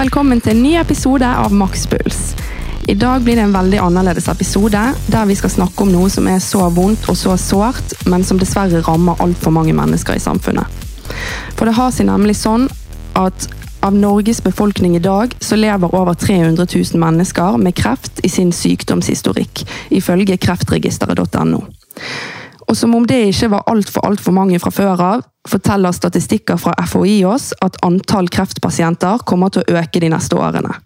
velkommen 0.00 0.40
til 0.40 0.54
en 0.54 0.62
ny 0.64 0.70
episode 0.80 1.28
av 1.28 1.52
Makspuls. 1.52 2.30
I 2.88 2.94
dag 2.96 3.20
blir 3.20 3.36
det 3.36 3.42
en 3.44 3.52
veldig 3.52 3.82
annerledes 3.84 4.30
episode, 4.32 4.80
der 5.12 5.26
vi 5.28 5.34
skal 5.36 5.52
snakke 5.52 5.84
om 5.84 5.90
noe 5.92 6.08
som 6.08 6.28
er 6.30 6.38
så 6.40 6.70
vondt 6.72 7.04
og 7.12 7.18
så 7.20 7.34
sårt, 7.36 7.92
men 8.08 8.24
som 8.24 8.40
dessverre 8.40 8.80
rammer 8.86 9.20
altfor 9.20 9.52
mange 9.52 9.74
mennesker 9.76 10.16
i 10.16 10.22
samfunnet. 10.24 10.64
For 11.58 11.68
det 11.68 11.76
har 11.76 11.92
seg 11.92 12.08
nemlig 12.08 12.38
sånn 12.40 12.64
at 13.20 13.48
av 13.84 13.92
Norges 13.96 14.40
befolkning 14.44 14.96
i 14.96 15.04
dag 15.04 15.36
så 15.44 15.58
lever 15.60 15.92
over 15.92 16.16
300 16.16 16.64
000 16.64 17.02
mennesker 17.02 17.60
med 17.60 17.76
kreft 17.76 18.24
i 18.24 18.32
sin 18.32 18.54
sykdomshistorikk, 18.56 19.66
ifølge 20.00 20.40
kreftregisteret.no. 20.40 21.60
Og 22.70 22.76
som 22.76 22.94
om 22.94 23.06
det 23.06 23.18
ikke 23.32 23.50
var 23.50 23.66
altfor 23.70 24.04
altfor 24.06 24.34
mange 24.36 24.60
fra 24.62 24.70
før 24.70 25.00
av, 25.02 25.24
forteller 25.48 25.94
statistikker 25.96 26.60
fra 26.60 26.76
FHI 26.86 27.24
oss 27.26 27.50
at 27.64 27.80
antall 27.86 28.28
kreftpasienter 28.30 29.24
kommer 29.26 29.50
til 29.50 29.64
å 29.64 29.80
øke 29.80 30.02
de 30.02 30.12
neste 30.12 30.38
årene. 30.38 30.76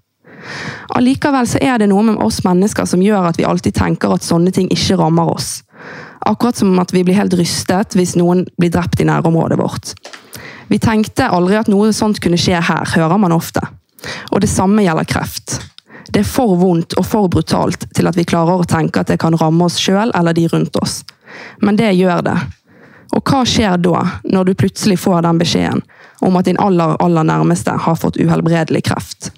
Allikevel 0.97 1.49
så 1.49 1.61
er 1.65 1.81
det 1.81 1.89
noe 1.91 2.05
med 2.07 2.21
oss 2.25 2.43
mennesker 2.45 2.89
som 2.89 3.03
gjør 3.05 3.29
at 3.31 3.41
vi 3.41 3.47
alltid 3.49 3.77
tenker 3.77 4.13
at 4.15 4.25
sånne 4.25 4.53
ting 4.55 4.71
ikke 4.73 4.99
rammer 5.01 5.29
oss. 5.35 5.59
Akkurat 6.25 6.57
som 6.57 6.73
at 6.81 6.93
vi 6.95 7.05
blir 7.05 7.19
helt 7.19 7.37
rystet 7.37 7.97
hvis 7.99 8.15
noen 8.17 8.45
blir 8.61 8.73
drept 8.73 9.01
i 9.01 9.09
nærområdet 9.09 9.61
vårt. 9.61 9.93
Vi 10.73 10.81
tenkte 10.81 11.29
aldri 11.29 11.59
at 11.61 11.69
noe 11.69 11.93
sånt 11.93 12.21
kunne 12.25 12.41
skje 12.41 12.61
her, 12.65 12.89
hører 12.97 13.21
man 13.21 13.37
ofte. 13.37 13.61
Og 14.33 14.41
det 14.41 14.53
samme 14.53 14.85
gjelder 14.85 15.09
kreft. 15.09 15.59
Det 16.09 16.23
er 16.23 16.29
for 16.29 16.57
vondt 16.61 16.97
og 17.01 17.07
for 17.09 17.29
brutalt 17.33 17.87
til 17.97 18.09
at 18.09 18.17
vi 18.17 18.27
klarer 18.29 18.61
å 18.61 18.69
tenke 18.69 19.01
at 19.01 19.13
det 19.13 19.21
kan 19.21 19.37
ramme 19.41 19.69
oss 19.69 19.81
sjøl 19.81 20.13
eller 20.17 20.37
de 20.37 20.47
rundt 20.53 20.77
oss. 20.81 21.03
Men 21.63 21.77
det 21.77 21.93
gjør 21.95 22.23
det. 22.27 22.37
Og 23.15 23.23
hva 23.23 23.45
skjer 23.47 23.79
da, 23.79 24.03
når 24.25 24.51
du 24.51 24.59
plutselig 24.59 24.99
får 24.99 25.23
den 25.27 25.39
beskjeden 25.39 25.83
om 26.25 26.37
at 26.39 26.49
din 26.49 26.59
aller, 26.63 26.97
aller 27.03 27.27
nærmeste 27.27 27.75
har 27.85 27.99
fått 28.01 28.19
uhelbredelig 28.19 28.85
kreft? 28.89 29.31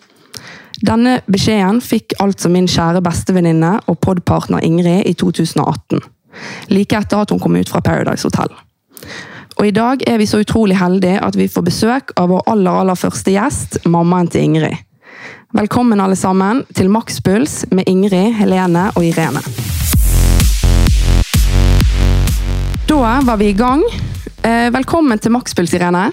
Denne 0.85 1.21
beskjeden 1.33 1.81
fikk 1.81 2.17
altså 2.21 2.51
min 2.53 2.69
kjære 2.69 3.01
bestevenninne 3.05 3.79
og 3.89 3.99
podpartner 4.05 4.65
Ingrid 4.65 5.09
i 5.09 5.15
2018. 5.17 6.03
Like 6.73 6.99
etter 6.99 7.25
at 7.25 7.33
hun 7.33 7.41
kom 7.41 7.57
ut 7.57 7.71
fra 7.73 7.81
Paradise 7.85 8.29
Hotel. 8.29 8.53
Og 9.57 9.67
i 9.67 9.73
dag 9.73 10.03
er 10.05 10.19
vi 10.21 10.29
så 10.29 10.43
utrolig 10.45 10.77
heldige 10.77 11.23
at 11.25 11.37
vi 11.37 11.49
får 11.49 11.65
besøk 11.65 12.13
av 12.21 12.29
vår 12.33 12.45
aller, 12.53 12.83
aller 12.83 12.99
første 12.99 13.33
gjest, 13.33 13.81
mammaen 13.89 14.29
til 14.29 14.45
Ingrid. 14.51 14.85
Velkommen 15.57 16.01
alle 16.03 16.19
sammen 16.19 16.65
til 16.77 16.93
Makspuls 16.93 17.65
med 17.73 17.89
Ingrid, 17.89 18.35
Helene 18.37 18.91
og 18.93 19.05
Irene. 19.07 19.41
Da 22.87 23.21
var 23.27 23.37
vi 23.37 23.49
i 23.49 23.53
gang. 23.53 23.83
Eh, 24.43 24.71
velkommen 24.71 25.19
til 25.19 25.33
Makspuls, 25.35 25.73
Irene. 25.75 26.05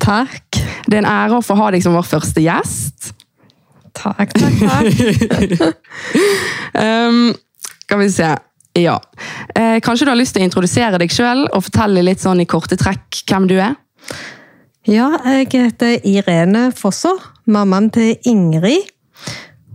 Takk. 0.00 0.56
Det 0.88 0.96
er 0.96 1.02
en 1.02 1.08
ære 1.08 1.36
å 1.36 1.44
få 1.44 1.52
ha 1.58 1.66
deg 1.74 1.84
som 1.84 1.92
vår 1.92 2.06
første 2.08 2.40
gjest. 2.40 3.10
Takk, 3.92 4.32
takk, 4.32 4.62
takk. 4.64 5.66
um, 6.80 7.28
skal 7.84 8.00
vi 8.00 8.08
se. 8.14 8.30
Ja. 8.80 8.96
Eh, 9.52 9.76
kanskje 9.84 10.08
du 10.08 10.14
har 10.14 10.18
lyst 10.18 10.32
til 10.38 10.46
å 10.46 10.48
introdusere 10.48 11.02
deg 11.02 11.12
sjøl 11.12 11.44
og 11.50 11.66
fortelle 11.66 12.06
litt 12.08 12.24
sånn 12.24 12.40
i 12.40 12.48
korte 12.48 12.80
trekk 12.80 13.20
hvem 13.28 13.50
du 13.52 13.58
er? 13.58 13.76
Ja, 14.88 15.12
jeg 15.28 15.52
heter 15.52 16.08
Irene 16.08 16.70
Fosså, 16.72 17.18
mammaen 17.44 17.92
til 17.92 18.16
Ingrid. 18.24 18.88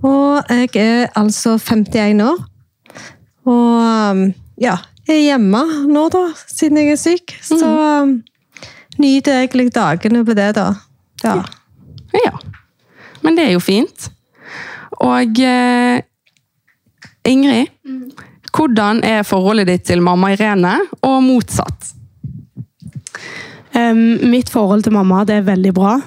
Og 0.01 0.49
jeg 0.49 0.73
er 0.81 1.09
altså 1.13 1.59
51 1.61 2.25
år. 2.25 2.41
Og 3.45 3.81
um, 4.17 4.29
ja, 4.59 4.79
hjemme 5.15 5.63
nå, 5.89 6.05
da, 6.13 6.25
siden 6.47 6.81
jeg 6.81 6.93
er 6.93 7.01
syk. 7.01 7.35
Så 7.45 7.59
um, 7.65 8.19
nyter 9.01 9.41
egentlig 9.41 9.69
dagene 9.75 10.23
på 10.25 10.35
det, 10.37 10.51
da. 10.57 10.73
Ja. 11.23 11.41
Ja. 12.13 12.33
Men 13.23 13.37
det 13.37 13.47
er 13.47 13.55
jo 13.55 13.63
fint. 13.63 14.09
Og 14.99 15.39
eh, 15.43 16.01
Ingrid, 17.29 17.71
hvordan 18.55 19.03
er 19.05 19.27
forholdet 19.27 19.69
ditt 19.69 19.85
til 19.87 20.01
mamma 20.03 20.33
Irene, 20.33 20.75
og 21.05 21.21
motsatt? 21.23 21.93
Um, 23.75 24.17
mitt 24.31 24.49
forhold 24.49 24.83
til 24.83 24.95
mamma 24.95 25.21
det 25.29 25.39
er 25.39 25.49
veldig 25.49 25.73
bra. 25.77 25.99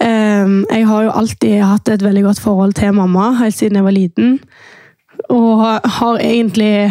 Um, 0.00 0.66
jeg 0.70 0.86
har 0.86 1.06
jo 1.06 1.14
alltid 1.22 1.62
hatt 1.64 1.88
et 1.88 2.04
veldig 2.04 2.26
godt 2.28 2.42
forhold 2.44 2.76
til 2.76 2.92
mamma, 2.96 3.32
helt 3.40 3.56
siden 3.56 3.80
jeg 3.80 3.86
var 3.86 3.96
liten. 3.96 4.36
Og 5.28 5.64
har 5.98 6.20
egentlig 6.20 6.90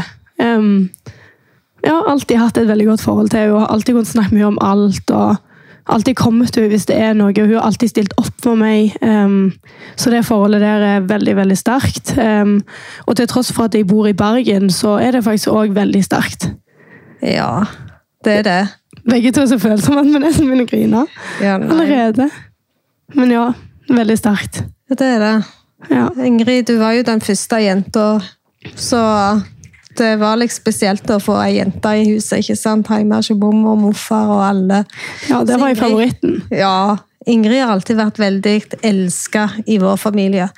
em, 1.84 1.90
ja, 1.90 2.00
alltid 2.12 2.38
hatt 2.38 2.58
et 2.58 2.68
veldig 2.68 2.86
godt 2.86 3.02
forhold 3.02 3.30
til 3.30 3.40
henne. 3.40 3.54
og 3.54 3.62
har 3.62 3.68
Alltid 3.74 3.94
kunnet 3.94 4.08
snakke 4.08 4.36
mye 4.36 4.48
om 4.48 4.58
alt. 4.62 5.12
og 5.12 5.36
Alltid 5.90 6.16
kommet 6.16 6.52
til 6.54 6.64
henne 6.64 6.76
hvis 6.76 6.86
det 6.86 6.98
er 6.98 7.14
noe. 7.18 7.34
Hun 7.34 7.54
har 7.54 7.66
alltid 7.66 7.90
stilt 7.90 8.14
opp 8.18 8.34
for 8.44 8.56
meg. 8.56 8.94
Um, 9.02 9.54
så 9.98 10.12
det 10.14 10.26
forholdet 10.26 10.62
der 10.62 10.86
er 10.86 11.08
veldig 11.10 11.36
veldig 11.36 11.58
sterkt. 11.58 12.14
Um, 12.18 12.60
og 13.08 13.16
til 13.18 13.28
tross 13.28 13.52
for 13.54 13.70
at 13.70 13.76
jeg 13.76 13.88
bor 13.88 14.08
i 14.08 14.14
Bergen, 14.14 14.70
så 14.70 15.00
er 15.02 15.12
det 15.18 15.24
faktisk 15.24 15.50
òg 15.50 15.74
veldig 15.76 16.04
sterkt. 16.04 16.52
ja, 17.22 17.66
det 18.26 18.34
er 18.34 18.44
det. 18.44 18.62
Begge 19.10 19.32
to 19.32 19.42
er 19.42 19.50
så 19.50 19.60
følsomme 19.60 20.04
at 20.04 20.12
vi 20.12 20.22
nesten 20.22 20.46
begynner 20.48 20.68
å 20.68 20.70
grine. 20.70 21.06
Ja. 21.42 21.56
Allerede. 21.58 22.30
Men 23.16 23.32
ja, 23.32 23.46
veldig 23.90 24.18
sterkt. 24.20 24.64
Ja, 24.90 24.96
det 25.00 25.08
er 25.16 25.24
det. 25.24 25.36
Ja. 25.90 26.10
Ingrid, 26.26 26.68
du 26.68 26.78
var 26.78 26.94
jo 26.98 27.06
den 27.08 27.22
første 27.24 27.62
jenta, 27.64 28.20
så 28.76 29.00
det 30.00 30.16
var 30.22 30.40
litt 30.40 30.54
spesielt 30.54 31.10
å 31.12 31.20
få 31.22 31.38
ei 31.44 31.58
jente 31.60 31.92
i 32.00 32.08
huset. 32.14 32.42
ikke 32.42 32.58
sant? 32.58 32.90
Hjemme 32.90 33.20
hos 33.20 33.32
mormor 33.36 33.76
og 33.76 33.84
morfar 33.84 34.32
og 34.34 34.44
alle. 34.48 34.84
ja, 35.30 35.44
det 35.46 35.60
var 35.62 35.74
jo 35.74 35.80
favoritten. 35.84 36.40
Ja, 36.54 36.98
Ingrid 37.30 37.62
har 37.62 37.76
alltid 37.76 38.00
vært 38.00 38.20
veldig 38.20 38.56
elska 38.88 39.50
i 39.68 39.78
vår 39.82 40.00
familie. 40.00 40.50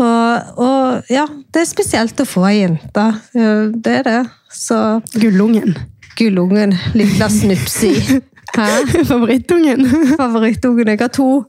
Og, 0.00 0.58
og 0.64 1.12
ja, 1.12 1.26
det 1.52 1.62
er 1.62 1.68
spesielt 1.68 2.20
å 2.20 2.26
få 2.26 2.46
ei 2.48 2.62
jente. 2.62 3.06
Det 3.32 3.96
er 4.00 4.06
det. 4.08 4.20
Så 4.52 5.00
Gullungen. 5.14 5.76
gullungen, 6.16 6.74
Lilla 6.96 7.28
Snupsi. 7.32 7.94
Hæ? 8.56 8.68
Favorittungen. 9.08 9.86
Favorittungen. 10.20 10.88
Jeg 10.88 11.00
har 11.00 11.08
to 11.08 11.44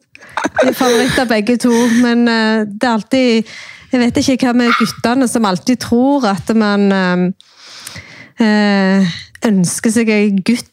favoritter 0.73 1.25
begge 1.27 1.57
to, 1.57 1.71
men 2.01 2.27
eh, 2.27 2.63
det 2.67 2.87
er 2.87 2.93
alltid 2.93 3.49
Jeg 3.93 4.01
vet 4.01 4.19
ikke 4.19 4.49
hva 4.49 4.53
med 4.57 4.73
guttene 4.79 5.27
som 5.29 5.45
alltid 5.45 5.81
tror 5.83 6.25
at 6.31 6.49
man 6.57 6.87
eh, 6.97 7.25
eh, 8.41 9.17
ønsker 9.45 9.93
seg 9.93 10.09
ei 10.09 10.31
gutt, 10.33 10.69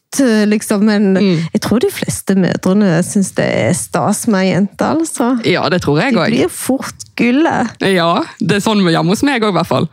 liksom. 0.49 0.87
Men 0.89 1.13
jeg 1.21 1.61
tror 1.63 1.83
de 1.85 1.91
fleste 1.93 2.35
mødrene 2.39 2.97
syns 3.07 3.35
det 3.37 3.45
er 3.45 3.77
stas 3.77 4.25
med 4.31 4.47
ei 4.47 4.55
jente, 4.55 4.89
altså. 4.89 5.35
Ja, 5.47 5.67
det 5.71 5.83
tror 5.85 6.01
jeg 6.01 6.17
De 6.17 6.25
blir 6.33 6.51
fort 6.55 7.05
gullet. 7.21 7.77
Ja, 7.85 8.25
det 8.41 8.59
er 8.59 8.65
sånn 8.65 8.83
hjemme 8.89 9.13
hos 9.13 9.25
meg 9.27 9.45
òg, 9.45 9.53
i 9.53 9.59
hvert 9.61 9.71
fall. 9.71 9.91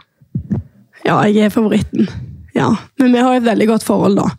Ja, 1.03 1.19
jeg 1.27 1.47
er 1.47 1.53
favoritten. 1.53 2.07
Ja, 2.57 2.71
Men 2.97 3.13
vi 3.13 3.21
har 3.21 3.35
et 3.37 3.45
veldig 3.45 3.67
godt 3.69 3.85
forhold, 3.85 4.17
da. 4.17 4.31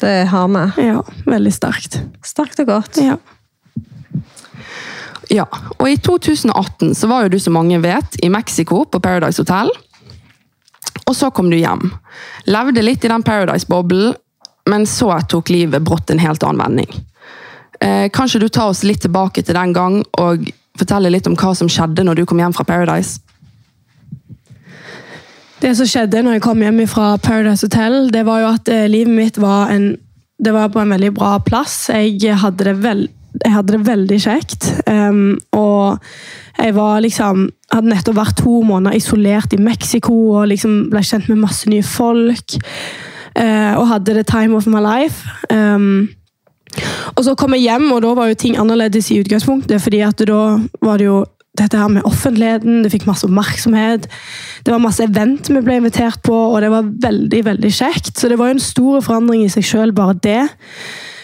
Det 0.00 0.26
har 0.28 0.48
vi. 0.50 0.64
Ja, 0.90 1.00
Veldig 1.24 1.52
sterkt. 1.54 2.00
Sterkt 2.26 2.60
og 2.60 2.68
godt. 2.68 2.98
Ja. 3.00 3.16
Ja, 5.32 5.46
og 5.78 5.86
I 5.88 5.96
2018 5.96 6.94
så 6.94 7.08
var 7.08 7.24
jo 7.24 7.34
du, 7.34 7.38
som 7.40 7.56
mange 7.56 7.78
vet, 7.80 8.18
i 8.22 8.28
Mexico 8.32 8.84
på 8.84 9.00
Paradise 9.00 9.40
Hotel. 9.40 9.70
Og 11.04 11.16
så 11.16 11.30
kom 11.30 11.50
du 11.50 11.56
hjem. 11.56 11.90
Levde 12.48 12.84
litt 12.84 13.04
i 13.04 13.10
den 13.12 13.24
Paradise-boblen, 13.24 14.14
men 14.70 14.86
så 14.88 15.12
tok 15.28 15.52
livet 15.52 15.84
brått 15.84 16.10
en 16.10 16.22
helt 16.22 16.44
annen 16.44 16.62
vending. 16.62 17.04
Eh, 17.80 18.08
kanskje 18.12 18.40
du 18.40 18.48
tar 18.48 18.72
oss 18.72 18.84
litt 18.84 19.02
tilbake 19.04 19.42
til 19.44 19.56
den 19.56 19.74
gang 19.76 20.00
og 20.20 20.46
forteller 20.78 21.12
litt 21.12 21.28
om 21.28 21.36
hva 21.36 21.52
som 21.56 21.68
skjedde 21.70 22.04
når 22.06 22.20
du 22.20 22.26
kom 22.28 22.40
hjem 22.40 22.54
fra 22.56 22.64
Paradise? 22.64 23.20
Det 25.60 25.72
som 25.76 25.88
skjedde 25.88 26.22
når 26.24 26.38
jeg 26.38 26.44
kom 26.44 26.62
hjem 26.64 26.80
fra 26.90 27.14
Paradise 27.20 27.66
Hotel, 27.66 28.08
det 28.12 28.24
var 28.28 28.42
jo 28.42 28.48
at 28.52 28.70
eh, 28.72 28.86
livet 28.90 29.14
mitt 29.16 29.40
var, 29.40 29.72
en, 29.72 29.94
det 30.40 30.54
var 30.56 30.72
på 30.72 30.80
en 30.80 30.96
veldig 30.96 31.12
bra 31.16 31.36
plass. 31.44 31.76
Jeg 31.92 32.40
hadde 32.40 32.66
det, 32.68 32.74
vel, 32.84 33.06
jeg 33.42 33.52
hadde 33.52 33.74
det 33.74 33.86
veldig 33.86 34.18
kjekt. 34.22 34.68
Um, 34.86 35.38
og 35.52 35.98
jeg 36.58 36.74
var 36.76 37.02
liksom, 37.02 37.48
hadde 37.72 37.90
nettopp 37.90 38.18
vært 38.18 38.40
to 38.42 38.60
måneder 38.66 38.98
isolert 38.98 39.54
i 39.56 39.60
Mexico 39.60 40.14
og 40.38 40.50
liksom 40.52 40.84
ble 40.92 41.02
kjent 41.04 41.30
med 41.32 41.42
masse 41.42 41.70
nye 41.70 41.84
folk. 41.86 42.58
Uh, 43.34 43.74
og 43.80 43.88
hadde 43.90 44.14
the 44.14 44.26
time 44.26 44.54
of 44.54 44.68
my 44.70 44.82
life. 44.82 45.26
Um, 45.50 46.08
og 47.14 47.22
så 47.26 47.34
kom 47.38 47.54
jeg 47.54 47.68
hjem, 47.68 47.90
og 47.94 48.02
da 48.02 48.14
var 48.16 48.30
jo 48.30 48.38
ting 48.38 48.58
annerledes 48.58 49.10
i 49.10 49.20
utgangspunktet. 49.22 49.82
fordi 49.82 50.00
at 50.06 50.18
da 50.26 50.58
var 50.82 50.98
det 50.98 51.06
jo 51.06 51.24
dette 51.58 51.78
her 51.78 51.88
med 51.88 52.02
offentligheten, 52.02 52.82
det 52.82 52.90
fikk 52.90 53.06
masse 53.06 53.26
oppmerksomhet. 53.26 54.08
Det 54.66 54.72
var 54.72 54.82
masse 54.82 55.04
event 55.04 55.50
vi 55.50 55.62
ble 55.62 55.78
invitert 55.78 56.22
på, 56.26 56.34
og 56.34 56.60
det 56.62 56.70
var 56.72 56.90
veldig 57.06 57.44
veldig 57.46 57.70
kjekt. 57.70 58.18
Så 58.18 58.28
det 58.28 58.38
var 58.38 58.50
jo 58.50 58.56
en 58.58 58.64
stor 58.64 59.04
forandring 59.06 59.44
i 59.44 59.52
seg 59.52 59.66
sjøl, 59.66 59.94
bare 59.94 60.18
det. 60.18 60.42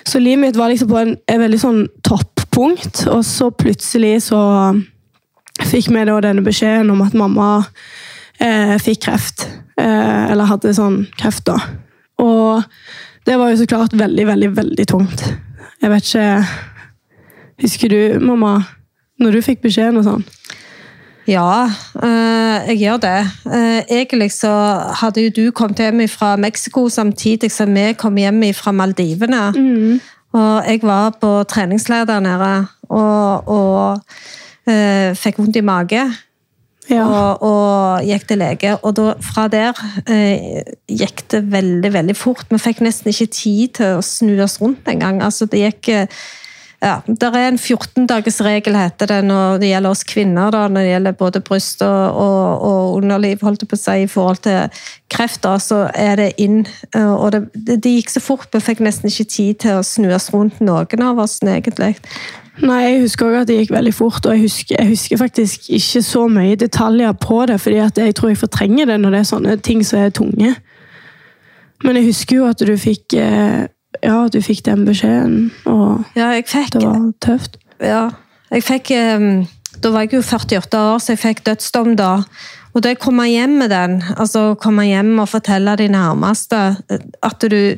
Så 0.06 0.20
livet 0.22 0.42
mitt 0.44 0.56
var 0.56 0.70
liksom 0.70 0.90
på 0.90 0.98
en, 1.00 1.16
en 1.26 1.42
veldig 1.42 1.60
sånn 1.60 1.82
toppunkt, 2.06 3.04
og 3.10 3.24
så 3.26 3.50
plutselig 3.52 4.16
så 4.28 4.40
fikk 5.60 5.90
vi 5.92 6.06
da 6.08 6.16
denne 6.24 6.44
beskjeden 6.46 6.90
om 6.92 7.02
at 7.04 7.16
mamma 7.16 7.50
eh, 8.40 8.76
fikk 8.82 9.04
kreft. 9.06 9.46
Eh, 9.80 10.24
eller 10.32 10.48
hadde 10.50 10.74
sånn 10.76 11.04
kreft, 11.20 11.46
da. 11.48 11.58
Og 12.20 12.64
det 13.28 13.36
var 13.40 13.52
jo 13.52 13.60
så 13.60 13.68
klart 13.68 13.96
veldig, 13.96 14.26
veldig, 14.28 14.50
veldig 14.56 14.86
tungt. 14.90 15.24
Jeg 15.80 15.92
vet 15.92 16.10
ikke 16.10 16.26
Husker 17.60 17.90
du, 17.92 18.20
mamma, 18.24 18.54
når 19.20 19.34
du 19.36 19.42
fikk 19.44 19.58
beskjeden 19.60 19.98
og 20.00 20.06
sånn? 20.06 20.22
Ja, 21.28 21.68
eh, 22.02 22.70
jeg 22.70 22.78
gjør 22.80 22.96
det. 23.02 23.18
Eh, 23.46 23.82
egentlig 24.00 24.32
så 24.32 24.52
hadde 25.02 25.26
jo 25.26 25.30
du 25.36 25.50
kommet 25.50 25.78
hjem 25.78 26.08
fra 26.08 26.36
Mexico 26.36 26.88
samtidig 26.88 27.52
som 27.52 27.74
vi 27.74 27.92
kom 27.92 28.16
hjem 28.16 28.42
fra 28.54 28.72
Maldivene. 28.72 29.52
Og 30.32 30.64
jeg 30.66 30.80
var 30.82 31.10
på 31.20 31.42
treningsleir 31.50 32.04
der 32.06 32.20
nede 32.20 32.66
og, 32.88 33.48
og 33.48 34.00
eh, 34.70 35.14
fikk 35.18 35.40
vondt 35.40 35.58
i 35.58 35.64
mage. 35.66 36.02
Ja. 36.90 37.04
Og, 37.06 37.42
og 37.46 38.06
gikk 38.06 38.26
til 38.26 38.40
lege. 38.42 38.74
Og 38.82 38.96
da, 38.98 39.12
fra 39.22 39.46
der 39.50 39.78
eh, 40.10 40.62
gikk 40.90 41.22
det 41.30 41.44
veldig 41.52 41.92
veldig 41.94 42.16
fort. 42.18 42.48
Vi 42.50 42.58
fikk 42.58 42.82
nesten 42.82 43.12
ikke 43.12 43.30
tid 43.30 43.76
til 43.78 43.98
å 43.98 44.04
snu 44.04 44.34
oss 44.42 44.58
rundt 44.62 44.88
engang. 44.90 45.20
Altså, 45.22 45.46
det 45.50 45.62
gikk 45.62 45.92
eh, 45.94 46.22
ja, 46.80 47.00
Det 47.06 47.28
er 47.28 47.48
en 47.50 47.58
14-dagersregel, 47.58 48.76
heter 48.76 49.06
det, 49.10 49.18
når 49.28 49.58
det 49.60 49.68
gjelder 49.68 49.90
oss 49.90 50.04
kvinner. 50.08 50.50
Da, 50.54 50.62
når 50.68 50.80
det 50.80 50.92
gjelder 50.94 51.16
både 51.18 51.40
bryst 51.44 51.82
og, 51.84 52.16
og, 52.16 52.62
og 52.64 52.94
underliv, 52.96 53.42
holdt 53.44 53.64
jeg 53.64 53.68
på 53.68 53.76
å 53.76 53.80
si, 53.82 53.96
i 54.04 54.08
forhold 54.08 54.40
til 54.46 54.84
kreft. 55.12 55.42
Da, 55.44 55.58
så 55.60 55.82
er 55.92 56.16
det 56.16 56.30
inn. 56.40 56.62
eh, 56.96 57.12
Og 57.12 57.32
det, 57.34 57.42
det, 57.54 57.84
gikk 57.84 58.14
så 58.14 58.22
fort. 58.24 58.48
Vi 58.54 58.62
fikk 58.64 58.80
nesten 58.86 59.12
ikke 59.12 59.28
tid 59.28 59.60
til 59.66 59.80
å 59.80 59.84
snu 59.84 60.08
oss 60.16 60.30
rundt, 60.32 60.62
noen 60.64 61.04
av 61.04 61.20
oss, 61.20 61.36
egentlig. 61.44 61.98
Nei, 62.60 62.80
Jeg 62.86 63.02
husker 63.02 63.26
også 63.26 63.42
at 63.42 63.48
det 63.48 63.58
gikk 63.58 63.74
veldig 63.74 63.92
fort, 63.94 64.26
og 64.26 64.32
jeg 64.36 64.46
husker, 64.46 64.76
jeg 64.78 64.88
husker 64.88 65.20
faktisk 65.20 65.68
ikke 65.68 66.02
så 66.04 66.26
mye 66.28 66.56
detaljer 66.60 67.12
på 67.12 67.42
det, 67.48 67.60
fordi 67.60 67.76
jeg 67.76 68.16
tror 68.16 68.32
jeg 68.32 68.40
fortrenger 68.40 68.88
det 68.88 68.98
når 69.00 69.14
det 69.16 69.20
er 69.20 69.28
sånne 69.30 69.56
ting 69.64 69.84
som 69.84 70.00
er 70.00 70.16
tunge. 70.16 70.54
Men 71.84 71.96
jeg 71.96 72.10
husker 72.10 72.36
jo 72.36 72.48
at 72.48 72.60
du 72.60 72.72
fikk 72.76 73.16
eh, 73.16 73.68
ja, 74.02 74.28
du 74.32 74.40
fikk 74.42 74.64
den 74.66 74.84
beskjeden, 74.88 75.50
og 75.68 76.04
Ja, 76.16 76.32
fikk 76.46 76.74
det 76.76 76.84
var 76.86 77.10
tøft. 77.20 77.58
Ja, 77.80 78.10
jeg 78.50 78.64
fikk 78.66 78.90
eh, 78.96 79.46
Da 79.80 79.92
var 79.94 80.04
jeg 80.04 80.18
jo 80.18 80.22
48 80.22 80.80
år, 80.80 80.98
så 81.00 81.14
jeg 81.14 81.22
fikk 81.22 81.44
dødsdom 81.46 81.94
da. 81.96 82.10
Og 82.74 82.84
det 82.84 82.96
å 82.96 83.02
komme 83.02 83.26
hjem 83.30 83.58
med 83.62 83.72
den, 83.72 83.98
altså 84.16 84.54
komme 84.60 84.84
hjem 84.86 85.16
og 85.18 85.30
fortelle 85.32 85.74
de 85.80 85.88
nærmeste 85.90 86.60
eh, 86.90 87.06
at 87.26 87.46
du, 87.50 87.76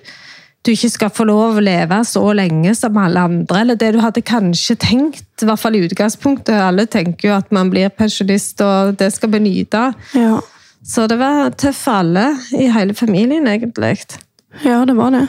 du 0.62 0.72
ikke 0.72 0.90
skal 0.92 1.12
få 1.14 1.26
lov 1.28 1.60
å 1.60 1.64
leve 1.64 2.00
så 2.08 2.24
lenge 2.36 2.74
som 2.78 2.98
alle 3.00 3.26
andre, 3.28 3.62
eller 3.62 3.78
det 3.80 3.92
du 3.94 4.00
hadde 4.02 4.24
kanskje 4.26 4.76
tenkt, 4.80 5.28
i 5.42 5.48
hvert 5.48 5.62
fall 5.62 5.78
i 5.78 5.84
utgangspunktet. 5.86 6.56
Alle 6.58 6.88
tenker 6.90 7.30
jo 7.30 7.36
at 7.38 7.52
man 7.54 7.70
blir 7.72 7.92
pensjonist, 7.94 8.60
og 8.64 8.98
det 9.00 9.12
skal 9.14 9.32
vi 9.36 9.44
nyte. 9.46 9.88
Ja. 10.18 10.40
Så 10.82 11.06
det 11.06 11.20
var 11.20 11.54
tøft 11.54 11.84
for 11.84 12.02
alle 12.02 12.32
i 12.58 12.66
hele 12.74 12.94
familien, 12.98 13.46
egentlig. 13.46 13.96
ja, 14.64 14.82
det 14.84 14.98
var 14.98 15.14
det. 15.14 15.26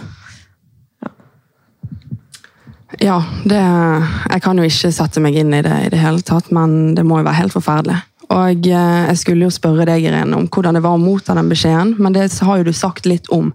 Ja, 3.04 3.18
det, 3.44 3.60
jeg 3.60 4.42
kan 4.46 4.60
jo 4.60 4.66
ikke 4.68 4.92
sette 4.96 5.20
meg 5.24 5.36
inn 5.36 5.52
i 5.56 5.62
det 5.66 5.76
i 5.88 5.92
det 5.92 6.00
hele 6.00 6.24
tatt, 6.24 6.50
men 6.56 6.94
det 6.96 7.04
må 7.04 7.20
jo 7.20 7.28
være 7.28 7.42
helt 7.42 7.56
forferdelig. 7.56 8.00
Og 8.32 8.68
eh, 8.70 9.02
Jeg 9.10 9.18
skulle 9.20 9.48
jo 9.48 9.54
spørre 9.54 9.86
deg 9.90 10.06
Irene, 10.08 10.38
om 10.38 10.48
hvordan 10.48 10.78
det 10.78 10.84
var 10.86 10.96
å 10.96 11.02
motta 11.02 11.36
den 11.38 11.52
beskjeden, 11.52 11.96
men 12.00 12.16
det 12.16 12.30
har 12.32 12.62
jo 12.62 12.70
du 12.70 12.74
sagt 12.76 13.10
litt 13.10 13.28
om. 13.34 13.52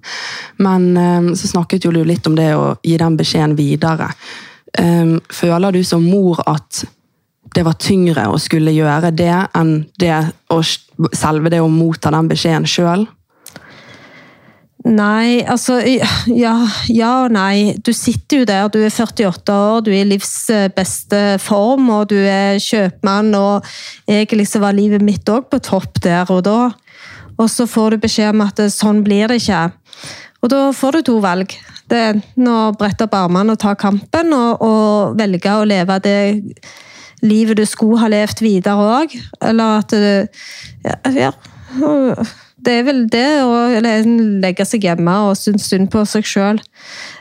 Men 0.61 0.91
eh, 0.97 1.33
så 1.39 1.55
snakket 1.55 1.89
jo 1.89 1.95
du 1.95 2.03
litt 2.05 2.29
om 2.29 2.37
det 2.39 2.51
å 2.55 2.77
gi 2.85 2.99
den 3.01 3.17
beskjeden 3.19 3.57
videre. 3.59 4.11
Eh, 4.79 5.17
Føler 5.41 5.75
du 5.75 5.83
som 5.87 6.05
mor 6.05 6.45
at 6.47 6.85
det 7.57 7.65
var 7.65 7.79
tyngre 7.81 8.27
å 8.29 8.37
skulle 8.39 8.75
gjøre 8.77 9.11
det 9.17 9.33
enn 9.57 9.79
det 9.99 10.13
å, 10.53 10.61
selve 11.17 11.49
det 11.49 11.63
å 11.65 11.71
motta 11.73 12.13
den 12.13 12.29
beskjeden 12.29 12.69
sjøl? 12.69 13.07
Nei, 14.89 15.43
altså 15.45 15.79
ja, 15.85 16.55
ja 16.89 17.11
og 17.25 17.33
nei. 17.35 17.75
Du 17.85 17.91
sitter 17.93 18.41
jo 18.41 18.47
der, 18.49 18.69
du 18.73 18.79
er 18.81 18.93
48 18.95 19.53
år, 19.53 19.83
du 19.85 19.91
er 19.93 20.01
i 20.01 20.09
livs 20.09 20.33
eh, 20.55 20.69
beste 20.73 21.21
form, 21.45 21.91
og 21.93 22.09
du 22.13 22.17
er 22.17 22.57
kjøpmann, 22.63 23.35
og 23.37 23.67
egentlig 24.09 24.49
så 24.49 24.63
var 24.65 24.77
livet 24.79 25.05
mitt 25.05 25.29
òg 25.29 25.51
på 25.53 25.61
topp 25.67 26.01
der 26.07 26.31
og 26.33 26.45
da. 26.49 26.61
Og 27.39 27.51
så 27.53 27.69
får 27.71 27.95
du 27.95 28.03
beskjed 28.07 28.33
om 28.33 28.47
at 28.47 28.57
det- 28.57 28.73
sånn 28.73 29.05
blir 29.05 29.29
det 29.29 29.43
ikke. 29.43 29.67
Og 30.43 30.51
da 30.51 30.73
får 30.73 30.93
du 30.99 31.03
to 31.03 31.19
valg. 31.21 31.53
Det 31.89 31.99
er 31.99 32.13
enten 32.15 32.49
å 32.49 32.73
brette 32.79 33.05
opp 33.05 33.15
armene 33.15 33.53
og 33.53 33.59
ta 33.59 33.75
kampen, 33.75 34.33
og, 34.33 34.63
og 34.63 35.19
velge 35.19 35.53
å 35.53 35.67
leve 35.69 36.01
det 36.01 36.19
livet 37.23 37.57
du 37.59 37.65
skulle 37.67 37.99
ha 37.99 38.09
levd 38.09 38.41
videre 38.45 38.91
òg, 39.03 39.15
eller 39.43 39.81
at 39.83 39.91
du 39.91 40.29
ja, 40.85 40.97
ja, 41.13 41.33
det 42.67 42.75
er 42.75 42.87
vel 42.89 43.05
det 43.11 43.27
å 43.45 43.59
legge 44.43 44.67
seg 44.67 44.87
hjemme 44.89 45.15
og 45.29 45.37
synes 45.39 45.69
synd 45.71 45.91
på 45.93 46.03
seg 46.09 46.27
sjøl. 46.27 46.61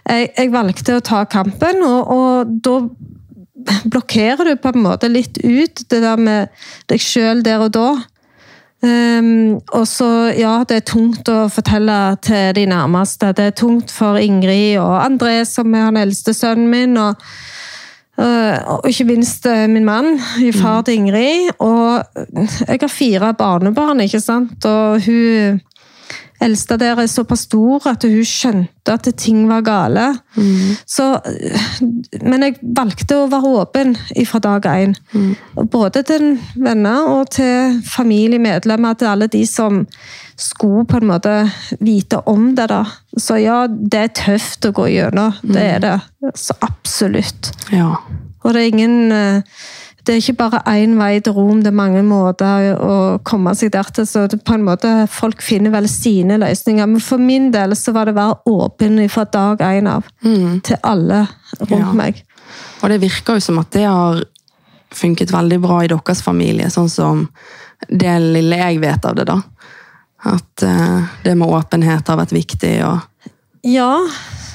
Jeg, 0.08 0.32
jeg 0.34 0.54
valgte 0.54 0.98
å 0.98 1.04
ta 1.06 1.24
kampen, 1.30 1.84
og, 1.86 2.12
og 2.14 2.58
da 2.66 2.80
blokkerer 3.92 4.52
du 4.52 4.60
på 4.62 4.74
en 4.74 4.86
måte 4.86 5.10
litt 5.12 5.40
ut 5.44 5.84
det 5.92 6.02
der 6.04 6.22
med 6.22 6.54
deg 6.92 7.04
sjøl 7.04 7.44
der 7.46 7.66
og 7.68 7.74
da. 7.78 7.90
Um, 8.78 9.58
og 9.74 9.88
så, 9.90 10.08
ja, 10.38 10.60
det 10.70 10.82
er 10.82 10.90
tungt 10.92 11.30
å 11.34 11.48
fortelle 11.50 11.98
til 12.26 12.52
de 12.58 12.68
nærmeste. 12.70 13.32
Det 13.38 13.50
er 13.50 13.56
tungt 13.58 13.94
for 13.94 14.20
Ingrid 14.22 14.78
og 14.82 15.00
André, 15.02 15.40
som 15.50 15.74
er 15.74 15.88
han 15.90 15.98
eldste 15.98 16.36
sønnen 16.38 16.70
min. 16.74 16.98
og 17.02 17.18
Eh, 18.18 18.58
og 18.74 18.88
ikke 18.90 19.06
minst 19.12 19.46
eh, 19.46 19.68
min 19.70 19.86
mann, 19.86 20.18
far 20.58 20.82
til 20.86 20.98
Ingrid. 20.98 21.52
Og 21.62 22.04
jeg 22.68 22.80
har 22.82 22.92
fire 22.92 23.34
barnebarn, 23.38 24.02
ikke 24.02 24.22
sant. 24.24 24.66
Og 24.66 25.04
hun 25.06 25.60
eldste 26.44 26.78
der 26.78 27.00
er 27.02 27.10
såpass 27.10 27.46
stor 27.48 27.88
at 27.90 28.06
hun 28.06 28.26
skjønte 28.28 28.94
at 28.94 29.08
ting 29.18 29.48
var 29.50 29.64
gale. 29.66 30.06
Så, 30.86 31.08
men 32.22 32.46
jeg 32.46 32.58
valgte 32.78 33.18
å 33.18 33.30
være 33.32 33.54
åpen 33.64 33.96
fra 34.30 34.40
dag 34.44 34.70
én. 34.72 34.96
Både 35.74 36.04
til 36.08 36.38
venner 36.56 37.10
og 37.10 37.32
til 37.36 37.82
familiemedlemmer, 37.90 38.94
til 39.00 39.12
alle 39.12 39.28
de 39.34 39.44
som 39.50 39.84
skulle 40.38 40.86
på 40.86 41.02
en 41.02 41.10
måte 41.10 41.34
vite 41.82 42.22
om 42.30 42.52
det. 42.56 42.70
da. 42.70 42.84
Så 43.18 43.40
ja, 43.42 43.66
det 43.68 44.04
er 44.04 44.16
tøft 44.22 44.70
å 44.70 44.74
gå 44.78 44.88
gjennom. 44.94 45.34
Det 45.42 45.68
er 45.74 45.84
det. 45.84 45.98
Så 46.38 46.54
absolutt. 46.62 47.52
Ja. 47.74 47.96
Og 48.46 48.54
det 48.54 48.62
er 48.62 48.72
ingen 48.72 49.12
eh, 49.12 49.42
Det 50.08 50.14
er 50.16 50.22
ikke 50.22 50.38
bare 50.40 50.62
én 50.72 50.94
vei 50.96 51.18
til 51.20 51.34
Rom, 51.36 51.60
det 51.60 51.68
er 51.74 51.76
mange 51.76 52.00
måter 52.08 52.70
å 52.80 52.94
komme 53.28 53.52
seg 53.60 53.74
der 53.76 53.90
til. 53.92 54.06
Så 54.08 54.24
på 54.32 54.56
en 54.56 54.64
måte, 54.64 54.92
folk 55.12 55.42
finner 55.44 55.74
vel 55.74 55.90
sine 55.92 56.38
løsninger. 56.40 56.88
Men 56.88 57.04
for 57.04 57.20
min 57.20 57.50
del 57.52 57.76
så 57.76 57.92
var 57.96 58.08
det 58.08 58.14
å 58.16 58.20
være 58.22 58.38
åpen 58.54 59.02
fra 59.12 59.26
dag 59.36 59.66
én 59.68 59.90
av. 59.92 60.08
Til 60.24 60.80
alle 60.88 61.26
rundt 61.60 61.76
Ja. 61.76 61.92
meg. 61.94 62.24
Og 62.82 62.90
det 62.90 63.02
virker 63.04 63.36
jo 63.36 63.44
som 63.44 63.60
at 63.60 63.72
det 63.76 63.84
har 63.84 64.24
funket 64.96 65.34
veldig 65.36 65.60
bra 65.62 65.82
i 65.84 65.92
deres 65.92 66.22
familie, 66.24 66.70
sånn 66.72 66.90
som 66.90 67.28
det 67.90 68.16
lille 68.24 68.56
jeg 68.64 68.80
vet 68.80 69.06
av 69.06 69.16
det, 69.20 69.28
da. 69.28 69.42
At 70.24 70.64
uh, 70.64 71.04
det 71.24 71.36
med 71.38 71.52
åpenhet 71.52 72.08
har 72.08 72.18
vært 72.24 72.32
viktig, 72.32 72.74
og 72.88 73.34
Ja, 73.68 74.00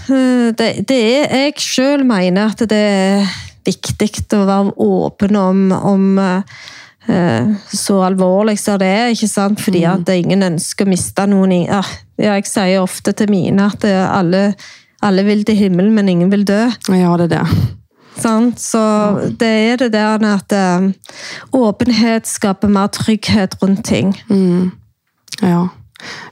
eh, 0.09 0.49
det, 0.57 0.87
det 0.89 0.99
er 1.29 1.37
Jeg 1.45 1.61
sjøl 1.61 2.03
mener 2.09 2.51
at 2.55 2.65
det 2.73 2.81
er 2.81 3.29
viktig 3.67 4.39
å 4.39 4.47
være 4.49 4.75
åpen 4.83 5.39
om, 5.39 5.61
om 5.73 6.07
eh, 6.21 7.51
så 7.73 7.99
alvorlig 8.07 8.59
som 8.61 8.81
det 8.83 8.89
er, 8.91 9.13
ikke 9.15 9.31
sant? 9.31 9.61
Fordi 9.63 9.85
at 9.89 10.09
ingen 10.15 10.47
ønsker 10.53 10.87
å 10.87 10.93
miste 10.93 11.27
noen 11.31 11.55
ja, 11.65 11.83
Jeg 12.21 12.47
sier 12.47 12.83
ofte 12.83 13.15
til 13.17 13.31
mine 13.33 13.69
at 13.73 13.85
eh, 13.89 14.03
alle, 14.07 14.53
alle 15.03 15.27
vil 15.27 15.45
til 15.49 15.59
himmelen, 15.59 15.95
men 15.95 16.09
ingen 16.09 16.33
vil 16.33 16.45
dø. 16.49 16.65
ja, 16.95 17.17
det 17.21 17.31
er 17.31 17.39
det. 17.39 17.47
Sant? 18.23 18.61
Så 18.61 18.83
det 19.41 19.49
er 19.49 19.81
det 19.81 19.93
der 19.95 20.27
at 20.29 20.53
eh, 20.53 20.91
åpenhet 21.57 22.29
skaper 22.29 22.69
mer 22.69 22.93
trygghet 22.93 23.57
rundt 23.63 23.85
ting. 23.89 24.15
Ja. 25.43 25.69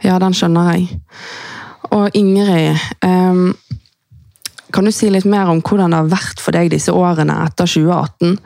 ja, 0.05 0.19
den 0.23 0.37
skjønner 0.37 0.75
jeg. 0.75 1.01
Og 1.91 2.15
Ingrid, 2.15 2.77
ehm, 3.03 3.55
kan 4.73 4.87
du 4.87 4.93
si 4.95 5.11
litt 5.11 5.27
mer 5.29 5.51
om 5.51 5.61
hvordan 5.65 5.93
det 5.93 6.01
har 6.01 6.13
vært 6.13 6.43
for 6.43 6.57
deg 6.57 6.71
disse 6.73 6.93
årene 6.95 7.37
etter 7.47 7.69
2018? 7.69 8.39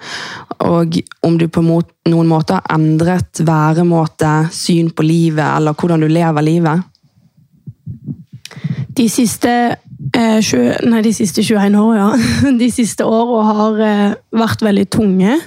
Og 0.64 0.98
om 1.26 1.38
du 1.40 1.46
på 1.52 1.62
noen 1.64 2.30
måte 2.30 2.58
har 2.58 2.74
endret 2.74 3.42
væremåte, 3.44 4.34
syn 4.54 4.90
på 4.94 5.06
livet, 5.06 5.46
eller 5.46 5.76
hvordan 5.76 6.04
du 6.04 6.10
lever 6.10 6.46
livet? 6.46 6.90
De 8.94 9.08
siste, 9.10 9.50
eh, 10.14 10.40
20, 10.40 10.86
nei, 10.86 11.02
de 11.02 11.12
siste 11.16 11.42
21 11.42 11.78
år, 11.80 11.96
ja. 11.98 12.10
De 12.62 12.70
siste 12.70 13.04
årene 13.04 13.56
har 13.58 13.82
eh, 13.88 14.14
vært 14.38 14.62
veldig 14.62 14.86
tunge. 14.94 15.40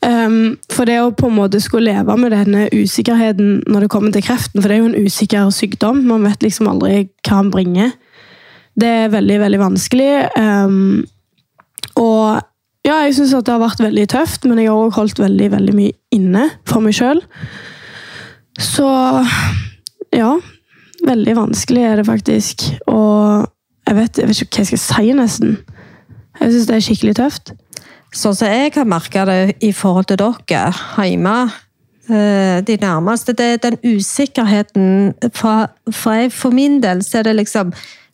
Um, 0.00 0.56
for 0.72 0.88
det 0.88 0.96
å 1.02 1.10
på 1.12 1.28
en 1.28 1.36
måte 1.36 1.60
skulle 1.60 1.92
leve 1.92 2.14
med 2.16 2.32
denne 2.32 2.70
usikkerheten 2.72 3.58
når 3.68 3.84
det 3.84 3.90
kommer 3.92 4.14
til 4.14 4.24
kreften, 4.24 4.60
for 4.60 4.68
det 4.70 4.78
er 4.78 4.80
jo 4.80 4.88
en 4.88 5.06
usikker 5.06 5.50
sykdom, 5.52 6.00
man 6.08 6.24
vet 6.24 6.46
liksom 6.46 6.70
aldri 6.72 7.02
hva 7.20 7.42
den 7.42 7.50
bringer. 7.52 7.92
Det 8.80 8.88
er 8.88 9.10
veldig, 9.12 9.40
veldig 9.42 9.60
vanskelig. 9.60 10.12
Um, 10.38 11.02
og 12.00 12.40
ja, 12.86 13.02
jeg 13.04 13.16
syns 13.18 13.34
det 13.36 13.52
har 13.52 13.60
vært 13.60 13.82
veldig 13.82 14.06
tøft, 14.08 14.46
men 14.48 14.60
jeg 14.60 14.70
har 14.70 14.78
også 14.78 15.00
holdt 15.00 15.20
veldig, 15.20 15.50
veldig 15.52 15.74
mye 15.76 15.96
inne 16.16 16.46
for 16.68 16.84
meg 16.84 16.96
sjøl. 16.96 17.20
Så 18.60 18.88
ja, 20.16 20.30
veldig 21.06 21.36
vanskelig 21.36 21.84
er 21.84 22.00
det 22.00 22.06
faktisk. 22.08 22.64
Og 22.88 23.46
jeg 23.86 23.98
vet, 23.98 24.18
jeg 24.18 24.30
vet 24.30 24.42
ikke 24.44 24.56
hva 24.56 24.64
jeg 24.64 24.70
skal 24.70 24.82
si, 24.84 25.12
nesten. 25.16 25.58
Jeg 26.40 26.54
syns 26.54 26.70
det 26.70 26.76
er 26.76 26.86
skikkelig 26.86 27.16
tøft. 27.20 27.52
sånn 28.16 28.34
som 28.34 28.48
jeg 28.48 28.72
har 28.74 28.88
merka 28.88 29.24
det 29.28 29.56
i 29.62 29.72
forhold 29.76 30.08
til 30.10 30.18
dere 30.18 30.72
hjemme, 31.06 31.50
eh, 32.08 32.60
de 32.66 32.76
nærmeste, 32.80 33.32
det 33.32 33.46
er 33.46 33.56
den 33.70 33.78
usikkerheten 33.84 35.14
fra, 35.32 35.68
For, 35.92 36.12
jeg, 36.12 36.32
For 36.32 36.50
min 36.50 36.82
del 36.82 37.04
så 37.04 37.18
er 37.18 37.22
det 37.22 37.36
liksom 37.36 37.72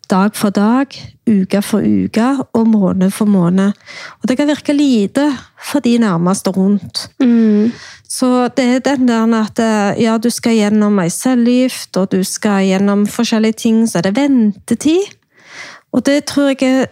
dag 0.09 0.35
for 0.35 0.49
dag, 0.49 0.93
uke 1.27 1.61
for 1.61 1.83
uke 1.83 2.27
og 2.53 2.67
måned 2.67 3.11
for 3.11 3.25
måned. 3.25 3.73
Og 4.21 4.29
det 4.29 4.37
kan 4.37 4.47
virke 4.47 4.73
lite 4.73 5.27
for 5.71 5.79
de 5.79 5.97
nærmeste 5.97 6.49
rundt. 6.49 7.09
Så 8.09 8.47
det 8.57 8.65
er 8.65 8.79
den 8.79 9.07
der 9.07 9.33
at 9.35 9.59
eh, 9.59 10.03
ja, 10.03 10.17
du 10.17 10.29
skal 10.29 10.55
gjennom 10.55 10.99
ei 10.99 11.09
cellegift, 11.09 11.97
og 11.97 12.11
du 12.11 12.23
skal 12.23 12.63
gjennom 12.65 13.07
forskjellige 13.07 13.53
ting, 13.53 13.83
så 13.89 13.97
er 13.97 14.07
det 14.07 14.15
ventetid. 14.15 15.11
Og 15.91 16.05
det 16.05 16.25
tror 16.25 16.53
jeg 16.53 16.63
er 16.63 16.85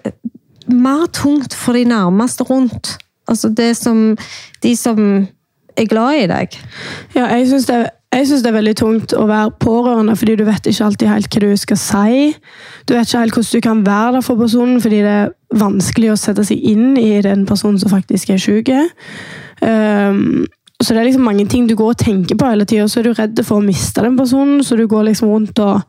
mer 0.68 1.06
tungt 1.14 1.54
for 1.56 1.74
de 1.74 1.84
nærmeste 1.84 2.44
rundt. 2.44 2.98
Altså 3.28 3.50
det 3.50 3.78
som 3.78 4.18
De 4.64 4.76
som 4.76 5.28
er 5.78 5.86
glad 5.86 6.24
i 6.24 6.28
deg. 6.28 6.56
Ja, 7.16 7.26
jeg 7.26 7.48
syns 7.48 7.66
det, 7.66 7.90
jeg 8.16 8.28
synes 8.28 8.44
det 8.44 8.50
er 8.50 8.56
veldig 8.56 8.76
tungt 8.80 9.14
å 9.18 9.26
være 9.28 9.52
pårørende, 9.60 10.16
fordi 10.16 10.38
du 10.40 10.46
vet 10.48 10.68
ikke 10.70 10.86
alltid 10.86 11.10
helt 11.12 11.36
hva 11.36 11.42
du 11.44 11.58
skal 11.60 11.80
si. 11.80 12.20
Du 12.88 12.94
vet 12.96 13.10
ikke 13.10 13.24
helt 13.26 13.38
hvordan 13.38 13.52
du 13.52 13.66
kan 13.66 13.86
være 13.86 14.12
der 14.16 14.26
for 14.26 14.40
personen, 14.40 14.82
fordi 14.82 15.02
det 15.04 15.16
er 15.20 15.34
vanskelig 15.60 16.12
å 16.14 16.20
sette 16.20 16.46
seg 16.48 16.64
inn 16.72 16.96
i 17.00 17.22
den 17.26 17.44
personen 17.50 17.80
som 17.82 17.92
faktisk 17.92 18.32
er 18.32 18.40
syk. 18.42 18.72
Um, 19.62 20.46
så 20.80 20.94
det 20.94 21.02
er 21.02 21.10
liksom 21.10 21.28
mange 21.28 21.46
ting 21.52 21.68
du 21.68 21.76
går 21.76 21.94
og 21.94 22.00
tenker 22.00 22.40
på 22.40 22.48
hele 22.50 22.68
tida, 22.68 22.88
så 22.88 23.02
er 23.02 23.10
du 23.10 23.16
redd 23.16 23.44
for 23.48 23.60
å 23.60 23.66
miste 23.66 24.04
den 24.04 24.18
personen, 24.20 24.64
så 24.64 24.80
du 24.80 24.88
går 24.92 25.10
liksom 25.10 25.32
rundt 25.32 25.60
og 25.64 25.84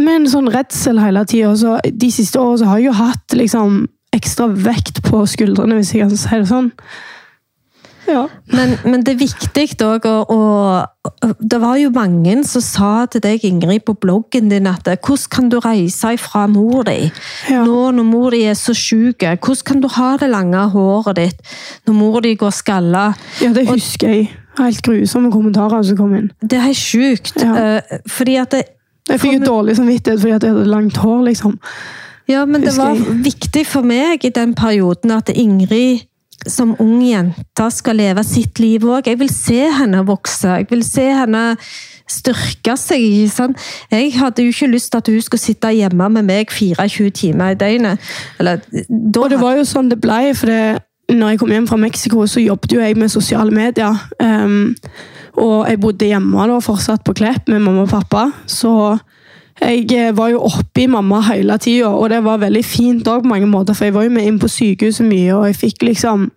med 0.00 0.14
en 0.14 0.30
sånn 0.30 0.48
redsel 0.52 1.00
hele 1.02 1.24
tida. 1.28 1.78
De 1.92 2.08
siste 2.12 2.40
årene 2.40 2.70
har 2.70 2.80
jeg 2.80 2.88
jo 2.88 2.94
hatt 3.00 3.36
liksom 3.36 3.82
ekstra 4.16 4.46
vekt 4.48 5.02
på 5.04 5.24
skuldrene, 5.28 5.76
hvis 5.76 5.92
jeg 5.92 6.06
kan 6.06 6.16
si 6.16 6.38
det 6.38 6.48
sånn. 6.48 6.70
Ja. 8.08 8.26
Men, 8.52 8.74
men 8.84 9.02
det 9.04 9.14
er 9.14 9.20
viktig 9.22 9.64
òg 9.84 10.04
å, 10.08 10.38
Det 11.40 11.58
var 11.62 11.78
jo 11.80 11.90
mange 11.94 12.34
som 12.44 12.60
sa 12.64 12.90
til 13.10 13.22
deg, 13.24 13.44
Ingrid, 13.48 13.84
på 13.86 13.94
bloggen 14.00 14.50
din 14.52 14.68
at 14.68 14.84
hvordan 14.88 15.30
kan 15.32 15.48
du 15.52 15.58
reise 15.64 16.12
ifra 16.16 16.46
mor 16.50 16.84
di 16.84 17.10
Ja. 17.50 17.64
nå 17.64 17.90
når 17.96 18.04
mor 18.08 18.30
di 18.34 18.42
er 18.44 18.54
så 18.58 18.74
syk? 18.76 19.24
Hvordan 19.24 19.64
kan 19.64 19.80
du 19.80 19.88
ha 19.96 20.16
det 20.20 20.30
lange 20.30 20.66
håret 20.74 21.16
ditt 21.16 21.40
når 21.86 21.94
mor 21.98 22.20
di 22.20 22.34
går 22.36 22.52
skalla? 22.52 23.14
ja, 23.40 23.52
det 23.52 23.66
husker 23.68 24.08
jeg. 24.08 24.30
Helt 24.58 24.82
grusomme 24.86 25.32
kommentarer 25.34 25.82
som 25.82 25.96
kom 25.98 26.14
inn. 26.14 26.30
Det 26.40 26.58
er 26.60 26.68
helt 26.68 26.78
sjukt. 26.78 27.34
Ja. 27.42 27.78
eh, 27.80 27.98
fordi 28.06 28.36
at 28.38 28.50
det, 28.54 28.64
Jeg 29.08 29.20
fikk 29.20 29.32
jo 29.40 29.44
dårlig 29.44 29.76
samvittighet 29.76 30.20
fordi 30.20 30.32
at 30.36 30.42
jeg 30.46 30.52
hadde 30.54 30.70
langt 30.70 30.96
hår, 30.96 31.24
liksom. 31.28 31.58
Ja, 32.28 32.44
men 32.48 32.62
det 32.64 32.72
var 32.78 32.94
viktig 32.96 33.66
for 33.68 33.82
meg 33.84 34.24
i 34.24 34.30
den 34.32 34.54
perioden 34.56 35.10
at 35.12 35.28
Ingrid 35.28 36.06
som 36.50 36.74
ung 36.82 37.00
jente 37.04 37.66
skal 37.72 37.98
leve 37.98 38.24
sitt 38.26 38.60
liv 38.62 38.84
òg. 38.84 39.08
Jeg 39.08 39.20
vil 39.20 39.30
se 39.32 39.60
henne 39.78 40.04
vokse. 40.06 40.58
Jeg 40.60 40.68
vil 40.70 40.84
se 40.86 41.06
henne 41.14 41.44
styrke 42.10 42.76
seg. 42.76 43.04
sant? 43.32 43.60
Jeg 43.90 44.12
hadde 44.18 44.44
jo 44.44 44.52
ikke 44.52 44.72
lyst 44.72 44.92
til 44.92 45.00
at 45.00 45.08
hun 45.08 45.22
skulle 45.24 45.40
sitte 45.40 45.72
hjemme 45.72 46.08
med 46.18 46.26
meg 46.28 46.52
24 46.52 47.10
timer 47.10 47.54
i 47.54 47.60
døgnet. 47.60 47.98
Eller, 48.38 48.60
Og 48.90 49.30
det 49.30 49.40
var 49.40 49.56
jo 49.56 49.64
sånn 49.64 49.88
det 49.88 50.00
ble, 50.02 50.34
for 50.36 50.52
det, 50.52 50.82
når 51.12 51.34
jeg 51.34 51.40
kom 51.40 51.52
hjem 51.52 51.68
fra 51.68 51.80
Mexico, 51.80 52.26
så 52.26 52.40
jobbet 52.40 52.72
jo 52.72 52.80
jeg 52.80 52.96
med 52.96 53.12
sosiale 53.12 53.50
medier. 53.54 53.96
Um, 54.20 54.74
og 55.40 55.66
jeg 55.68 55.80
bodde 55.80 56.08
hjemme 56.08 56.46
da, 56.48 56.60
fortsatt 56.62 57.04
på 57.04 57.16
Klepp 57.16 57.48
med 57.50 57.62
mamma 57.64 57.84
og 57.84 57.90
pappa. 57.90 58.28
Så 58.46 58.70
jeg 59.60 59.86
eh, 59.94 60.16
var 60.16 60.32
jo 60.32 60.42
oppe 60.48 60.84
i 60.84 60.88
mamma 60.90 61.20
hele 61.28 61.58
tida, 61.62 61.92
og 61.94 62.10
det 62.10 62.22
var 62.24 62.42
veldig 62.42 62.64
fint 62.66 63.08
òg 63.08 63.22
på 63.22 63.30
mange 63.30 63.50
måter. 63.50 63.76
For 63.76 63.88
jeg 63.88 63.94
var 63.94 64.08
jo 64.08 64.14
med 64.14 64.26
inn 64.26 64.40
på 64.42 64.50
sykehuset 64.50 65.06
mye, 65.06 65.30
og 65.36 65.46
jeg 65.50 65.60
fikk 65.60 65.86
liksom 65.90 66.28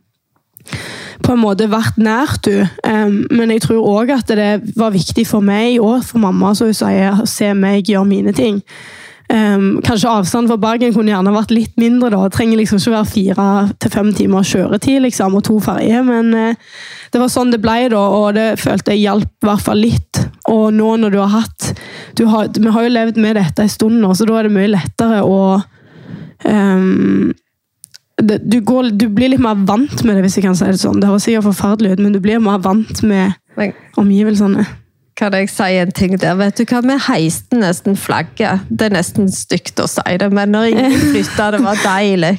på 1.26 1.34
en 1.34 1.42
måte 1.42 1.68
vært 1.72 1.98
nært 1.98 2.48
henne. 2.50 3.26
Men 3.34 3.52
jeg 3.52 3.64
tror 3.66 3.88
òg 3.98 4.14
at 4.16 4.30
det 4.38 4.52
var 4.78 4.94
viktig 4.94 5.26
for 5.28 5.44
meg 5.44 5.80
og 5.82 6.06
for 6.06 6.22
mamma 6.22 6.54
så 6.56 6.70
hun 6.70 6.78
sier, 6.78 7.24
å 7.24 7.28
se 7.28 7.50
meg 7.58 7.90
gjøre 7.90 8.08
mine 8.08 8.34
ting. 8.38 8.62
Kanskje 9.28 10.12
avstanden 10.12 10.48
fra 10.52 10.60
Bergen 10.62 10.94
kunne 10.96 11.12
gjerne 11.12 11.34
vært 11.36 11.52
litt 11.52 11.74
mindre. 11.80 12.12
da. 12.14 12.30
Trenger 12.32 12.62
liksom 12.62 12.80
ikke 12.80 12.96
være 12.96 13.12
fire 13.12 13.48
til 13.80 13.92
fem 13.92 14.14
timer 14.16 14.48
kjøretid 14.48 15.02
liksom, 15.04 15.36
og 15.36 15.44
to 15.44 15.60
ferger. 15.60 16.04
Men 16.08 16.34
eh, 16.34 16.56
det 17.12 17.20
var 17.22 17.32
sånn 17.32 17.52
det 17.52 17.62
ble, 17.64 17.90
da, 17.92 18.00
og 18.00 18.36
det 18.38 18.54
følte 18.62 18.96
jeg 18.96 19.08
hjalp 19.08 19.28
i 19.28 19.50
hvert 19.50 19.66
fall 19.66 19.84
litt. 19.84 20.27
Og 20.51 20.70
nå 20.74 20.94
når 21.01 21.13
du 21.13 21.18
har 21.20 21.34
hatt 21.34 21.74
du 22.18 22.25
har, 22.32 22.48
Vi 22.56 22.72
har 22.72 22.86
jo 22.86 22.94
levd 22.94 23.20
med 23.22 23.36
dette 23.38 23.66
en 23.66 23.70
stund 23.70 24.00
nå, 24.01 24.13
så 24.16 24.25
da 24.25 24.39
er 24.39 24.48
det 24.48 24.56
mye 24.56 24.72
lettere 24.72 25.20
å 25.27 25.39
um, 26.48 27.34
det, 28.18 28.39
du, 28.42 28.60
går, 28.66 28.89
du 28.98 29.08
blir 29.13 29.30
litt 29.30 29.44
mer 29.44 29.60
vant 29.68 30.04
med 30.04 30.16
det, 30.18 30.24
hvis 30.25 30.39
jeg 30.39 30.48
kan 30.48 30.58
si 30.58 30.66
det 30.66 30.80
sånn. 30.82 30.98
Det 31.01 31.10
høres 31.10 31.27
sikkert 31.27 31.46
forferdelig 31.51 31.92
ut, 31.94 32.01
men 32.01 32.16
du 32.16 32.22
blir 32.24 32.42
mer 32.42 32.58
vant 32.63 33.04
med 33.06 33.36
omgivelsene. 34.01 34.66
Kan 35.18 35.34
jeg 35.34 35.50
si 35.50 35.78
en 35.82 35.92
ting 35.92 36.14
der? 36.22 36.36
Vet 36.38 36.60
du 36.60 36.64
hva, 36.70 36.82
Vi 36.86 36.98
heiste 37.08 37.58
nesten 37.58 37.98
flagget. 37.98 38.68
Det 38.70 38.88
er 38.88 38.94
nesten 38.94 39.32
stygt 39.34 39.80
å 39.82 39.88
si 39.90 40.18
det, 40.22 40.30
men 40.34 40.54
når 40.54 40.70
ingen 40.72 40.98
flytta, 41.10 41.50
det 41.56 41.62
var 41.66 41.80
deilig. 41.82 42.36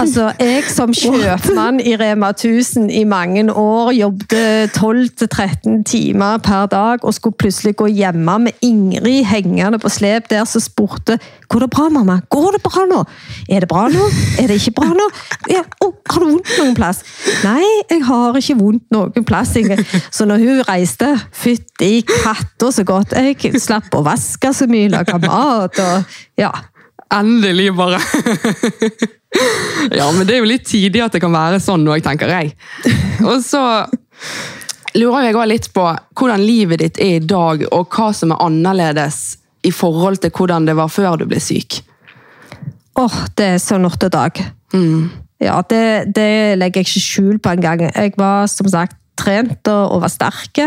Altså, 0.00 0.32
Jeg 0.40 0.64
som 0.70 0.92
kjøpmann 0.94 1.80
i 1.80 1.94
Rema 2.00 2.32
1000 2.34 2.90
i 2.90 3.04
mange 3.08 3.44
år 3.52 3.92
jobbet 3.94 4.74
12-13 4.76 5.82
timer 5.86 6.42
per 6.42 6.66
dag 6.72 7.04
og 7.04 7.14
skulle 7.14 7.38
plutselig 7.38 7.76
gå 7.78 7.86
hjemme 7.92 8.38
med 8.48 8.66
Ingrid 8.66 9.24
hengende 9.30 9.78
på 9.78 9.90
slep 9.92 10.30
der 10.30 10.44
som 10.48 10.62
spurte 10.64 11.18
Går 11.52 11.60
det 11.60 11.68
bra, 11.70 11.88
mamma? 11.92 12.14
Går 12.32 12.54
det 12.56 12.62
bra 12.64 12.86
nå? 12.88 13.02
Er 13.52 13.60
det 13.60 13.68
bra 13.68 13.82
nå? 13.92 14.06
Er 14.40 14.48
det 14.48 14.56
ikke 14.56 14.72
bra 14.78 14.94
nå? 14.96 15.08
Ja, 15.52 15.60
å, 15.84 15.90
har 16.08 16.22
du 16.22 16.30
vondt 16.30 16.52
noen 16.56 16.76
plass? 16.78 17.02
Nei, 17.44 17.66
jeg 17.90 18.00
har 18.08 18.38
ikke 18.40 18.56
vondt 18.56 18.86
noen 18.94 19.26
plass. 19.28 19.52
Ingrid. 19.60 19.82
Så 20.08 20.24
når 20.28 20.40
hun 20.40 20.62
reiste, 20.64 21.10
fytti 21.36 21.90
katta 22.08 22.70
så 22.72 22.86
godt. 22.88 23.12
Jeg 23.12 23.60
slapp 23.60 23.92
å 23.92 24.00
vaske 24.06 24.54
så 24.56 24.68
mye, 24.70 24.88
lage 24.94 25.18
mat 25.26 25.82
og 25.84 26.16
ja. 26.40 26.54
Endelig, 27.12 27.68
bare. 27.76 28.00
ja, 29.98 30.08
men 30.08 30.24
det 30.24 30.38
er 30.38 30.40
jo 30.40 30.48
litt 30.48 30.64
tidlig 30.70 31.04
at 31.04 31.12
det 31.12 31.20
kan 31.20 31.36
være 31.36 31.60
sånn 31.60 31.84
òg, 31.84 32.00
tenker 32.06 32.32
jeg. 32.32 32.54
Og 33.28 33.44
så 33.44 33.60
lurer 34.96 35.28
jeg 35.28 35.36
også 35.36 35.50
litt 35.52 35.70
på 35.76 35.84
hvordan 36.16 36.48
livet 36.48 36.80
ditt 36.80 37.04
er 37.04 37.20
i 37.20 37.22
dag, 37.28 37.68
og 37.68 37.92
hva 37.92 38.08
som 38.16 38.32
er 38.32 38.40
annerledes 38.48 39.22
i 39.62 39.70
forhold 39.70 40.22
til 40.22 40.32
hvordan 40.34 40.66
det 40.66 40.76
var 40.76 40.90
før 40.90 41.16
du 41.20 41.26
ble 41.30 41.40
syk. 41.40 41.80
Åh, 42.98 43.18
det 43.38 43.46
er 43.54 43.60
så 43.62 43.78
natt 43.80 44.04
og 44.04 44.12
dag. 44.12 44.40
Mm. 44.74 45.10
Ja, 45.42 45.60
det, 45.68 46.14
det 46.14 46.58
legger 46.58 46.82
jeg 46.82 46.88
ikke 46.88 47.04
skjul 47.06 47.38
på 47.42 47.54
engang. 47.56 47.86
Jeg 47.88 48.14
var 48.18 48.46
som 48.50 48.68
sagt 48.68 48.96
trent 49.18 49.68
og, 49.68 49.96
og 49.96 50.02
var 50.04 50.12
sterk. 50.12 50.58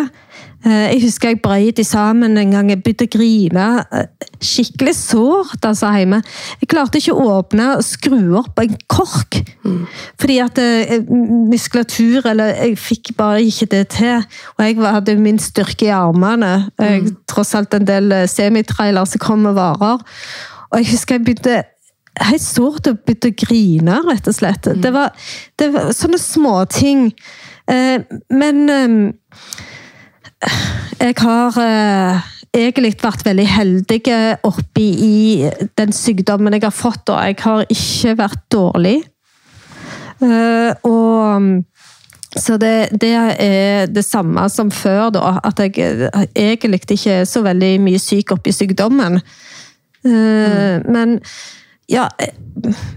Eh, 0.65 0.93
Jeg 0.95 1.01
husker 1.03 1.29
jeg 1.29 1.41
brøyt 1.43 1.79
sammen 1.85 2.37
en 2.37 2.51
gang. 2.55 2.69
Jeg 2.69 2.81
begynte 2.83 3.05
å 3.07 3.11
grine. 3.17 3.65
eh, 3.91 4.07
Skikkelig 4.45 4.93
sårt 4.97 5.63
altså, 5.65 5.89
hjemme. 5.95 6.19
Jeg 6.61 6.69
klarte 6.69 6.99
ikke 6.99 7.13
å 7.15 7.39
åpne 7.39 7.67
og 7.77 7.83
skru 7.85 8.35
opp 8.39 8.59
en 8.61 8.75
kork. 8.91 9.39
Fordi 10.21 10.39
at 10.43 10.57
eh, 10.61 10.97
muskulatur 11.49 12.25
eller 12.29 12.53
Jeg 12.65 12.77
fikk 12.77 13.13
bare 13.17 13.43
ikke 13.45 13.69
det 13.71 13.83
til. 13.95 14.25
Og 14.57 14.65
jeg 14.65 14.79
hadde 14.81 15.17
min 15.21 15.39
styrke 15.39 15.87
i 15.89 15.93
armene. 15.95 16.69
Jeg, 16.81 17.13
tross 17.29 17.55
alt 17.55 17.73
en 17.73 17.87
del 17.87 18.13
semitrailere 18.29 19.05
som 19.09 19.19
kom 19.23 19.45
med 19.47 19.57
varer. 19.57 20.01
Og 20.71 20.81
jeg 20.81 20.91
husker 20.91 21.15
jeg 21.19 21.25
begynte 21.25 21.63
helt 22.25 22.41
sårt 22.43 22.87
og 22.87 23.01
begynte 23.05 23.31
å 23.33 23.39
grine, 23.45 23.95
rett 24.07 24.27
og 24.31 24.35
slett. 24.37 24.69
Det, 24.81 24.91
var, 24.95 25.11
det 25.59 25.71
var 25.73 25.89
sånne 25.95 26.19
småting. 26.21 27.09
Eh, 27.71 28.01
men 28.29 28.69
eh, 28.69 29.13
jeg 30.99 31.15
har 31.17 31.59
eh, 31.61 32.25
egentlig 32.55 32.93
vært 33.01 33.25
veldig 33.25 33.47
heldig 33.49 34.01
oppi 34.47 34.87
i 35.05 35.15
den 35.77 35.95
sykdommen 35.95 36.53
jeg 36.55 36.67
har 36.67 36.75
fått, 36.75 37.09
og 37.09 37.21
jeg 37.25 37.39
har 37.41 37.65
ikke 37.69 38.17
vært 38.21 38.43
dårlig. 38.53 38.99
Eh, 40.23 40.71
og 40.87 41.63
så 42.35 42.57
det, 42.59 42.91
det 42.99 43.13
er 43.15 43.87
det 43.87 44.03
samme 44.05 44.43
som 44.51 44.71
før, 44.71 45.09
da. 45.15 45.37
At 45.47 45.59
jeg 45.63 46.09
egentlig 46.35 46.81
ikke 46.83 47.21
er 47.21 47.27
så 47.29 47.41
veldig 47.45 47.73
mye 47.83 47.99
syk 48.01 48.35
oppi 48.35 48.51
sykdommen. 48.51 49.21
Mm. 50.05 50.83
Men 50.91 51.15
ja, 51.91 52.07
eh, 52.19 52.33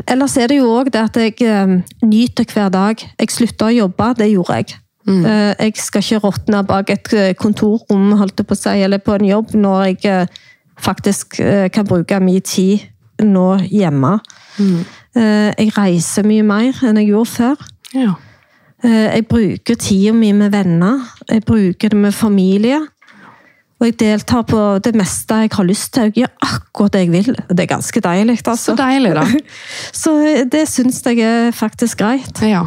ellers 0.06 0.36
er 0.36 0.48
det 0.48 0.58
jo 0.60 0.68
òg 0.78 0.92
det 0.92 1.00
at 1.02 1.16
jeg 1.20 1.40
eh, 1.44 1.72
nyter 2.02 2.46
hver 2.52 2.68
dag. 2.72 3.02
Jeg 3.18 3.32
slutta 3.34 3.68
å 3.68 3.74
jobbe, 3.74 4.12
det 4.18 4.30
gjorde 4.32 4.60
jeg. 4.60 4.78
Mm. 5.08 5.22
Jeg 5.24 5.72
skal 5.80 6.02
ikke 6.04 6.20
råtne 6.20 6.58
bak 6.68 6.90
et 6.92 7.12
eh, 7.16 7.34
kontorrom 7.38 8.10
holdt 8.20 8.42
på 8.44 8.52
å 8.52 8.58
si, 8.58 8.74
eller 8.84 9.00
på 9.00 9.14
en 9.16 9.24
jobb 9.24 9.54
når 9.56 9.84
jeg 9.86 10.04
eh, 10.04 10.40
faktisk 10.84 11.38
eh, 11.40 11.68
kan 11.72 11.88
bruke 11.88 12.20
mye 12.20 12.44
tid 12.44 12.84
nå 13.24 13.48
hjemme. 13.66 14.18
Mm. 14.58 14.80
Jeg 15.18 15.72
reiser 15.74 16.26
mye 16.28 16.44
mer 16.46 16.76
enn 16.86 17.00
jeg 17.00 17.08
gjorde 17.08 17.30
før. 17.32 17.62
Ja. 17.96 18.12
Eh, 18.84 19.16
Jeg 19.16 19.26
bruker 19.26 19.74
tida 19.74 20.12
mi 20.14 20.32
med 20.32 20.52
venner. 20.52 21.00
Jeg 21.26 21.42
bruker 21.48 21.88
det 21.88 21.98
med 21.98 22.14
familie. 22.14 22.78
Og 23.78 23.86
jeg 23.86 23.94
deltar 24.00 24.42
på 24.48 24.58
det 24.82 24.90
meste 24.98 25.36
jeg 25.44 25.52
har 25.54 25.66
lyst 25.68 25.92
til. 25.94 26.08
Jeg 26.10 26.24
gjør 26.24 26.32
akkurat 26.48 26.96
det 26.96 27.02
jeg 27.04 27.12
vil. 27.12 27.28
og 27.38 27.52
Det 27.54 27.62
er 27.62 27.70
ganske 27.76 28.00
deilig. 28.02 28.38
altså. 28.42 28.72
Så 28.72 28.76
deilig, 28.78 29.12
da. 29.14 29.22
Så 30.02 30.14
det 30.50 30.64
syns 30.68 30.98
jeg 31.06 31.20
er 31.22 31.52
faktisk 31.54 31.98
greit. 32.02 32.42
Ja. 32.42 32.64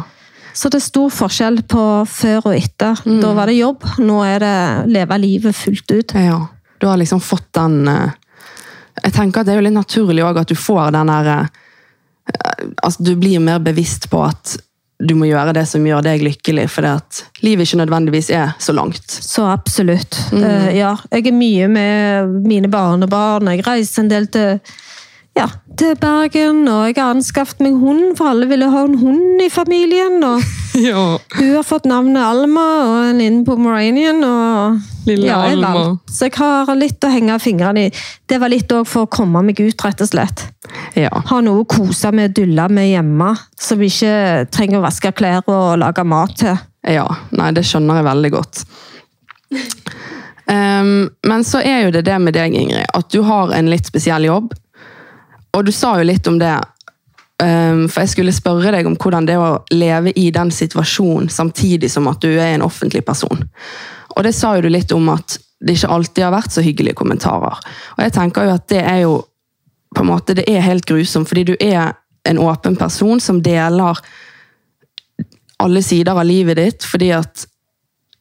Så 0.54 0.68
det 0.72 0.80
er 0.80 0.84
stor 0.86 1.12
forskjell 1.12 1.62
på 1.68 1.82
før 2.08 2.48
og 2.50 2.56
etter. 2.56 2.96
Mm. 3.04 3.20
Da 3.20 3.32
var 3.36 3.48
det 3.48 3.58
jobb, 3.58 3.84
nå 4.04 4.18
er 4.24 4.40
det 4.40 4.56
leve 4.92 5.18
livet 5.20 5.56
fullt 5.56 5.90
ut. 5.92 6.14
ja. 6.16 6.40
Du 6.82 6.88
har 6.88 6.96
liksom 6.98 7.20
fått 7.22 7.52
den 7.54 7.86
eh, 7.86 8.10
Jeg 9.04 9.12
tenker 9.14 9.40
at 9.40 9.46
det 9.46 9.52
er 9.52 9.60
jo 9.60 9.62
litt 9.68 9.76
naturlig 9.76 10.24
òg 10.26 10.40
at 10.40 10.48
du 10.50 10.56
får 10.58 10.88
den 10.90 11.12
der 11.12 11.28
eh, 11.30 11.46
Altså, 12.82 13.04
du 13.06 13.12
blir 13.14 13.38
mer 13.38 13.60
bevisst 13.62 14.08
på 14.10 14.18
at 14.26 14.56
du 15.02 15.14
må 15.18 15.26
gjøre 15.26 15.52
det 15.56 15.64
som 15.66 15.84
gjør 15.86 16.04
deg 16.06 16.22
lykkelig, 16.22 16.68
for 16.70 16.86
at 16.86 17.24
livet 17.42 17.66
ikke 17.66 17.80
nødvendigvis 17.82 18.30
er 18.30 18.52
så 18.62 18.74
langt. 18.76 19.10
Så 19.10 19.44
absolutt. 19.50 20.18
Mm. 20.30 20.44
Uh, 20.44 20.68
ja, 20.76 20.92
jeg 21.10 21.26
er 21.26 21.36
mye 21.36 21.68
med 21.68 22.36
mine 22.46 22.70
barnebarn. 22.70 23.50
Jeg 23.50 23.66
reiser 23.66 24.04
en 24.04 24.12
del 24.12 24.28
til, 24.32 24.60
ja, 25.38 25.48
til 25.80 25.96
Bergen, 26.00 26.62
og 26.68 26.86
jeg 26.90 26.98
har 27.00 27.14
anskaffet 27.16 27.62
meg 27.64 27.78
hund, 27.82 28.12
for 28.18 28.30
alle 28.30 28.46
ville 28.50 28.70
ha 28.70 28.84
en 28.86 28.98
hund 29.00 29.42
i 29.42 29.50
familien. 29.50 30.20
Og 30.22 30.42
Ja. 30.88 31.18
hun 31.36 31.50
har 31.52 31.66
fått 31.68 31.84
navnet 31.84 32.22
Alma 32.24 32.62
og 32.86 33.20
en 33.20 33.42
på 33.44 33.56
pomeranian. 33.58 34.22
Og, 34.24 34.78
Lille 35.06 35.26
ja, 35.26 35.38
jeg 35.50 35.58
vant. 35.62 36.02
Så 36.10 36.28
jeg 36.28 36.36
har 36.38 36.74
litt 36.78 37.04
å 37.04 37.10
henge 37.10 37.38
fingrene 37.42 37.86
i. 37.88 37.92
Det 38.28 38.38
var 38.42 38.52
litt 38.52 38.70
òg 38.74 38.86
for 38.88 39.06
å 39.06 39.10
komme 39.10 39.42
meg 39.44 39.60
ut, 39.60 39.84
rett 39.84 40.02
og 40.04 40.10
slett. 40.10 40.44
ja. 40.98 41.10
Ha 41.10 41.40
noe 41.42 41.64
å 41.64 41.68
kose 41.68 42.12
med 42.14 42.30
og 42.30 42.36
dulle 42.38 42.68
med 42.70 42.90
hjemme, 42.92 43.32
som 43.58 43.80
vi 43.80 43.90
ikke 43.90 44.46
trenger 44.54 44.80
å 44.80 44.86
vaske 44.86 45.12
klær 45.16 45.48
og 45.50 45.80
lage 45.82 46.04
mat 46.06 46.36
til. 46.38 46.60
Ja, 46.88 47.06
nei, 47.30 47.52
det 47.54 47.64
skjønner 47.66 48.00
jeg 48.00 48.08
veldig 48.08 48.32
godt. 48.34 48.64
um, 50.46 51.08
men 51.28 51.46
så 51.46 51.62
er 51.62 51.86
jo 51.86 51.94
det 51.94 52.04
det 52.08 52.18
med 52.22 52.36
deg, 52.38 52.54
Ingrid, 52.58 52.86
at 52.94 53.10
du 53.12 53.22
har 53.26 53.54
en 53.54 53.70
litt 53.70 53.90
spesiell 53.90 54.26
jobb. 54.26 54.52
Og 55.52 55.66
du 55.66 55.72
sa 55.74 55.96
jo 56.00 56.06
litt 56.08 56.26
om 56.30 56.38
det, 56.40 56.54
um, 57.42 57.84
for 57.86 58.02
jeg 58.02 58.14
skulle 58.14 58.34
spørre 58.34 58.72
deg 58.74 58.88
om 58.88 58.96
hvordan 58.96 59.28
det 59.28 59.36
er 59.36 59.44
å 59.44 59.62
leve 59.74 60.14
i 60.18 60.30
den 60.34 60.50
situasjonen 60.54 61.30
samtidig 61.30 61.90
som 61.92 62.08
at 62.10 62.22
du 62.24 62.30
er 62.32 62.54
en 62.54 62.66
offentlig 62.66 63.04
person. 63.06 63.44
Og 64.16 64.24
det 64.26 64.34
sa 64.36 64.54
jo 64.56 64.66
du 64.66 64.70
litt 64.72 64.92
om 64.92 65.08
at 65.12 65.38
det 65.62 65.76
ikke 65.76 65.92
alltid 65.94 66.24
har 66.26 66.34
vært 66.34 66.54
så 66.54 66.64
hyggelige 66.64 66.98
kommentarer. 66.98 67.60
Og 67.96 68.02
jeg 68.02 68.14
tenker 68.16 68.48
jo 68.48 68.56
at 68.56 68.66
det 68.72 68.82
er 68.82 69.04
jo 69.04 69.20
på 69.94 70.02
en 70.02 70.08
måte, 70.08 70.34
det 70.34 70.46
er 70.48 70.64
helt 70.64 70.86
grusomt, 70.88 71.28
fordi 71.28 71.44
du 71.52 71.54
er 71.60 71.92
en 72.28 72.40
åpen 72.40 72.76
person 72.78 73.20
som 73.20 73.42
deler 73.44 73.98
alle 75.62 75.82
sider 75.84 76.16
av 76.16 76.26
livet 76.26 76.58
ditt, 76.58 76.86
fordi 76.88 77.12
at 77.14 77.44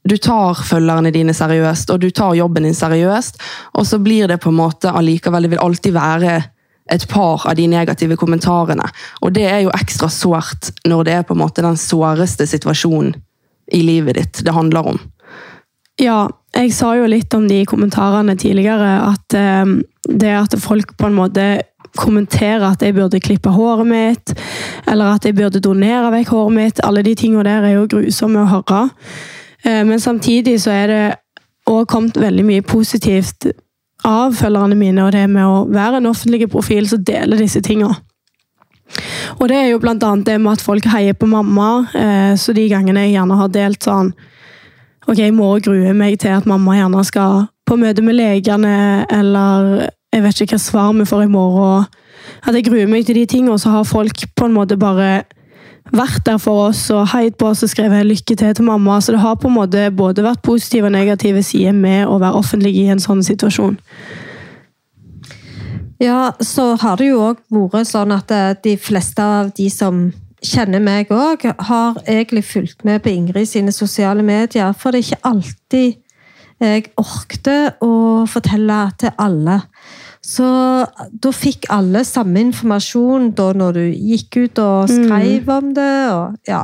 du 0.04 0.18
tar 0.18 0.58
følgerne 0.66 1.14
dine 1.14 1.34
seriøst, 1.34 1.94
og 1.94 2.02
du 2.02 2.10
tar 2.10 2.36
jobben 2.38 2.66
din 2.66 2.78
seriøst, 2.78 3.38
og 3.78 3.88
så 3.88 4.00
blir 4.02 4.28
det 4.30 4.42
på 4.42 4.50
en 4.50 4.58
måte 4.58 4.92
allikevel, 4.92 5.46
det 5.46 5.54
vil 5.54 5.64
alltid 5.64 5.96
være 5.96 6.40
et 6.92 7.08
par 7.08 7.46
av 7.48 7.56
de 7.56 7.68
negative 7.72 8.18
kommentarene. 8.20 8.88
Og 9.22 9.34
det 9.36 9.46
er 9.48 9.62
jo 9.64 9.74
ekstra 9.78 10.10
sårt 10.12 10.72
når 10.90 11.08
det 11.08 11.14
er 11.16 11.28
på 11.28 11.38
en 11.38 11.44
måte 11.44 11.64
den 11.64 11.78
såreste 11.80 12.48
situasjonen 12.50 13.14
i 13.72 13.84
livet 13.86 14.18
ditt 14.18 14.42
det 14.44 14.56
handler 14.56 14.94
om. 14.94 15.00
Ja, 16.02 16.26
jeg 16.58 16.72
sa 16.74 16.96
jo 16.98 17.10
litt 17.10 17.34
om 17.38 17.46
de 17.50 17.62
kommentarene 17.70 18.34
tidligere, 18.40 18.94
at 19.06 19.36
eh, 19.38 19.76
det 20.10 20.32
at 20.34 20.56
folk 20.60 20.96
på 20.98 21.12
en 21.12 21.18
måte 21.20 21.46
kommenterer 22.00 22.64
at 22.72 22.82
jeg 22.82 22.96
burde 22.96 23.20
klippe 23.22 23.52
håret 23.54 23.88
mitt, 23.88 24.34
eller 24.90 25.16
at 25.16 25.28
jeg 25.28 25.36
burde 25.38 25.62
donere 25.62 26.10
vekk 26.14 26.32
håret 26.34 26.56
mitt, 26.56 26.82
alle 26.88 27.04
de 27.06 27.14
tingene 27.20 27.46
der 27.46 27.68
er 27.68 27.76
jo 27.76 27.90
grusomme 27.92 28.42
å 28.42 28.50
høre. 28.50 28.86
Eh, 29.64 29.84
men 29.86 30.02
samtidig 30.02 30.58
så 30.64 30.74
er 30.74 30.88
det 30.90 31.04
også 31.70 31.90
kommet 31.94 32.18
veldig 32.18 32.48
mye 32.48 32.66
positivt 32.66 33.52
av 34.08 34.34
følgerne 34.34 34.80
mine, 34.80 35.06
og 35.06 35.14
det 35.14 35.28
med 35.30 35.46
å 35.46 35.66
være 35.70 36.02
en 36.02 36.10
offentlig 36.10 36.50
profil 36.50 36.90
som 36.90 37.04
deler 37.06 37.46
disse 37.46 37.62
tingene. 37.62 38.00
Og 39.38 39.46
det 39.48 39.56
er 39.56 39.70
jo 39.70 39.80
blant 39.80 40.02
annet 40.04 40.34
det 40.34 40.42
med 40.42 40.58
at 40.58 40.66
folk 40.66 40.90
heier 40.90 41.14
på 41.14 41.30
mamma, 41.30 41.70
eh, 41.94 42.34
så 42.42 42.58
de 42.58 42.66
gangene 42.74 43.06
jeg 43.06 43.20
gjerne 43.20 43.38
har 43.38 43.54
delt 43.54 43.86
sånn 43.86 44.16
Ok, 45.12 45.20
i 45.20 45.32
morgen 45.36 45.60
gruer 45.66 45.90
jeg 45.90 45.96
meg 46.00 46.14
til 46.24 46.32
at 46.32 46.46
mamma 46.48 46.78
gjerne 46.78 47.02
skal 47.04 47.42
på 47.68 47.76
møte 47.76 48.00
med 48.00 48.16
legene, 48.16 48.76
eller 49.12 49.90
jeg 50.14 50.24
vet 50.24 50.40
ikke 50.46 50.56
hva 50.56 50.64
svar 50.64 50.94
vi 50.96 51.08
får 51.10 51.26
i 51.26 51.34
morgen. 51.34 51.90
At 52.48 52.56
jeg 52.56 52.64
gruer 52.70 52.88
meg 52.88 53.04
til 53.04 53.20
de 53.20 53.26
tingene, 53.28 53.52
og 53.52 53.60
så 53.60 53.74
har 53.74 53.90
folk 53.90 54.24
på 54.40 54.48
en 54.48 54.56
måte 54.56 54.78
bare 54.80 55.26
vært 55.92 56.24
der 56.30 56.40
for 56.40 56.70
oss 56.70 56.86
og 56.96 57.10
heid 57.12 57.36
på 57.36 57.50
oss 57.52 57.66
og 57.68 57.74
skrevet 57.74 58.08
'lykke 58.08 58.38
til' 58.40 58.54
til 58.56 58.66
mamma. 58.66 59.02
Så 59.02 59.12
det 59.12 59.20
har 59.20 59.36
på 59.36 59.52
en 59.52 59.58
måte 59.60 59.92
både 59.92 60.24
vært 60.24 60.42
positive 60.48 60.86
og 60.86 60.96
negative 60.96 61.44
sider 61.44 61.72
med 61.72 62.08
å 62.08 62.18
være 62.20 62.40
offentlig 62.40 62.76
i 62.76 62.88
en 62.88 63.00
sånn 63.00 63.24
situasjon. 63.24 63.78
Ja, 66.00 66.32
så 66.40 66.76
har 66.76 66.96
det 66.96 67.12
jo 67.12 67.20
òg 67.20 67.38
vært 67.52 67.88
sånn 67.88 68.12
at 68.12 68.32
eh, 68.32 68.56
de 68.64 68.78
fleste 68.78 69.22
av 69.22 69.52
de 69.58 69.70
som 69.70 70.14
kjenner 70.42 70.82
meg 70.84 71.12
òg, 71.14 71.46
har 71.70 72.00
egentlig 72.06 72.46
fulgt 72.50 72.86
med 72.88 73.04
på 73.04 73.14
Ingrid 73.14 73.50
sine 73.50 73.74
sosiale 73.76 74.24
medier. 74.26 74.74
For 74.78 74.92
det 74.92 75.02
er 75.02 75.10
ikke 75.10 75.30
alltid 75.32 76.00
jeg 76.62 76.92
orkte 77.02 77.58
å 77.82 77.94
fortelle 78.30 78.84
til 79.02 79.14
alle. 79.22 79.64
Så 80.22 80.46
da 81.24 81.30
fikk 81.34 81.66
alle 81.74 82.04
samme 82.06 82.38
informasjon 82.44 83.32
da 83.34 83.48
når 83.58 83.78
du 83.80 83.86
gikk 83.90 84.38
ut 84.44 84.60
og 84.62 84.92
skrev 84.92 85.50
om 85.50 85.72
det. 85.74 85.96
Og, 86.14 86.36
ja. 86.46 86.60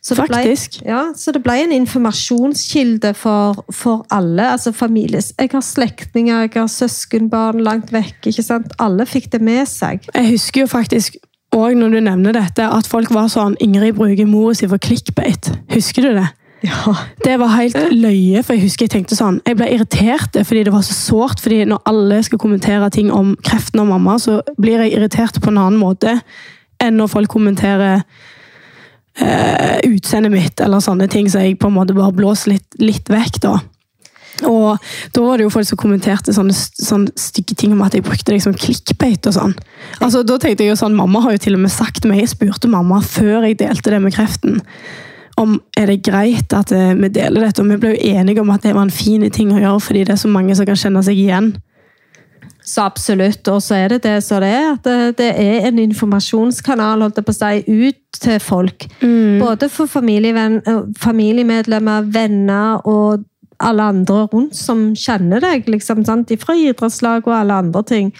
så 0.00 0.16
det. 0.16 0.28
Ble, 0.32 0.54
ja, 0.88 1.02
så 1.12 1.34
det 1.36 1.42
ble 1.44 1.58
en 1.66 1.74
informasjonskilde 1.76 3.12
for, 3.18 3.60
for 3.68 4.06
alle. 4.08 4.54
altså 4.54 4.72
families. 4.72 5.34
Jeg 5.36 5.52
har 5.52 5.66
slektninger, 5.66 6.46
jeg 6.46 6.56
har 6.56 6.72
søskenbarn 6.72 7.60
langt 7.60 7.92
vekk. 7.92 8.32
ikke 8.32 8.46
sant? 8.46 8.72
Alle 8.80 9.04
fikk 9.06 9.28
det 9.36 9.42
med 9.44 9.68
seg. 9.68 10.08
Jeg 10.14 10.32
husker 10.32 10.64
jo 10.64 10.72
faktisk 10.72 11.20
òg 11.52 11.76
når 11.76 11.96
du 11.96 12.00
nevner 12.00 12.36
dette, 12.36 12.64
at 12.64 12.88
folk 12.88 13.12
var 13.12 13.28
sånn 13.32 13.56
'Ingrid 13.60 13.96
bruker 13.98 14.26
mora 14.26 14.54
si 14.54 14.66
for 14.66 14.78
clickbait'. 14.78 15.52
Husker 15.72 16.02
du 16.02 16.14
det? 16.16 16.28
Ja. 16.62 16.94
Det 17.24 17.38
var 17.40 17.56
helt 17.56 17.76
løye, 17.90 18.42
for 18.42 18.54
jeg 18.54 18.62
husker 18.62 18.86
jeg 18.86 18.92
tenkte 18.92 19.16
sånn 19.18 19.40
Jeg 19.46 19.56
ble 19.58 19.66
irritert 19.66 20.36
fordi 20.46 20.62
det 20.62 20.72
var 20.72 20.84
så 20.86 20.94
sårt. 20.94 21.40
fordi 21.40 21.64
når 21.64 21.82
alle 21.86 22.22
skal 22.22 22.38
kommentere 22.38 22.90
ting 22.90 23.10
om 23.10 23.36
kreften 23.42 23.80
og 23.80 23.88
mamma, 23.88 24.18
så 24.18 24.40
blir 24.60 24.78
jeg 24.78 24.94
irritert 24.94 25.40
på 25.42 25.50
en 25.50 25.58
annen 25.58 25.80
måte 25.80 26.20
enn 26.80 26.96
når 26.96 27.10
folk 27.10 27.28
kommenterer 27.28 28.02
eh, 29.20 29.78
utseendet 29.86 30.32
mitt 30.32 30.60
eller 30.60 30.82
sånne 30.82 31.08
ting, 31.10 31.28
så 31.30 31.42
jeg 31.42 31.58
på 31.58 31.70
en 31.70 31.76
måte 31.76 31.94
bare 31.94 32.14
blåser 32.14 32.54
litt, 32.54 32.78
litt 32.78 33.10
vekk, 33.10 33.40
da. 33.42 33.58
Og 34.48 34.80
da 35.14 35.24
var 35.24 35.38
det 35.38 35.46
jo 35.46 35.52
folk 35.54 35.68
som 35.68 35.80
kommenterte 35.80 36.34
sånne, 36.34 36.54
sånne 36.54 37.12
stygge 37.18 37.56
ting 37.58 37.74
om 37.74 37.84
at 37.86 37.96
jeg 37.96 38.06
brukte 38.06 38.34
liksom 38.34 38.56
clickbait 38.58 39.28
og 39.30 39.36
sånn. 39.36 39.56
Altså, 40.00 40.24
da 40.26 40.38
tenkte 40.40 40.66
jeg 40.66 40.74
jo 40.74 40.80
sånn, 40.80 40.98
Mamma 40.98 41.24
har 41.24 41.36
jo 41.36 41.44
til 41.46 41.58
og 41.58 41.64
med 41.64 41.74
sagt 41.74 42.06
meg, 42.08 42.22
jeg 42.22 42.34
spurte 42.34 42.70
mamma 42.70 43.00
før 43.04 43.48
jeg 43.48 43.58
delte 43.62 43.94
det 43.94 44.02
med 44.02 44.14
kreften, 44.14 44.60
om 45.40 45.56
er 45.78 45.88
det 45.88 46.02
greit 46.04 46.52
at 46.54 46.72
eh, 46.76 46.92
vi 46.98 47.08
deler 47.12 47.46
dette. 47.46 47.62
Og 47.62 47.70
vi 47.70 47.80
ble 47.80 47.94
jo 47.94 48.14
enige 48.14 48.42
om 48.42 48.50
at 48.52 48.64
det 48.66 48.74
var 48.76 48.86
en 48.86 48.94
fin 48.94 49.24
ting 49.32 49.52
å 49.54 49.60
gjøre, 49.60 49.84
fordi 49.88 50.06
det 50.06 50.16
er 50.16 50.24
så 50.24 50.30
mange 50.30 50.56
som 50.58 50.68
kan 50.68 50.78
kjenne 50.78 51.04
seg 51.06 51.18
igjen. 51.18 51.54
Så 52.64 52.84
absolutt. 52.84 53.48
Og 53.48 53.62
så 53.62 53.74
er 53.74 53.94
det 53.94 54.02
det 54.04 54.18
som 54.24 54.42
det 54.42 54.52
er. 54.54 54.68
At 54.76 54.84
det, 54.86 55.18
det 55.18 55.30
er 55.40 55.68
en 55.68 55.80
informasjonskanal 55.82 57.02
holdt 57.02 57.18
jeg 57.18 57.26
på 57.26 57.34
å 57.34 57.38
si, 57.40 57.82
ut 57.88 58.22
til 58.22 58.38
folk. 58.42 58.86
Både 59.42 59.68
for 59.72 59.88
eh, 59.88 60.80
familiemedlemmer, 61.02 62.08
venner 62.14 62.86
og 62.88 63.26
alle 63.62 63.88
andre 63.94 64.26
rundt 64.32 64.56
som 64.58 64.90
kjenner 64.98 65.42
deg. 65.42 65.68
liksom, 65.70 66.04
sant? 66.04 66.32
Fra 66.40 66.56
idrettslag 66.58 67.26
og 67.26 67.36
alle 67.36 67.60
andre 67.64 67.82
ting. 67.88 68.12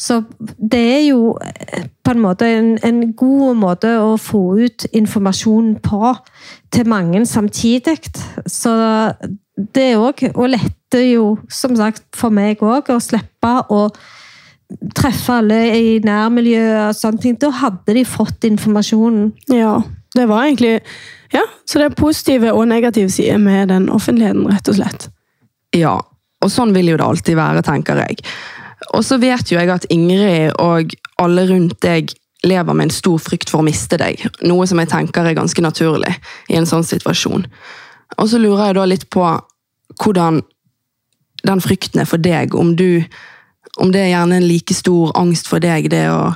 Så 0.00 0.22
det 0.56 0.80
er 0.80 1.02
jo 1.10 1.34
eh, 1.44 1.84
på 2.04 2.14
en 2.14 2.22
måte 2.24 2.48
en, 2.48 2.70
en 2.84 3.02
god 3.12 3.58
måte 3.60 3.90
å 4.00 4.14
få 4.16 4.42
ut 4.62 4.86
informasjon 4.96 5.74
på 5.84 6.14
til 6.72 6.88
mange 6.88 7.20
samtidig. 7.28 7.98
Så 8.48 8.72
det 9.74 9.90
er 9.90 10.00
òg 10.00 10.24
Og 10.34 10.48
letter 10.54 11.04
jo, 11.04 11.26
som 11.52 11.76
sagt, 11.76 12.02
for 12.16 12.32
meg 12.32 12.62
òg 12.64 12.88
å 12.90 13.00
slippe 13.02 13.52
å 13.68 13.90
treffe 14.96 15.36
alle 15.40 15.60
i 15.76 15.98
nærmiljøet 16.04 16.88
og 16.88 16.96
sånne 16.96 17.22
ting. 17.22 17.38
Da 17.38 17.50
hadde 17.60 17.94
de 17.94 18.04
fått 18.06 18.46
informasjonen. 18.48 19.32
Ja, 19.52 19.80
det 20.16 20.28
var 20.30 20.46
egentlig 20.46 20.78
Ja, 21.32 21.44
så 21.64 21.78
det 21.78 21.90
er 21.90 21.98
positive 21.98 22.52
og 22.52 22.68
negative 22.68 23.10
sider 23.12 23.38
med 23.38 23.70
den 23.70 23.88
offentligheten, 23.92 24.48
rett 24.50 24.70
og 24.70 24.78
slett. 24.80 25.10
Ja, 25.76 25.96
og 26.40 26.50
sånn 26.50 26.72
vil 26.74 26.90
jo 26.90 26.96
det 26.98 27.06
alltid 27.06 27.38
være, 27.38 27.62
tenker 27.66 28.00
jeg. 28.02 28.24
Og 28.96 29.04
så 29.06 29.20
vet 29.22 29.52
jo 29.52 29.58
jeg 29.60 29.70
at 29.70 29.86
Ingrid 29.92 30.56
og 30.58 30.94
alle 31.20 31.46
rundt 31.50 31.78
deg 31.84 32.10
lever 32.42 32.74
med 32.74 32.88
en 32.88 32.94
stor 32.94 33.20
frykt 33.20 33.52
for 33.52 33.60
å 33.60 33.66
miste 33.66 33.98
deg. 34.00 34.22
Noe 34.48 34.66
som 34.66 34.80
jeg 34.80 34.90
tenker 34.90 35.26
er 35.28 35.36
ganske 35.36 35.62
naturlig 35.62 36.14
i 36.48 36.56
en 36.58 36.68
sånn 36.68 36.86
situasjon. 36.86 37.44
Og 38.18 38.30
så 38.30 38.40
lurer 38.40 38.70
jeg 38.70 38.78
da 38.78 38.86
litt 38.88 39.06
på 39.12 39.26
hvordan 40.00 40.40
den 41.46 41.62
frykten 41.62 42.02
er 42.02 42.08
for 42.08 42.22
deg. 42.22 42.56
Om, 42.56 42.74
du, 42.76 43.04
om 43.78 43.92
det 43.92 44.06
er 44.06 44.14
gjerne 44.14 44.40
en 44.40 44.48
like 44.48 44.76
stor 44.76 45.12
angst 45.20 45.50
for 45.50 45.62
deg, 45.62 45.90
det 45.92 46.06
å 46.12 46.32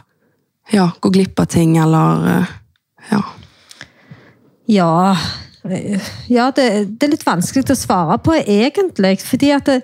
ja, 0.72 0.90
gå 1.00 1.12
glipp 1.12 1.40
av 1.40 1.48
ting, 1.52 1.76
eller 1.80 2.28
eh, 2.30 2.52
ja. 3.10 3.24
Ja 4.70 5.16
Ja, 6.28 6.50
det, 6.52 6.66
det 7.00 7.06
er 7.06 7.14
litt 7.14 7.24
vanskelig 7.24 7.64
å 7.72 7.78
svare 7.78 8.18
på, 8.20 8.34
egentlig. 8.36 9.16
Fordi 9.24 9.52
at 9.54 9.70
det, 9.70 9.78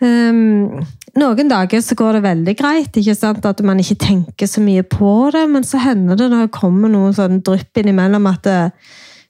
Um, 0.00 0.80
noen 1.20 1.50
dager 1.50 1.82
så 1.84 1.96
går 1.98 2.16
det 2.16 2.22
veldig 2.24 2.54
greit, 2.56 2.94
ikke 2.96 3.14
sant? 3.18 3.44
at 3.44 3.58
man 3.60 3.82
ikke 3.82 3.98
tenker 4.00 4.48
så 4.48 4.62
mye 4.64 4.84
på 4.88 5.28
det, 5.34 5.42
men 5.52 5.66
så 5.66 5.80
hender 5.82 6.16
det 6.16 6.30
når 6.32 6.46
det 6.46 6.56
kommer 6.56 6.88
noen 6.88 7.12
sånn 7.16 7.42
drypp 7.44 7.82
innimellom 7.82 8.28
at 8.30 8.46
det, 8.46 8.60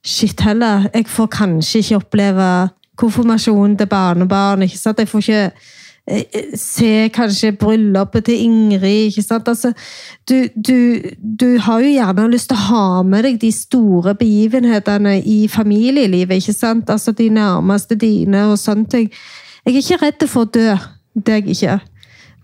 shit 0.06 0.40
heller, 0.46 0.86
jeg 0.94 1.08
får 1.10 1.26
kanskje 1.34 1.82
ikke 1.82 1.98
oppleve 1.98 2.46
konfirmasjonen 3.00 3.74
til 3.80 3.90
barnebarn. 3.90 4.62
ikke 4.64 4.78
sant? 4.78 5.02
Jeg 5.02 5.10
får 5.10 5.26
ikke 5.26 5.50
se 6.58 7.08
kanskje 7.14 7.52
bryllupet 7.52 8.24
til 8.24 8.42
Ingrid. 8.44 9.06
ikke 9.10 9.22
sant? 9.22 9.48
Altså, 9.48 9.72
du, 10.28 10.48
du, 10.54 11.00
du, 11.40 11.58
har 11.58 11.80
jo 11.80 11.92
gjerne 11.92 12.30
lyst 12.30 12.50
til 12.50 12.58
å 12.58 12.66
ha 12.70 13.02
med 13.02 13.24
deg 13.24 13.40
de 13.42 13.52
store 13.54 14.14
begivenhetene 14.18 15.18
i 15.22 15.48
familielivet. 15.48 16.36
ikke 16.40 16.56
sant? 16.56 16.90
Altså 16.90 17.12
De 17.12 17.28
nærmeste 17.28 17.94
dine 17.94 18.46
og 18.50 18.58
sånne 18.58 18.86
ting. 18.90 19.10
Jeg 19.66 19.74
er 19.74 19.78
ikke 19.78 20.00
redd 20.04 20.26
for 20.28 20.46
å 20.46 20.50
dø. 20.50 20.74
Det 21.14 21.34
er 21.34 21.42
jeg 21.42 21.56
ikke. 21.56 21.78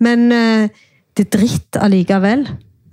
Men 0.05 0.31
uh, 0.33 0.69
det 1.17 1.27
er 1.27 1.33
dritt 1.39 1.81
allikevel. 1.81 2.47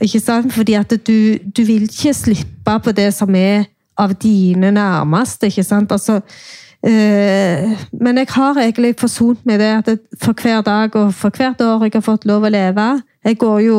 Ikke 0.04 0.20
sant? 0.20 0.54
Fordi 0.54 0.76
at 0.80 0.96
du, 1.08 1.38
du, 1.44 1.64
vil 1.64 1.86
ikke 1.90 2.14
slippe 2.14 2.80
på 2.84 2.92
det 2.96 3.12
som 3.16 3.36
er 3.36 3.68
av 4.00 4.16
dine 4.18 4.72
nærmeste. 4.74 5.52
ikke 5.52 5.64
sant? 5.64 5.92
Altså, 5.92 6.22
men 6.84 8.17
jeg 8.19 8.28
har 8.34 8.58
egentlig 8.60 8.96
forsont 9.00 9.46
med 9.48 9.62
det 9.63 9.69
at 9.72 10.02
for 10.19 10.36
hver 10.36 10.62
dag 10.62 10.96
og 11.00 11.13
for 11.15 11.32
hvert 11.32 11.62
år 11.63 11.86
jeg 11.86 11.93
har 11.96 12.04
fått 12.04 12.26
lov 12.28 12.43
å 12.43 12.52
leve 12.52 12.88
Jeg 13.24 13.38
går 13.39 13.60
jo 13.63 13.78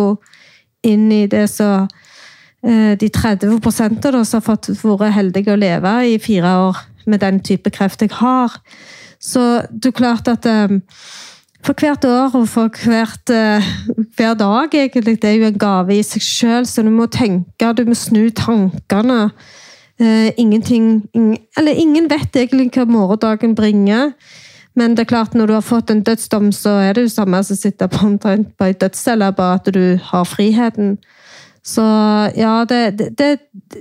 inn 0.89 1.13
i 1.13 1.27
det 1.29 1.43
så 1.53 1.85
uh, 1.85 2.93
De 2.97 3.09
30 3.09 3.61
da, 3.61 4.25
som 4.25 4.41
har 4.41 4.47
fått 4.47 4.71
vært 4.81 5.13
heldige 5.13 5.53
å 5.53 5.61
leve 5.61 5.93
i 6.09 6.17
fire 6.19 6.55
år 6.65 6.81
med 7.05 7.21
den 7.21 7.43
type 7.45 7.69
kreft 7.69 8.01
jeg 8.01 8.15
har. 8.17 8.57
Så 9.21 9.61
det 9.69 9.91
er 9.91 9.99
klart 9.99 10.29
at 10.33 10.47
um, 10.49 10.81
for 11.65 11.77
hvert 11.77 12.05
år 12.09 12.33
og 12.37 12.49
for 12.49 12.73
hvert, 12.85 13.31
hver 14.17 14.35
dag, 14.35 14.73
egentlig, 14.73 15.19
det 15.21 15.31
er 15.31 15.37
jo 15.39 15.47
en 15.49 15.59
gave 15.61 15.97
i 15.97 16.03
seg 16.05 16.25
sjøl, 16.25 16.67
så 16.69 16.85
du 16.85 16.91
må 16.93 17.07
tenke, 17.13 17.73
du 17.77 17.85
må 17.89 17.97
snu 17.97 18.29
tankene. 18.37 19.31
Uh, 20.01 20.31
ingenting 20.37 21.03
ingen, 21.13 21.39
Eller 21.57 21.73
ingen 21.73 22.09
vet 22.11 22.37
egentlig 22.37 22.73
hva 22.75 22.85
morgendagen 22.85 23.55
bringer. 23.55 24.13
Men 24.75 24.97
det 24.97 25.05
er 25.05 25.13
klart, 25.13 25.35
når 25.35 25.47
du 25.47 25.53
har 25.55 25.63
fått 25.63 25.91
en 25.91 26.03
dødsdom, 26.03 26.51
så 26.53 26.71
er 26.83 26.97
det 26.97 27.05
jo 27.05 27.13
samme 27.15 27.39
som 27.47 27.57
sitter 27.57 27.87
på, 27.87 28.09
på 28.19 28.67
ei 28.67 28.75
dødscelle, 28.75 29.31
bare 29.33 29.61
at 29.61 29.71
du 29.75 29.99
har 30.03 30.25
friheten. 30.27 30.97
Så 31.65 31.85
ja, 32.37 32.65
det, 32.69 32.99
det, 32.99 33.09
det, 33.19 33.39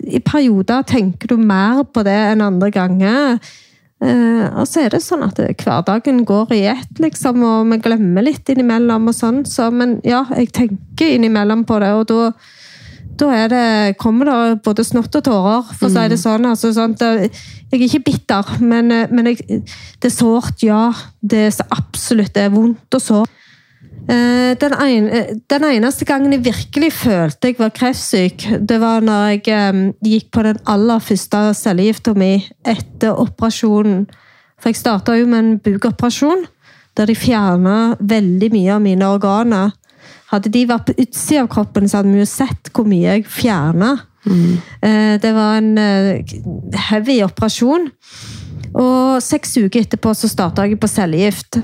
I 0.08 0.22
perioder 0.24 0.86
tenker 0.88 1.34
du 1.34 1.38
mer 1.38 1.82
på 1.84 2.06
det 2.06 2.16
enn 2.30 2.46
andre 2.46 2.70
ganger. 2.72 3.40
Uh, 4.04 4.48
og 4.60 4.68
så 4.68 4.84
er 4.84 4.94
det 4.94 5.02
sånn 5.04 5.24
at 5.26 5.40
hverdagen 5.40 6.24
går 6.28 6.54
i 6.54 6.64
ett, 6.76 7.00
liksom, 7.00 7.42
og 7.48 7.72
vi 7.72 7.80
glemmer 7.84 8.26
litt 8.30 8.50
innimellom. 8.54 9.10
og 9.10 9.18
sånn, 9.18 9.44
så, 9.50 9.72
Men 9.72 9.98
ja, 10.06 10.26
jeg 10.38 10.52
tenker 10.54 11.16
innimellom 11.16 11.66
på 11.66 11.80
det, 11.82 11.92
og 11.98 12.06
da, 12.12 12.34
da 13.20 13.48
det, 13.52 13.98
kommer 14.02 14.30
det 14.30 14.64
både 14.66 14.84
snott 14.86 15.16
og 15.20 15.26
tårer, 15.26 15.70
for 15.78 15.88
å 15.88 15.94
si 15.94 16.08
det 16.10 16.18
mm. 16.18 16.24
sånn. 16.24 16.48
Altså, 16.50 16.74
sånn 16.76 16.96
jeg 16.98 17.30
er 17.78 17.86
ikke 17.88 18.04
bitter, 18.12 18.56
men, 18.62 18.92
eh, 18.92 19.12
men 19.12 19.32
jeg, 19.32 19.64
det 20.02 20.10
er 20.10 20.16
sårt, 20.16 20.64
ja. 20.66 20.88
Det 21.22 21.48
er 21.48 21.54
så 21.56 21.66
absolutt 21.74 22.34
det 22.36 22.48
er 22.48 22.54
vondt 22.54 22.98
og 22.98 23.04
sårt. 23.04 23.40
Eh, 24.04 24.52
den, 24.60 24.74
en, 24.74 25.06
eh, 25.08 25.30
den, 25.50 25.66
eneste 25.70 26.06
gangen 26.06 26.34
jeg 26.36 26.44
virkelig 26.44 26.90
følte 26.98 27.48
jeg 27.48 27.56
var 27.62 27.72
kreftsyk, 27.72 28.48
det 28.60 28.80
var 28.82 29.06
når 29.06 29.30
jeg 29.32 29.94
gikk 30.04 30.28
på 30.36 30.44
den 30.44 30.60
aller 30.68 31.00
første 31.00 31.46
cellegifta 31.56 32.12
mi 32.18 32.34
etter 32.68 33.16
operasjonen. 33.16 34.04
For 34.60 34.72
jeg 34.72 34.82
starta 34.82 35.16
jo 35.16 35.30
med 35.30 35.40
en 35.40 35.56
bukoperasjon 35.64 36.46
der 36.98 37.10
de 37.10 37.16
fjerna 37.18 37.96
veldig 38.00 38.52
mye 38.54 38.76
av 38.76 38.84
mine 38.84 39.08
organer. 39.16 39.72
Hadde 40.34 40.52
de 40.54 40.66
vært 40.70 40.90
på 40.90 40.98
utsida 40.98 41.44
av 41.46 41.52
kroppen, 41.54 41.86
så 41.90 42.02
hadde 42.02 42.14
vi 42.14 42.24
jo 42.24 42.30
sett 42.30 42.72
hvor 42.74 42.88
mye 42.90 43.20
jeg 43.20 43.28
fjerna. 43.30 43.94
Mm. 44.26 44.56
Uh, 44.82 45.14
det 45.22 45.34
var 45.36 45.60
en 45.60 45.74
uh, 45.78 46.36
heavy 46.90 47.20
operasjon. 47.26 47.90
Og 48.74 49.22
seks 49.22 49.58
uker 49.62 49.84
etterpå 49.84 50.16
så 50.18 50.30
starta 50.32 50.66
jeg 50.66 50.80
på 50.82 50.90
cellegift. 50.90 51.60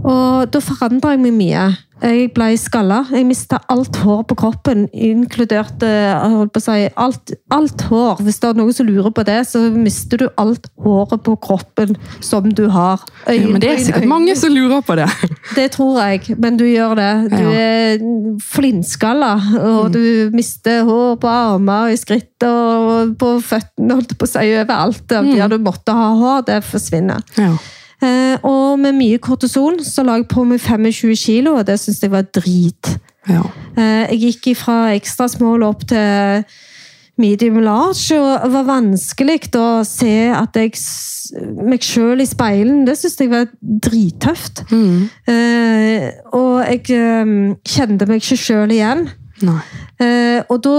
Og 0.00 0.50
da 0.50 0.62
forandra 0.62 1.14
jeg 1.14 1.22
meg 1.22 1.36
mye. 1.36 1.68
Jeg 2.00 2.30
ble 2.32 2.48
skalla. 2.60 3.02
Jeg 3.12 3.26
mista 3.28 3.58
alt 3.70 3.98
hår 4.00 4.22
på 4.30 4.36
kroppen, 4.40 4.86
inkludert 4.92 5.82
holdt 5.84 6.52
på 6.54 6.60
å 6.62 6.64
si, 6.64 6.86
alt, 7.00 7.32
alt, 7.52 7.84
hår. 7.90 8.22
Hvis 8.24 8.40
det 8.40 8.50
er 8.50 8.60
noen 8.60 8.76
som 8.76 8.88
lurer 8.88 9.12
på 9.14 9.24
det, 9.28 9.38
så 9.48 9.62
mister 9.74 10.22
du 10.22 10.26
alt 10.40 10.70
håret 10.80 11.24
på 11.26 11.36
kroppen 11.44 11.96
som 12.24 12.48
du 12.56 12.66
har. 12.72 13.04
Øy, 13.28 13.36
ja, 13.36 13.48
men 13.48 13.60
Det 13.60 13.72
er 13.72 13.82
sikkert 13.84 14.06
øy, 14.06 14.12
mange 14.12 14.36
som 14.38 14.54
lurer 14.54 14.84
på 14.86 14.96
det. 15.00 15.08
Det 15.58 15.66
tror 15.74 15.98
jeg, 16.00 16.36
men 16.40 16.56
du 16.60 16.64
gjør 16.64 16.94
det. 16.98 17.10
Du 17.32 17.42
ja. 17.42 17.64
er 17.64 18.38
flintskalla, 18.48 19.34
og 19.60 19.90
mm. 19.90 19.92
du 19.96 20.36
mister 20.36 20.84
hår 20.88 21.18
på 21.20 21.30
armer, 21.30 21.90
og 21.90 21.96
i 21.96 22.00
skritt 22.00 22.46
og 22.46 23.16
på 23.20 23.34
føttene, 23.44 23.98
holdt 23.98 24.16
på 24.16 24.28
å 24.28 24.30
si, 24.30 24.46
overalt. 24.62 25.04
Der 25.10 25.26
mm. 25.26 25.52
du 25.52 25.58
måtte 25.64 25.96
ha 25.96 26.14
hår, 26.16 26.46
det 26.48 26.62
forsvinner. 26.68 27.26
Ja. 27.36 27.52
Eh, 28.00 28.36
og 28.46 28.78
med 28.80 28.96
mye 28.96 29.20
kortison 29.20 29.78
så 29.84 30.04
la 30.06 30.16
jeg 30.20 30.28
på 30.30 30.44
meg 30.48 30.62
25 30.62 31.16
kilo, 31.20 31.58
og 31.58 31.66
det 31.68 31.76
syntes 31.80 32.02
jeg 32.04 32.12
var 32.14 32.28
drit. 32.32 32.94
Ja. 33.28 33.44
Eh, 33.76 34.14
jeg 34.14 34.20
gikk 34.40 34.52
fra 34.62 34.94
ekstra 34.96 35.28
small 35.28 35.64
opp 35.66 35.84
til 35.90 36.44
medium 37.20 37.60
large, 37.60 38.16
og 38.16 38.46
det 38.46 38.52
var 38.54 38.68
vanskelig 38.70 39.40
å 39.60 39.82
se 39.84 40.14
at 40.32 40.56
jeg 40.56 40.72
meg 41.68 41.84
sjøl 41.84 42.24
i 42.24 42.28
speilen. 42.28 42.86
Det 42.88 42.96
syntes 42.96 43.20
jeg 43.20 43.32
var 43.34 43.50
drittøft. 43.60 44.64
Mm. 44.72 45.08
Eh, 45.28 46.06
og 46.32 46.64
jeg 46.64 46.86
kjente 47.68 48.08
meg 48.08 48.24
ikke 48.24 48.40
sjøl 48.40 48.72
igjen. 48.72 49.10
Eh, 50.00 50.40
og 50.48 50.60
da 50.64 50.74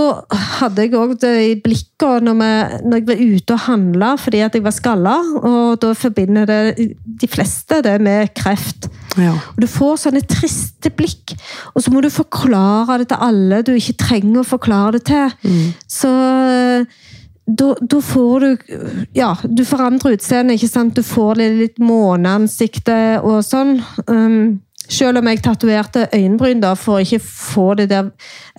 hadde 0.60 0.86
jeg 0.86 0.96
òg 0.98 1.16
det 1.22 1.34
i 1.48 1.54
blikket 1.62 2.26
når, 2.26 2.38
når, 2.86 2.96
jeg 2.98 3.08
var 3.08 3.22
ute 3.22 3.56
og 3.56 3.64
handla 3.68 4.10
fordi 4.22 4.42
at 4.46 4.58
jeg 4.58 4.66
var 4.66 4.76
skalla. 4.76 5.16
Og 5.42 5.80
da 5.82 5.94
forbinder 5.98 6.50
det 6.50 6.90
de 7.22 7.30
fleste 7.30 7.82
det 7.86 7.98
med 8.02 8.34
kreft. 8.38 8.90
Ja. 9.20 9.36
Og 9.36 9.62
Du 9.62 9.68
får 9.70 10.04
sånne 10.06 10.24
triste 10.28 10.92
blikk, 10.96 11.36
og 11.76 11.84
så 11.84 11.92
må 11.94 12.04
du 12.04 12.10
forklare 12.14 13.02
det 13.02 13.12
til 13.12 13.24
alle 13.28 13.62
du 13.68 13.74
ikke 13.76 14.00
trenger 14.00 14.42
å 14.42 14.48
forklare 14.48 14.98
det 14.98 15.06
til. 15.12 15.34
Mm. 15.44 15.72
Så 15.90 16.12
da, 17.52 17.74
da, 17.82 18.00
får 18.06 18.40
du 18.40 19.08
Ja, 19.18 19.34
du 19.44 19.64
forandrer 19.68 20.16
utseendet, 20.16 20.60
ikke 20.60 20.72
sant? 20.72 20.96
Du 20.96 21.04
får 21.04 21.42
litt 21.42 21.80
måneansiktet 21.82 23.26
og 23.26 23.42
sånn. 23.46 23.80
Um, 24.08 24.62
selv 24.90 25.22
om 25.22 25.28
jeg 25.30 25.42
tatoverte 25.44 26.08
øyenbryn 26.16 26.62
da, 26.64 26.74
for 26.80 26.98
å 26.98 27.04
ikke 27.04 27.22
få 27.24 27.68
det 27.80 27.90
der 27.92 28.10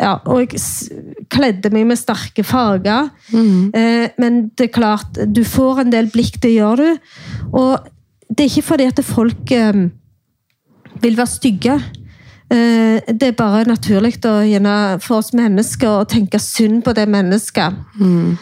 ja, 0.00 0.14
Og 0.30 0.44
jeg 0.44 0.61
kledde 1.32 1.72
meg 1.74 1.87
med 1.90 2.00
sterke 2.00 2.44
farger. 2.46 3.11
Mm. 3.32 3.72
Eh, 3.76 4.06
men 4.22 4.44
det 4.58 4.68
er 4.68 4.74
klart, 4.74 5.18
du 5.26 5.42
får 5.44 5.85
en 5.85 5.92
del 5.92 6.11
blikk, 6.12 6.40
det 6.42 6.54
gjør 6.54 6.80
du. 6.80 6.88
Og 7.52 7.90
det 8.28 8.46
er 8.46 8.52
ikke 8.52 8.70
fordi 8.70 8.88
at 8.88 9.02
folk 9.04 9.52
eh, 9.52 9.82
vil 11.02 11.18
være 11.18 11.35
stygge. 11.35 11.76
Eh, 12.52 13.12
det 13.12 13.28
er 13.28 13.37
bare 13.38 13.68
naturlig 13.68 14.16
for 14.22 15.20
oss 15.20 15.32
mennesker 15.37 16.00
å 16.00 16.08
tenke 16.08 16.40
synd 16.42 16.82
på 16.87 16.96
det 16.96 17.08
mennesket. 17.08 17.78
Mm. 18.00 18.37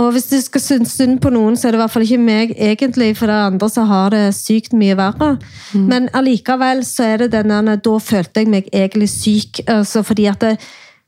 Og 0.00 0.12
hvis 0.14 0.30
du 0.30 0.38
skal 0.40 0.62
synes 0.64 0.94
synd 0.96 1.18
på 1.20 1.30
noen, 1.34 1.56
så 1.56 1.68
er 1.68 1.74
det 1.74 1.78
i 1.78 1.82
hvert 1.82 1.92
fall 1.92 2.04
ikke 2.06 2.20
meg, 2.22 2.54
egentlig, 2.56 3.10
for 3.18 3.28
det 3.28 3.34
er 3.36 3.50
andre 3.50 3.68
som 3.68 3.90
har 3.90 4.14
det 4.14 4.22
sykt 4.32 4.72
mye 4.76 4.96
verre. 4.96 5.34
Mm. 5.74 5.82
Men 5.90 6.06
allikevel 6.16 6.80
så 6.88 7.10
er 7.10 7.24
det 7.24 7.34
denne 7.34 7.76
Da 7.76 7.98
følte 8.00 8.40
jeg 8.40 8.48
meg 8.52 8.70
egentlig 8.72 9.10
syk, 9.12 9.60
altså 9.68 10.00
fordi 10.06 10.30
at 10.32 10.40
det, 10.40 10.54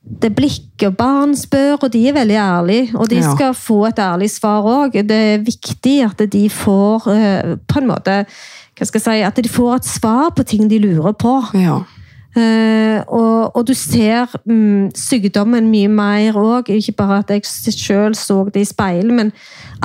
det 0.05 0.35
blikket 0.37 0.97
barn 0.99 1.33
spør, 1.37 1.79
og 1.79 1.93
de 1.95 2.03
er 2.09 2.17
veldig 2.19 2.37
ærlige. 2.37 2.91
Og 2.93 3.09
de 3.09 3.23
skal 3.25 3.57
få 3.57 3.87
et 3.89 3.99
ærlig 3.99 4.29
svar 4.35 4.69
òg. 4.69 4.99
Det 5.01 5.21
er 5.33 5.41
viktig 5.45 5.97
at 6.05 6.21
de 6.31 6.45
får 6.49 7.09
uh, 7.09 7.57
på 7.65 7.81
en 7.81 7.89
måte 7.89 8.21
hva 8.75 8.83
skal 8.83 8.99
jeg 8.99 9.05
si, 9.05 9.19
At 9.23 9.37
de 9.39 9.49
får 9.49 9.75
et 9.77 9.85
svar 9.87 10.31
på 10.35 10.43
ting 10.43 10.69
de 10.69 10.81
lurer 10.83 11.13
på. 11.15 11.37
Ja. 11.55 11.79
Uh, 12.35 12.99
og, 13.07 13.55
og, 13.55 13.61
du 13.67 13.71
ser 13.73 14.27
um, 14.43 14.89
sykdommen 14.91 15.69
mye 15.71 15.87
mer 15.87 16.35
òg. 16.35 16.67
Ikke 16.75 16.91
bare 16.99 17.21
at 17.23 17.31
jeg 17.31 17.45
selv 17.47 18.17
så 18.19 18.41
det 18.51 18.65
i 18.65 18.67
speilet, 18.67 19.13
men 19.15 19.31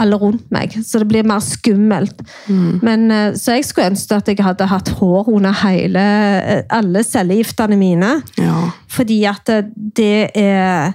alle 0.01 0.19
rundt 0.19 0.49
meg. 0.51 0.75
Så 0.83 0.99
det 0.99 1.07
blir 1.13 1.27
mer 1.27 1.39
skummelt. 1.47 2.25
Mm. 2.49 2.81
Men, 2.83 3.07
uh, 3.11 3.39
så 3.39 3.55
jeg 3.55 3.69
skulle 3.69 3.93
ønske 3.93 4.19
at 4.19 4.33
jeg 4.33 4.43
hadde 4.43 4.67
hatt 4.67 4.91
hår 4.99 5.31
under 5.31 5.55
hele, 5.63 6.07
uh, 6.43 6.63
alle 6.81 7.05
cellegiftene 7.07 7.79
mine. 7.79 8.17
Ja. 8.39 8.67
Fordi 8.91 9.23
at 9.31 9.55
det 9.97 10.31
er 10.35 10.93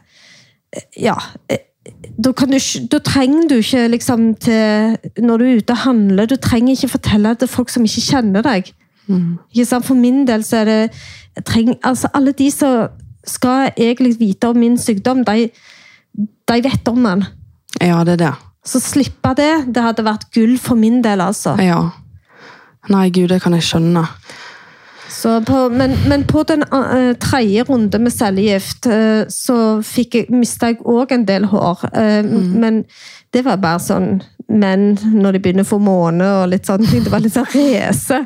Ja. 0.99 1.15
Da, 2.17 2.31
du, 2.31 2.57
da, 2.91 2.99
trenger 2.99 3.47
du 3.47 3.55
ikke 3.59 3.87
liksom 3.87 4.35
til 4.41 4.95
Når 5.21 5.37
du 5.37 5.43
er 5.45 5.57
ute 5.57 5.71
og 5.71 5.77
handler, 5.77 6.25
du 6.25 6.35
trenger 6.35 6.73
ikke 6.73 6.95
fortelle 6.97 7.35
til 7.35 7.47
folk 7.47 7.69
som 7.69 7.83
ikke 7.83 8.03
kjenner 8.09 8.43
deg. 8.43 8.71
Mm. 9.07 9.37
For 9.85 9.95
min 9.97 10.23
del 10.27 10.43
så 10.43 10.63
er 10.63 10.65
det 10.69 11.45
treng, 11.45 11.75
altså 11.83 12.09
Alle 12.13 12.33
de 12.33 12.49
som 12.51 12.87
skal 13.25 13.71
egentlig 13.77 14.19
vite 14.19 14.49
om 14.49 14.57
min 14.57 14.77
sykdom, 14.77 15.23
de, 15.25 15.49
de 16.49 16.57
vet 16.63 16.87
om 16.87 17.03
den. 17.03 17.25
Ja, 17.81 18.03
det 18.05 18.19
er 18.19 18.21
det. 18.21 18.33
Så 18.65 18.79
slippe 18.81 19.33
det, 19.37 19.73
det 19.73 19.81
hadde 19.81 20.05
vært 20.05 20.29
gull 20.33 20.57
for 20.61 20.77
min 20.77 21.01
del, 21.05 21.21
altså. 21.21 21.55
Ja. 21.61 21.89
Nei, 22.89 23.09
gud, 23.09 23.29
det 23.29 23.41
kan 23.41 23.53
jeg 23.57 23.65
skjønne. 23.65 24.05
Så 25.09 25.41
på, 25.45 25.69
men, 25.69 25.95
men 26.09 26.23
på 26.27 26.43
den 26.47 26.63
uh, 26.73 27.13
tredje 27.21 27.63
runde 27.63 27.99
med 27.99 28.13
cellegift 28.13 28.87
uh, 28.89 29.23
så 29.29 29.81
fikk 29.85 30.15
jeg, 30.19 30.29
mista 30.33 30.71
jeg 30.71 30.81
òg 30.85 31.13
en 31.15 31.27
del 31.27 31.45
hår. 31.51 31.85
Uh, 31.95 32.23
Men 32.55 32.83
det 33.35 33.43
var 33.45 33.59
bare 33.61 33.81
sånn 33.83 34.23
menn 34.45 34.93
når 35.01 35.35
de 35.35 35.39
begynner 35.41 35.65
å 35.65 35.67
få 35.67 35.79
måne 35.81 36.25
og 36.39 36.49
litt 36.51 36.67
sånne 36.69 36.87
ting. 36.89 37.01
Det 37.03 37.11
var 37.11 37.23
litt 37.23 37.33
sånn 37.33 37.47
race. 37.49 38.19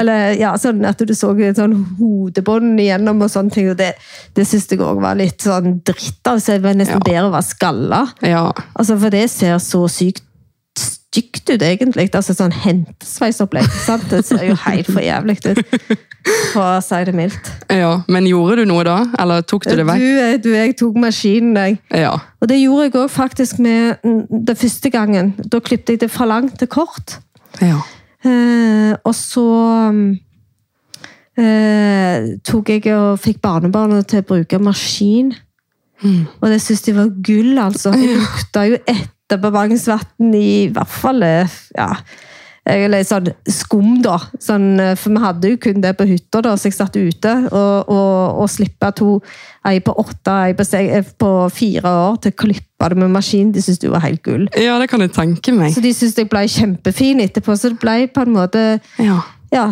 Eller 0.00 0.32
ja, 0.40 0.54
sånn 0.58 0.80
at 0.88 1.02
du 1.04 1.12
så 1.14 1.34
et 1.36 1.58
sånn 1.60 1.74
hodebånd 1.98 2.80
igjennom 2.80 3.20
og 3.22 3.30
sånne 3.30 3.52
ting. 3.52 3.68
og 3.70 3.76
Det, 3.78 3.92
det 4.34 4.46
syns 4.48 4.70
jeg 4.72 4.80
òg 4.80 5.02
var 5.04 5.18
litt 5.20 5.44
sånn 5.44 5.80
dritt. 5.86 6.22
Altså, 6.24 6.56
det 6.56 6.64
var 6.64 6.78
nesten 6.80 7.02
Ja. 7.02 7.04
bedre 7.04 7.28
å 7.28 7.34
være 7.36 7.50
skalla. 7.50 8.00
Ja. 8.24 8.46
Altså, 8.74 8.96
for 8.98 9.12
det 9.12 9.26
ser 9.30 9.58
så 9.62 9.84
sykt 9.92 10.24
stygt 11.16 11.48
ut, 11.48 11.62
egentlig. 11.62 12.10
Altså 12.14 12.34
sånn 12.36 12.52
hentesveisopplegg. 12.52 13.68
sant? 13.86 14.04
Det 14.10 14.22
ser 14.26 14.44
jo 14.50 14.56
helt 14.66 14.90
for 14.90 15.04
jævlig 15.04 15.38
ut. 15.46 15.72
For 16.52 16.62
å 16.64 16.82
si 16.82 16.98
det 17.06 17.14
mildt. 17.14 17.50
ja. 17.70 17.92
Men 18.10 18.26
gjorde 18.26 18.62
du 18.62 18.70
noe 18.72 18.84
da? 18.86 18.98
Eller 19.22 19.44
tok 19.46 19.66
du 19.68 19.76
det 19.78 19.86
vekk? 19.86 20.02
Du, 20.02 20.48
du, 20.48 20.50
jeg 20.56 20.76
tok 20.80 20.98
maskinen, 20.98 21.56
jeg. 21.56 21.78
Ja. 22.02 22.16
Og 22.42 22.50
det 22.50 22.58
gjorde 22.60 22.88
jeg 22.88 22.96
òg 22.98 23.12
faktisk 23.14 23.60
med 23.62 24.02
den 24.02 24.44
det 24.46 24.56
første 24.58 24.90
gangen. 24.90 25.34
Da 25.38 25.60
klippet 25.62 25.94
jeg 25.94 26.04
det 26.04 26.10
fra 26.12 26.28
langt 26.28 26.58
til 26.60 26.70
kort. 26.72 27.20
ja. 27.62 27.80
Eh, 28.26 28.92
og 29.06 29.12
så 29.14 29.42
mm, 29.94 30.06
eh, 31.38 32.24
tok 32.48 32.72
jeg 32.72 32.88
og 32.96 33.20
fikk 33.22 33.38
barnebarna 33.44 34.00
til 34.02 34.24
å 34.24 34.26
bruke 34.26 34.58
maskin. 34.58 35.30
Og 36.02 36.48
det 36.50 36.58
syntes 36.64 36.82
de 36.88 36.94
var 36.96 37.12
gull, 37.24 37.52
altså. 37.60 37.92
Det 37.94 38.16
lukta 38.16 38.64
jo 38.66 38.80
etterbemanningsvann 39.26 40.34
i 40.38 40.68
hvert 40.72 40.88
fall 41.02 41.22
ja, 41.26 41.90
eller 42.66 43.04
sånn 43.06 43.28
skum, 43.46 44.00
da. 44.02 44.16
Sånn, 44.42 44.80
for 44.98 45.14
vi 45.14 45.20
hadde 45.22 45.50
jo 45.52 45.58
kun 45.62 45.78
det 45.84 45.92
på 45.98 46.06
hytta, 46.08 46.40
da, 46.42 46.56
så 46.58 46.66
jeg 46.66 46.74
satt 46.74 46.96
ute. 46.98 47.34
Og, 47.54 47.92
og, 47.94 48.40
og 48.42 48.48
slippe 48.50 48.88
to, 48.98 49.20
ei 49.70 49.78
på 49.86 49.94
åtte, 50.02 50.34
ei 50.48 50.56
på, 50.58 50.66
eh, 50.74 51.12
på 51.22 51.30
fire 51.54 51.92
år, 52.08 52.16
til 52.24 52.34
å 52.34 52.38
klippe 52.42 52.88
det 52.90 52.98
med 52.98 53.14
maskin. 53.14 53.52
De 53.54 53.62
syntes 53.62 53.78
det 53.84 53.92
var 53.94 54.02
helt 54.02 54.22
gull. 54.26 54.48
ja, 54.58 54.80
det 54.82 54.88
kan 54.90 55.04
jeg 55.04 55.14
tenke 55.14 55.54
meg. 55.54 55.76
Så 55.76 55.84
de 55.84 55.94
syntes 55.94 56.18
jeg 56.18 56.30
ble 56.32 56.42
kjempefin 56.56 57.22
etterpå. 57.22 57.54
Så 57.54 57.70
det 57.70 57.78
ble 57.86 58.08
på 58.10 58.26
en 58.26 58.34
måte 58.34 58.64
Ja. 58.98 59.20
ja, 59.54 59.68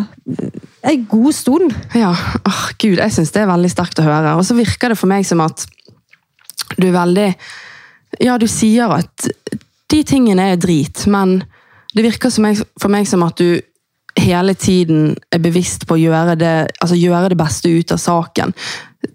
en 0.87 1.05
god 1.11 1.35
stund. 1.35 1.75
Ja, 1.99 2.13
Oh, 2.47 2.65
Gud, 2.79 2.95
jeg 3.03 3.11
syns 3.11 3.35
det 3.35 3.43
er 3.43 3.51
veldig 3.51 3.75
sterkt 3.75 3.99
å 3.99 4.07
høre. 4.07 4.37
Og 4.39 4.47
så 4.47 4.55
virker 4.55 4.95
det 4.95 5.01
for 5.03 5.11
meg 5.11 5.27
som 5.27 5.43
at 5.43 5.67
du 6.79 6.87
er 6.87 6.95
veldig 6.95 7.33
Ja, 8.23 8.37
du 8.39 8.47
sier 8.47 8.87
at 8.95 9.27
de 9.95 10.03
tingene 10.07 10.51
er 10.51 10.59
drit, 10.59 11.05
men 11.07 11.39
det 11.95 12.03
virker 12.03 12.33
meg, 12.43 12.59
for 12.81 12.91
meg 12.91 13.07
som 13.07 13.23
at 13.25 13.39
du 13.39 13.61
hele 14.19 14.55
tiden 14.55 15.13
er 15.31 15.41
bevisst 15.43 15.85
på 15.87 15.95
å 15.95 15.99
gjøre 15.99 16.35
det, 16.39 16.55
altså 16.83 16.97
gjøre 16.99 17.31
det 17.31 17.39
beste 17.39 17.71
ut 17.71 17.91
av 17.91 17.99
saken. 18.01 18.53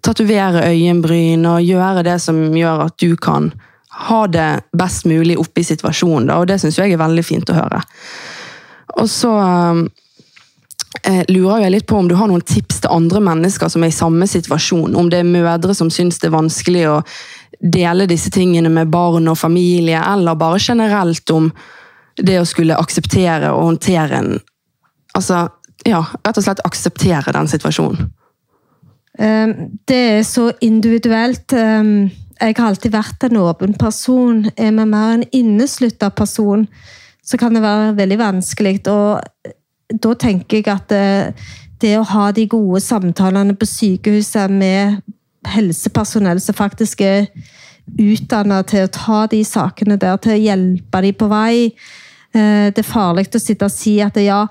Tatovere 0.04 0.66
øyenbryn 0.68 1.46
og 1.48 1.64
gjøre 1.64 2.04
det 2.06 2.18
som 2.22 2.40
gjør 2.56 2.86
at 2.86 2.98
du 3.00 3.16
kan 3.20 3.50
ha 4.06 4.20
det 4.30 4.50
best 4.76 5.08
mulig 5.08 5.38
oppe 5.40 5.62
i 5.62 5.66
situasjonen. 5.66 6.28
Da, 6.30 6.38
og 6.40 6.48
det 6.48 6.60
syns 6.62 6.78
jeg 6.78 6.94
er 6.94 7.00
veldig 7.00 7.24
fint 7.26 7.50
å 7.50 7.56
høre. 7.56 7.80
Og 9.00 9.08
så 9.10 9.32
eh, 11.02 11.24
lurer 11.28 11.64
jeg 11.64 11.74
litt 11.74 11.88
på 11.90 11.98
om 11.98 12.08
du 12.08 12.16
har 12.18 12.30
noen 12.30 12.44
tips 12.44 12.82
til 12.84 12.94
andre 12.94 13.22
mennesker 13.24 13.72
som 13.72 13.84
er 13.84 13.92
i 13.92 13.96
samme 13.96 14.28
situasjon. 14.30 14.96
Om 14.96 15.10
det 15.12 15.20
er 15.20 15.28
mødre 15.28 15.76
som 15.76 15.92
syns 15.92 16.20
det 16.20 16.30
er 16.30 16.38
vanskelig 16.38 16.86
å 16.92 16.96
dele 17.60 18.06
disse 18.08 18.30
tingene 18.32 18.70
med 18.72 18.90
barn 18.90 19.28
og 19.28 19.38
familie, 19.38 20.00
eller 20.00 20.38
bare 20.38 20.58
generelt 20.60 21.30
om 21.30 21.50
det 22.16 22.40
å 22.40 22.48
skulle 22.48 22.78
akseptere 22.78 23.52
og 23.52 23.64
håndtere 23.72 24.22
en 24.22 24.38
Altså, 25.10 25.48
ja, 25.82 26.04
rett 26.22 26.36
og 26.38 26.44
slett 26.44 26.60
akseptere 26.62 27.32
den 27.34 27.48
situasjonen. 27.50 28.12
Um, 29.18 29.54
Det 29.88 29.96
er 29.96 30.22
så 30.22 30.52
individuelt. 30.60 31.52
Um, 31.52 32.10
Jeg 32.40 32.54
har 32.56 32.68
alltid 32.68 32.92
vært 32.92 33.24
en 33.26 33.36
åpen 33.36 33.74
person. 33.74 34.46
Er 34.56 34.70
vi 34.70 34.84
mer 34.84 35.16
en 35.16 35.24
inneslutta 35.32 36.10
person, 36.10 36.68
så 37.26 37.36
kan 37.36 37.54
det 37.54 37.62
være 37.62 37.96
veldig 37.96 38.18
vanskelig. 38.18 38.86
Og 38.86 39.20
da 39.90 40.14
tenker 40.14 40.56
jeg 40.56 40.68
at 40.68 40.88
det, 40.88 41.34
det 41.82 41.98
å 41.98 42.06
ha 42.06 42.30
de 42.32 42.46
gode 42.46 42.80
samtalene 42.80 43.56
på 43.58 43.66
sykehuset 43.66 44.50
med 44.50 45.02
helsepersonell 45.46 46.40
som 46.40 46.54
faktisk 46.54 47.00
er 47.00 47.28
utdanna 47.98 48.62
til 48.68 48.86
å 48.86 48.92
ta 48.92 49.26
de 49.30 49.42
sakene 49.44 49.96
der, 49.98 50.16
til 50.22 50.36
å 50.36 50.40
hjelpe 50.40 51.02
de 51.02 51.12
på 51.12 51.28
vei. 51.30 51.72
Eh, 52.34 52.70
Det 52.70 52.78
er 52.78 52.92
farlig 52.92 53.28
å 53.34 53.40
sitte 53.40 53.64
og 53.64 53.70
si 53.74 54.00
at 54.00 54.16
ja, 54.16 54.46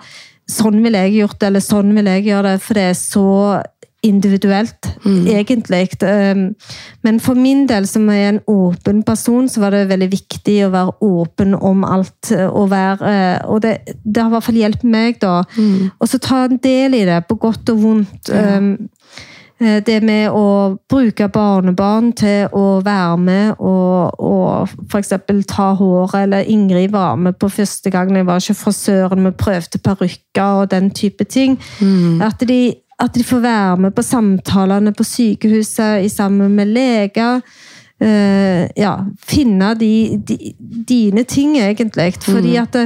sånn 0.49 0.81
ville 0.83 0.97
jeg 0.97 1.21
gjort 1.21 1.39
det, 1.39 1.47
eller 1.47 1.59
sånn 1.63 1.93
vil 1.95 2.05
jeg 2.05 2.25
gjøre 2.25 2.55
det, 2.55 2.61
for 2.61 2.73
det 2.73 2.87
er 2.89 2.97
så 2.97 3.63
individuelt, 4.01 4.87
egentlig. 5.27 5.89
Um, 6.01 6.55
Men 7.03 7.19
for 7.19 7.35
min 7.35 7.67
del, 7.67 7.85
som 7.87 8.09
er 8.09 8.29
en 8.29 8.39
åpen 8.47 9.03
person, 9.03 9.49
så 9.49 9.59
var 9.59 9.71
det 9.71 9.89
veldig 9.89 10.07
viktig 10.11 10.65
å 10.65 10.71
være 10.71 10.93
åpen 11.01 11.53
om 11.53 11.83
alt. 11.83 12.31
Og, 12.31 12.69
være, 12.69 13.11
eh, 13.11 13.41
og 13.45 13.61
det, 13.61 13.77
det 14.05 14.21
har 14.23 14.29
i 14.29 14.31
hvert 14.37 14.43
fall 14.43 14.55
hjulpet 14.55 14.83
meg, 14.83 15.19
da. 15.19 15.43
Og 15.99 16.07
så 16.07 16.17
ta 16.17 16.45
en 16.45 16.57
del 16.57 16.95
i 16.95 17.05
det, 17.05 17.27
på 17.27 17.35
godt 17.35 17.69
og 17.69 17.81
vondt. 17.83 18.29
Eh, 18.31 18.77
Det 19.59 19.97
med 20.07 20.31
å 20.31 20.77
bruke 20.87 21.25
barnebarn 21.27 22.13
til 22.15 22.47
å 22.55 22.79
være 22.85 23.17
med 23.19 23.59
og, 23.59 24.21
og 24.23 24.75
f.eks. 24.87 25.11
ta 25.51 25.65
håret, 25.75 26.15
eller 26.21 26.47
Ingrid 26.47 26.93
var 26.93 27.17
med 27.19 27.35
på 27.35 27.49
første 27.51 27.91
gang 27.91 28.13
jeg 28.15 28.27
var 28.29 28.39
ikke 28.39 28.55
frisøren, 28.55 29.25
vi 29.27 29.33
prøvde 29.35 29.81
parykker 29.83 30.61
og 30.61 30.71
den 30.71 30.87
type 30.95 31.27
ting. 31.27 31.59
At, 32.23 32.39
de, 32.47 32.61
at 33.03 33.11
de 33.15 33.25
får 33.27 33.43
være 33.43 33.75
med 33.83 33.97
på 33.97 34.07
samtalene 34.07 34.95
på 34.95 35.03
sykehuset 35.03 36.07
i 36.07 36.09
sammen 36.13 36.55
med 36.55 36.71
leger. 36.71 37.43
Uh, 37.99 38.63
ja, 38.79 38.93
finne 39.27 39.73
de, 39.75 39.93
de, 40.23 40.53
dine 40.87 41.25
ting, 41.27 41.57
egentlig. 41.59 42.13
Fordi 42.23 42.55
at 42.61 42.77
det, 42.77 42.85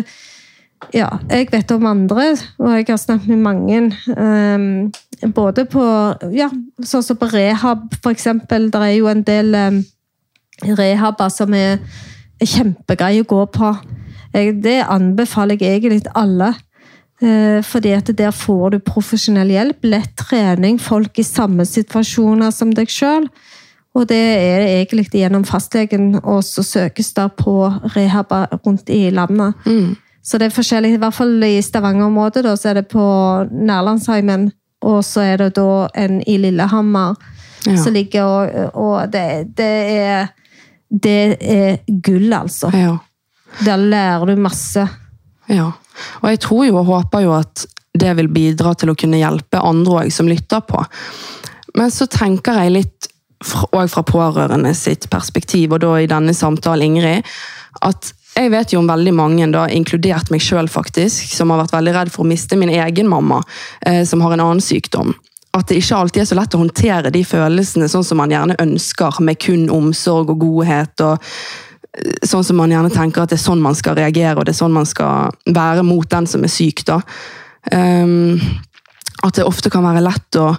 ja, 0.93 1.07
jeg 1.29 1.47
vet 1.51 1.71
om 1.71 1.85
andre, 1.85 2.33
og 2.59 2.73
jeg 2.75 2.85
har 2.89 2.97
snakket 2.97 3.27
med 3.27 3.37
mange. 3.37 3.79
ehm, 4.17 4.91
både 5.33 5.65
på 5.65 5.83
ja, 6.35 6.49
sånn 6.83 7.03
som 7.03 7.17
på 7.17 7.29
rehab, 7.31 7.87
eksempel. 8.09 8.69
Det 8.71 8.81
er 8.81 8.95
jo 8.97 9.07
en 9.07 9.23
del 9.23 9.55
um, 9.55 9.79
rehaber 10.77 11.29
som 11.29 11.53
er, 11.53 11.79
kjempegreie 12.43 13.23
å 13.23 13.29
gå 13.29 13.45
på. 13.55 13.71
Det 14.33 14.79
anbefaler 14.89 15.61
jeg 15.61 15.79
egentlig 15.79 16.11
alle. 16.13 16.53
Eh, 17.23 17.61
fordi 17.63 17.93
at 17.95 18.09
der 18.17 18.31
får 18.35 18.69
du 18.73 18.79
profesjonell 18.83 19.51
hjelp, 19.53 19.85
lett 19.85 20.15
trening, 20.19 20.79
folk 20.81 21.19
i 21.19 21.23
samme 21.23 21.63
situasjoner 21.65 22.51
som 22.51 22.73
deg 22.75 22.91
sjøl. 22.91 23.29
Og 23.93 24.09
det 24.09 24.17
er 24.17 24.65
egentlig 24.65 25.05
gjennom 25.13 25.45
fastlegen, 25.45 26.17
og 26.23 26.41
så 26.43 26.63
søkes 26.65 27.13
det 27.13 27.27
på 27.37 27.55
rehaber 27.93 28.49
rundt 28.65 28.89
i 28.89 29.09
landet. 29.13 29.53
Så 30.23 30.39
det 30.39 30.47
er 30.47 30.55
forskjellig, 30.55 30.93
i 30.95 30.99
hvert 31.01 31.13
fall 31.17 31.43
i 31.43 31.57
Stavanger-området, 31.61 32.45
så 32.59 32.69
er 32.71 32.79
det 32.79 32.87
på 32.93 33.03
Nærlandsheimen, 33.51 34.45
og 34.87 35.01
så 35.03 35.21
er 35.33 35.37
det 35.43 35.49
da 35.57 35.87
en 35.99 36.21
i 36.27 36.37
Lillehammer 36.39 37.15
Ja. 37.65 37.77
som 37.79 37.93
ligger, 37.95 38.23
og, 38.23 38.75
og 38.75 39.11
det, 39.13 39.55
det 39.55 39.69
er 39.97 40.27
det 40.93 41.37
er 41.41 41.77
gull, 42.05 42.33
altså. 42.35 42.69
Ja. 42.75 42.97
Der 43.65 43.77
lærer 43.81 44.25
du 44.29 44.35
masse. 44.35 44.83
Ja, 45.49 45.69
og 46.21 46.27
jeg 46.29 46.39
tror 46.43 46.65
jo 46.67 46.75
og 46.81 46.85
håper 46.85 47.23
jo 47.23 47.31
at 47.37 47.63
det 47.97 48.11
vil 48.17 48.27
bidra 48.33 48.73
til 48.77 48.91
å 48.91 48.95
kunne 48.99 49.17
hjelpe 49.21 49.59
andre 49.63 50.03
også, 50.03 50.17
som 50.19 50.27
lytter 50.29 50.61
på. 50.67 50.83
Men 51.79 51.89
så 51.93 52.05
tenker 52.11 52.59
jeg 52.63 52.71
litt, 52.75 53.07
fra- 53.43 53.87
fra 53.89 54.03
pårørende 54.07 54.73
sitt 54.77 55.09
perspektiv, 55.09 55.73
og 55.73 55.81
da 55.83 55.95
i 55.99 56.07
denne 56.07 56.33
samtalen, 56.37 56.83
Ingrid, 56.93 57.23
at 57.81 58.11
jeg 58.33 58.49
vet 58.49 58.73
jo 58.73 58.79
om 58.81 58.89
veldig 58.89 59.13
mange, 59.13 59.47
da, 59.53 59.67
inkludert 59.69 60.31
meg 60.33 60.41
faktisk, 60.71 61.35
som 61.35 61.51
har 61.51 61.61
vært 61.63 61.75
veldig 61.75 61.93
redd 61.93 62.11
for 62.13 62.23
å 62.23 62.27
miste 62.27 62.57
min 62.57 62.69
egen 62.69 63.07
mamma, 63.07 63.43
eh, 63.85 64.03
som 64.05 64.21
har 64.21 64.33
en 64.33 64.39
annen 64.39 64.61
sykdom. 64.61 65.13
At 65.53 65.67
det 65.67 65.77
ikke 65.77 65.95
alltid 65.95 66.21
er 66.21 66.25
så 66.25 66.35
lett 66.35 66.55
å 66.55 66.63
håndtere 66.63 67.11
de 67.11 67.23
følelsene 67.23 67.89
sånn 67.89 68.03
som 68.03 68.17
man 68.17 68.31
gjerne 68.33 68.57
ønsker, 68.59 69.21
med 69.21 69.39
kun 69.39 69.69
omsorg 69.69 70.33
og 70.33 70.39
godhet, 70.39 71.01
og 71.01 71.21
sånn 72.25 72.43
som 72.43 72.57
man 72.57 72.71
gjerne 72.73 72.89
tenker 72.89 73.21
at 73.21 73.29
det 73.29 73.37
er 73.37 73.45
sånn 73.45 73.61
man 73.61 73.77
skal 73.77 73.95
reagere, 73.99 74.39
og 74.39 74.45
det 74.47 74.55
er 74.55 74.61
sånn 74.63 74.73
man 74.73 74.89
skal 74.89 75.33
være 75.45 75.83
mot 75.85 76.09
den 76.09 76.25
som 76.25 76.43
er 76.43 76.49
syk. 76.49 76.85
da. 76.89 77.01
Um, 77.71 78.41
at 79.23 79.35
det 79.37 79.45
ofte 79.45 79.69
kan 79.69 79.85
være 79.85 80.03
lett 80.03 80.41
å 80.41 80.55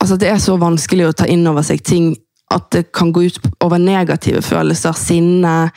Altså 0.00 0.16
det 0.16 0.30
er 0.32 0.38
så 0.40 0.54
vanskelig 0.56 1.10
å 1.10 1.12
ta 1.12 1.26
inn 1.28 1.42
over 1.44 1.60
seg 1.60 1.82
ting 1.84 2.14
at 2.54 2.70
det 2.72 2.86
kan 2.96 3.10
gå 3.12 3.26
ut 3.28 3.36
over 3.60 3.76
negative 3.76 4.40
følelser, 4.40 4.96
sinne 4.96 5.68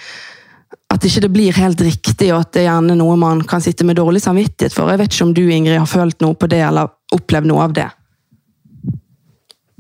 At 0.94 1.06
ikke 1.08 1.24
det 1.26 1.32
blir 1.34 1.58
helt 1.58 1.82
riktig, 1.82 2.30
og 2.34 2.44
at 2.44 2.54
det 2.54 2.64
er 2.64 2.70
gjerne 2.70 2.96
noe 3.00 3.18
man 3.20 3.42
kan 3.50 3.64
sitte 3.64 3.86
med 3.88 3.98
dårlig 3.98 4.22
samvittighet 4.24 4.76
for. 4.76 4.92
Jeg 4.92 5.02
vet 5.02 5.14
ikke 5.14 5.28
om 5.28 5.34
du 5.36 5.44
Ingrid, 5.48 5.80
har 5.80 5.90
følt 5.90 6.22
noe 6.22 6.38
på 6.38 6.50
det, 6.52 6.62
eller 6.68 6.92
opplevd 7.16 7.50
noe 7.50 7.66
av 7.66 7.76
det? 7.76 7.90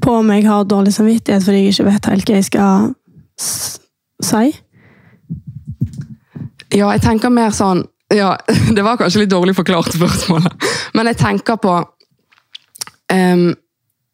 På 0.03 0.17
om 0.19 0.33
jeg 0.33 0.47
har 0.47 0.65
dårlig 0.67 0.93
samvittighet 0.95 1.45
fordi 1.45 1.61
jeg 1.61 1.75
ikke 1.75 1.87
vet 1.87 2.11
helt 2.11 2.29
hva 2.29 2.39
jeg 2.39 2.47
skal 2.49 2.93
si. 4.23 4.53
Ja, 6.73 6.89
jeg 6.89 7.03
tenker 7.05 7.33
mer 7.33 7.53
sånn 7.53 7.85
ja, 8.13 8.33
Det 8.75 8.83
var 8.85 8.97
kanskje 8.99 9.23
litt 9.23 9.31
dårlig 9.31 9.55
forklart 9.57 9.93
spørsmålet. 9.95 10.67
Men 10.93 11.09
jeg 11.09 11.19
tenker 11.21 11.57
på 11.61 11.77
um, 13.13 13.47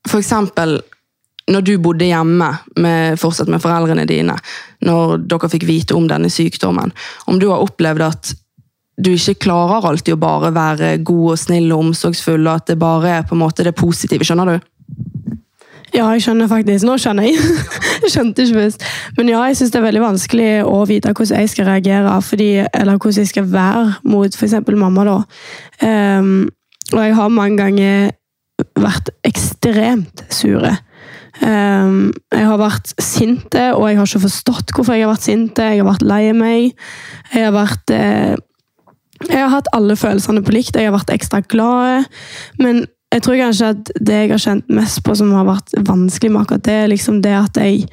for 0.08 0.22
eksempel 0.22 0.80
når 1.50 1.66
du 1.66 1.74
bodde 1.82 2.08
hjemme 2.08 2.50
med, 2.78 3.20
fortsatt 3.20 3.50
med 3.52 3.62
foreldrene 3.64 4.06
dine, 4.10 4.36
når 4.86 5.18
dere 5.30 5.50
fikk 5.52 5.66
vite 5.70 5.98
om 5.98 6.08
denne 6.10 6.30
sykdommen, 6.32 6.94
om 7.28 7.40
du 7.42 7.50
har 7.50 7.66
opplevd 7.66 8.06
at 8.06 8.34
du 9.00 9.14
ikke 9.14 9.40
klarer 9.46 9.88
alltid 9.88 10.18
å 10.18 10.20
bare 10.20 10.52
være 10.56 10.98
god 11.08 11.34
og 11.34 11.40
snill 11.40 11.72
og 11.72 11.86
omsorgsfull, 11.88 12.44
og 12.44 12.60
at 12.60 12.74
det 12.74 12.80
bare 12.82 13.20
er 13.20 13.28
på 13.28 13.38
en 13.38 13.44
måte 13.46 13.64
det 13.64 13.78
positive, 13.80 14.28
skjønner 14.28 14.52
du? 14.52 14.68
Ja, 15.90 16.06
jeg 16.14 16.22
skjønner 16.22 16.50
faktisk. 16.52 16.86
Nå 16.86 17.00
skjønner 17.02 17.26
jeg. 17.26 17.40
jeg 18.04 18.12
skjønte 18.14 18.44
ikke 18.44 18.60
først. 18.60 18.84
Men 19.18 19.32
ja, 19.32 19.40
jeg 19.50 19.58
syns 19.58 19.74
det 19.74 19.80
er 19.80 19.88
veldig 19.88 20.04
vanskelig 20.04 20.50
å 20.68 20.84
vite 20.90 21.14
hvordan 21.16 21.42
jeg 21.42 21.54
skal 21.54 21.70
reagere, 21.72 22.20
fordi, 22.22 22.50
eller 22.68 23.00
hvordan 23.00 23.24
jeg 23.24 23.32
skal 23.32 23.48
være 23.50 23.86
mot 24.12 24.38
f.eks. 24.38 24.60
mamma. 24.70 25.08
da. 25.08 25.18
Um, 26.20 26.50
og 26.94 27.02
jeg 27.02 27.18
har 27.18 27.34
mange 27.34 27.58
ganger 27.64 28.12
vært 28.80 29.10
ekstremt 29.26 30.26
sure. 30.34 30.76
Ehm, 31.46 32.12
jeg 32.36 32.46
har 32.50 32.60
vært 32.60 32.94
sinte, 33.00 33.70
og 33.76 33.88
jeg 33.88 34.00
har 34.00 34.10
ikke 34.10 34.26
forstått 34.28 34.74
hvorfor 34.76 34.98
jeg 34.98 35.06
har 35.06 35.14
vært 35.14 35.28
sinte. 35.28 35.66
Jeg 35.72 35.82
har 35.82 35.88
vært 35.88 36.06
lei 36.08 36.24
meg. 36.36 36.86
Jeg 37.34 37.48
har 37.48 37.56
vært 37.56 37.96
eh, 37.96 38.36
Jeg 39.28 39.36
har 39.36 39.52
hatt 39.52 39.68
alle 39.76 39.98
følelsene 40.00 40.44
på 40.44 40.54
likt. 40.56 40.78
Jeg 40.80 40.88
har 40.88 40.96
vært 40.96 41.12
ekstra 41.12 41.42
glad. 41.44 42.08
Men 42.60 42.86
jeg 43.12 43.24
tror 43.26 43.40
kanskje 43.40 43.72
at 43.74 43.90
det 44.00 44.20
jeg 44.22 44.32
har 44.32 44.44
kjent 44.44 44.70
mest 44.72 45.02
på 45.04 45.16
som 45.18 45.34
har 45.34 45.48
vært 45.48 45.74
vanskelig 45.88 46.32
med 46.32 46.44
akkurat 46.44 46.66
det, 46.68 46.78
er 46.84 46.92
liksom 46.92 47.24
det 47.26 47.34
at 47.34 47.58
jeg, 47.58 47.88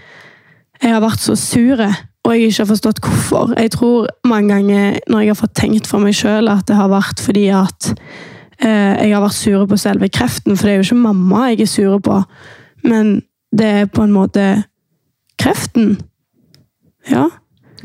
jeg 0.82 0.92
har 0.92 1.00
vært 1.02 1.24
så 1.24 1.34
sur, 1.40 1.80
og 1.80 2.34
jeg 2.34 2.50
ikke 2.50 2.62
har 2.62 2.70
forstått 2.70 3.00
hvorfor. 3.02 3.54
Jeg 3.56 3.72
tror 3.74 4.10
mange 4.28 4.52
ganger 4.52 4.98
når 5.08 5.24
jeg 5.24 5.32
har 5.32 5.40
fått 5.40 5.56
tenkt 5.56 5.88
for 5.88 6.04
meg 6.04 6.18
sjøl 6.18 6.50
at 6.52 6.66
det 6.68 6.76
har 6.76 6.92
vært 6.92 7.22
fordi 7.24 7.46
at 7.54 7.88
eh, 8.60 8.92
jeg 9.06 9.14
har 9.14 9.24
vært 9.24 9.38
sur 9.38 9.64
på 9.70 9.80
selve 9.80 10.10
kreften, 10.12 10.54
for 10.56 10.68
det 10.68 10.74
er 10.74 10.78
jo 10.82 10.88
ikke 10.90 11.06
mamma 11.06 11.46
jeg 11.54 11.64
er 11.64 11.72
sur 11.72 11.98
på, 12.04 12.20
men 12.84 13.16
det 13.52 13.66
er 13.82 13.86
på 13.86 14.02
en 14.06 14.12
måte 14.14 14.44
kreften. 15.38 15.96
Ja. 17.10 17.28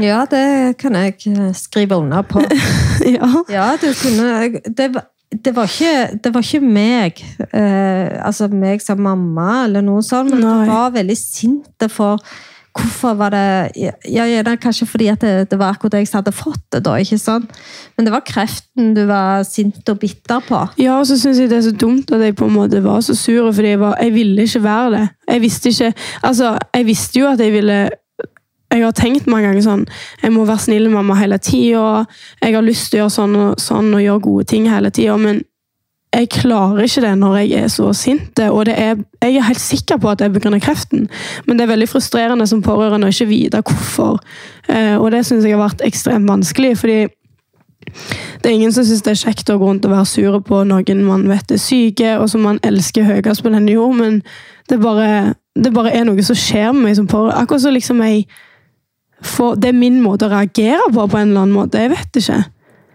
Ja, 0.01 0.23
det 0.31 0.77
kan 0.81 0.95
jeg 0.97 1.17
eh, 1.27 1.51
skrive 1.53 1.97
under 1.99 2.21
på. 2.25 2.41
ja. 3.17 3.27
Ja, 3.51 3.67
du 3.81 3.89
kunne 4.01 4.61
Det, 4.77 4.87
var- 4.95 5.07
det, 5.31 5.53
var, 5.55 5.63
ikke, 5.69 6.17
det 6.23 6.33
var 6.33 6.41
ikke 6.43 6.59
meg, 6.65 7.21
eh, 7.53 8.17
altså 8.25 8.47
meg 8.51 8.81
som 8.83 8.99
mamma, 8.99 9.63
eller 9.65 9.81
noe 9.85 10.01
sånt, 10.03 10.31
men 10.33 10.41
Nei. 10.43 10.55
jeg 10.65 10.71
var 10.73 10.89
veldig 10.97 11.15
sinte 11.17 11.87
for 11.91 12.19
Hvorfor 12.71 13.17
var 13.19 13.33
det 13.33 13.71
Ja, 13.75 14.25
gjerne 14.29 14.55
kanskje 14.61 14.87
fordi 14.87 15.09
det, 15.19 15.31
det 15.51 15.57
var 15.59 15.73
akkurat 15.75 15.97
jeg 15.99 16.07
hadde 16.13 16.31
fått 16.31 16.63
det, 16.71 16.83
da, 16.85 16.95
ikke 17.01 17.17
sant? 17.19 17.51
Men 17.97 18.07
det 18.07 18.13
var 18.13 18.23
kreften 18.27 18.93
du 18.95 19.03
var 19.09 19.43
sint 19.47 19.89
og 19.91 19.99
bitter 19.99 20.39
på. 20.47 20.61
Ja, 20.79 20.99
og 20.99 21.07
så 21.09 21.17
syns 21.19 21.41
jeg 21.41 21.51
det 21.51 21.59
er 21.59 21.65
så 21.67 21.75
dumt 21.75 22.11
at 22.15 22.23
jeg 22.23 22.37
på 22.39 22.47
en 22.47 22.55
måte 22.55 22.83
var 22.83 23.01
så 23.03 23.15
sur, 23.17 23.51
fordi 23.51 23.73
jeg, 23.73 23.81
var, 23.81 23.97
jeg 23.99 24.13
ville 24.15 24.47
ikke 24.47 24.63
være 24.63 24.91
det. 24.95 25.03
Jeg 25.31 25.41
visste 25.41 25.69
ikke 25.69 25.93
Altså, 26.23 26.57
jeg 26.75 26.85
visste 26.87 27.19
jo 27.19 27.27
at 27.27 27.39
jeg 27.39 27.51
ville 27.53 27.79
Jeg 28.71 28.83
har 28.85 28.91
tenkt 28.95 29.27
mange 29.27 29.47
ganger 29.49 29.63
sånn 29.65 29.85
Jeg 30.23 30.31
må 30.31 30.45
være 30.47 30.63
snill 30.63 30.87
med 30.87 30.95
mamma 30.95 31.15
hele 31.19 31.37
tida. 31.43 32.05
Jeg 32.41 32.55
har 32.55 32.63
lyst 32.63 32.91
til 32.91 33.01
å 33.01 33.03
gjøre 33.03 33.15
sånn 33.17 33.35
og 33.35 33.59
sånn 33.59 33.93
og 33.93 34.03
gjøre 34.03 34.23
gode 34.27 34.47
ting 34.47 34.69
hele 34.71 34.91
tida, 34.95 35.17
men 35.19 35.43
jeg 36.11 36.27
klarer 36.29 36.83
ikke 36.83 37.01
det 37.05 37.11
når 37.21 37.35
jeg 37.39 37.63
er 37.63 37.69
så 37.71 37.93
sint. 37.95 38.39
Og 38.51 38.65
det 38.67 38.75
er, 38.75 38.99
jeg 39.23 39.35
er 39.39 39.47
helt 39.47 39.63
sikker 39.63 39.97
på 40.01 40.11
at 40.11 40.19
det 40.19 40.27
er 40.27 40.33
pga. 40.35 40.59
kreften, 40.59 41.07
men 41.47 41.57
det 41.57 41.63
er 41.63 41.71
veldig 41.71 41.87
frustrerende 41.89 42.47
som 42.47 42.61
pårørende 42.61 43.07
å 43.07 43.13
ikke 43.13 43.29
vite 43.29 43.61
hvorfor. 43.63 44.19
Eh, 44.67 44.97
Og 44.99 45.11
det 45.11 45.25
syns 45.25 45.45
jeg 45.45 45.55
har 45.55 45.63
vært 45.63 45.85
ekstremt 45.87 46.27
vanskelig, 46.27 46.77
fordi 46.77 47.07
det 48.43 48.49
er 48.49 48.53
ingen 48.53 48.71
som 48.71 48.83
syns 48.83 49.01
det 49.01 49.11
er 49.11 49.21
kjekt 49.23 49.49
å 49.49 49.57
gå 49.57 49.67
rundt 49.67 49.85
og 49.87 49.91
være 49.91 50.05
sure 50.05 50.41
på 50.41 50.63
noen 50.67 51.05
man 51.05 51.27
vet 51.29 51.51
er 51.51 51.61
syke, 51.61 52.17
og 52.19 52.29
som 52.29 52.43
man 52.43 52.59
elsker 52.63 53.07
høyest 53.07 53.43
på 53.43 53.49
denne 53.49 53.71
jord, 53.71 53.95
men 53.95 54.21
det 54.69 54.79
bare, 54.83 55.33
det 55.55 55.73
bare 55.73 55.93
er 55.95 56.05
noe 56.07 56.23
som 56.23 56.35
skjer 56.35 56.71
med 56.75 56.89
meg 56.89 56.99
som 56.99 57.07
pårørende. 57.07 57.39
Akkurat 57.39 57.63
så 57.63 57.71
liksom 57.71 58.03
jeg 58.03 58.25
får, 59.21 59.55
Det 59.55 59.69
er 59.69 59.77
min 59.77 60.01
måte 60.01 60.25
å 60.25 60.33
reagere 60.33 60.91
på, 60.91 61.07
på 61.07 61.17
en 61.17 61.29
eller 61.29 61.41
annen 61.45 61.55
måte. 61.55 61.79
Jeg 61.79 61.91
vet 61.91 62.15
ikke. 62.17 62.43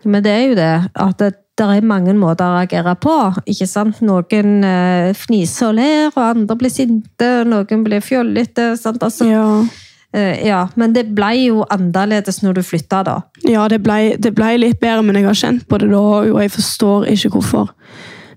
Men 0.05 0.23
det 0.25 0.33
er 0.33 0.43
jo 0.47 0.55
det, 0.59 0.73
at 0.95 1.19
det, 1.19 1.35
det 1.57 1.67
er 1.73 1.87
mange 1.89 2.13
måter 2.17 2.45
å 2.45 2.59
reagere 2.59 2.93
på. 3.01 3.15
ikke 3.49 3.67
sant? 3.69 4.03
Noen 4.05 4.65
eh, 4.67 5.13
fniser 5.17 5.71
og 5.71 5.79
ler, 5.79 6.11
og 6.11 6.23
andre 6.23 6.57
blir 6.61 6.73
sinte, 6.73 7.29
og 7.41 7.49
noen 7.53 7.85
blir 7.87 8.05
fjollete. 8.05 8.75
sant? 8.77 9.03
Altså, 9.03 9.25
Ja, 9.25 9.65
eh, 10.13 10.47
ja, 10.47 10.67
Men 10.77 10.93
det 10.93 11.07
ble 11.15 11.31
jo 11.47 11.65
annerledes 11.71 12.43
når 12.43 12.59
du 12.59 12.63
flytta, 12.63 13.03
da. 13.05 13.23
ja 13.49 13.69
det, 13.69 13.81
ble, 13.83 14.17
det 14.19 14.35
ble 14.35 14.59
litt 14.59 14.81
bedre, 14.81 15.03
men 15.03 15.17
jeg 15.17 15.25
har 15.25 15.35
kjent 15.35 15.65
på 15.69 15.79
det 15.81 15.89
da, 15.91 16.03
og 16.03 16.43
jeg 16.43 16.53
forstår 16.53 17.09
ikke 17.15 17.33
hvorfor. 17.39 17.73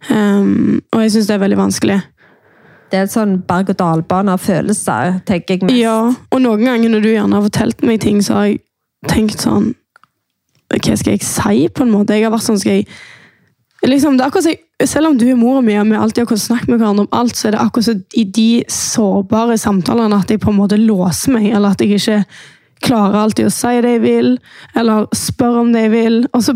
Um, 0.10 0.80
og 0.96 1.02
jeg 1.04 1.12
syns 1.12 1.28
det 1.28 1.36
er 1.36 1.44
veldig 1.44 1.60
vanskelig. 1.60 2.00
Det 2.90 2.98
er 2.98 3.04
en 3.06 3.12
sånn 3.12 3.36
berg-og-dal-bane 3.46 4.32
av 4.34 4.40
følelser, 4.42 5.20
tenker 5.28 5.58
jeg 5.58 5.68
mest. 5.68 5.76
Ja, 5.78 5.98
og 6.10 6.42
noen 6.42 6.64
ganger 6.66 6.90
når 6.90 7.04
du 7.04 7.10
gjerne 7.12 7.36
har 7.36 7.44
fortalt 7.46 7.84
meg 7.86 8.00
ting, 8.02 8.24
så 8.26 8.40
har 8.40 8.48
jeg 8.50 8.62
tenkt 9.12 9.44
sånn 9.44 9.74
Hva 10.70 10.98
skal 11.00 11.16
jeg 11.16 11.26
si, 11.26 11.68
på 11.74 11.86
en 11.86 11.94
måte? 11.94 12.14
Jeg 12.14 12.28
har 12.28 12.34
vært 12.36 12.46
sånn 12.46 12.60
skal 12.62 12.80
jeg 12.80 12.90
liksom, 13.88 14.18
det 14.18 14.26
er 14.26 14.32
akkurat 14.32 14.88
Selv 14.88 15.10
om 15.10 15.18
du 15.20 15.26
er 15.28 15.36
mora 15.36 15.62
mi, 15.62 15.76
og 15.76 15.90
vi 15.90 15.98
alltid 16.00 16.22
har 16.22 16.28
kunnet 16.30 16.46
snakke 16.46 16.70
med 16.72 16.80
hverandre 16.80 17.04
om 17.04 17.16
alt, 17.20 17.36
så 17.36 17.50
er 17.50 17.52
det 17.52 17.60
akkurat 17.60 17.86
som 17.90 18.04
i 18.16 18.24
de 18.24 18.64
sårbare 18.72 19.58
samtalene 19.60 20.16
at 20.16 20.32
jeg 20.32 20.40
på 20.40 20.54
en 20.54 20.56
måte 20.56 20.78
låser 20.80 21.34
meg, 21.36 21.50
eller 21.52 21.74
at 21.76 21.82
jeg 21.84 21.98
ikke 21.98 22.20
klarer 22.88 23.18
alltid 23.20 23.50
å 23.50 23.52
si 23.52 23.74
det 23.84 23.92
jeg 23.98 24.04
vil, 24.06 24.30
eller 24.80 25.10
spør 25.12 25.58
om 25.66 25.74
det 25.74 25.82
jeg 25.82 25.92
vil. 25.92 26.22
Og 26.32 26.46
så 26.48 26.56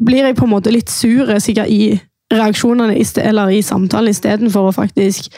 blir 0.00 0.24
jeg 0.24 0.38
på 0.38 0.48
en 0.48 0.54
måte 0.54 0.72
litt 0.72 0.88
sur 0.88 1.34
sikkert 1.36 1.68
i 1.68 1.98
reaksjonene 2.32 2.96
eller 3.26 3.52
i 3.52 3.60
samtalen 3.60 4.14
istedenfor 4.14 4.70
å 4.70 4.72
faktisk 4.72 5.28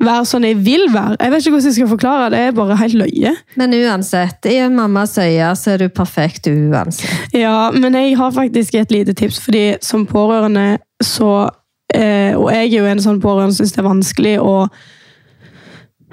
være 0.00 0.26
sånn 0.28 0.46
jeg 0.48 0.58
vil 0.64 0.86
være. 0.92 1.16
Jeg 1.20 1.32
vet 1.32 1.42
ikke 1.42 1.54
hvordan 1.54 1.68
jeg 1.68 1.76
skal 1.76 1.90
forklare 1.90 2.28
det. 2.32 2.42
Jeg 2.42 2.52
er 2.52 2.58
bare 2.58 2.78
helt 2.80 2.98
løye. 3.00 3.32
Men 3.60 3.76
uansett, 3.76 4.48
i 4.48 4.58
mammas 4.72 5.16
øye 5.20 5.50
så 5.58 5.74
er 5.74 5.84
du 5.84 5.88
perfekt 5.94 6.48
uansett. 6.50 7.34
Ja, 7.36 7.70
men 7.74 7.96
jeg 7.98 8.16
har 8.18 8.32
faktisk 8.34 8.78
et 8.80 8.94
lite 8.94 9.14
tips, 9.16 9.40
fordi 9.44 9.64
som 9.84 10.06
pårørende 10.08 10.80
så 11.00 11.48
eh, 11.94 12.36
Og 12.36 12.50
jeg 12.52 12.66
er 12.66 12.74
jo 12.74 12.88
en 12.90 13.00
sånn 13.00 13.20
pårørende 13.22 13.56
som 13.56 13.64
syns 13.64 13.76
det 13.76 13.80
er 13.80 13.88
vanskelig 13.88 14.34
å 14.44 14.56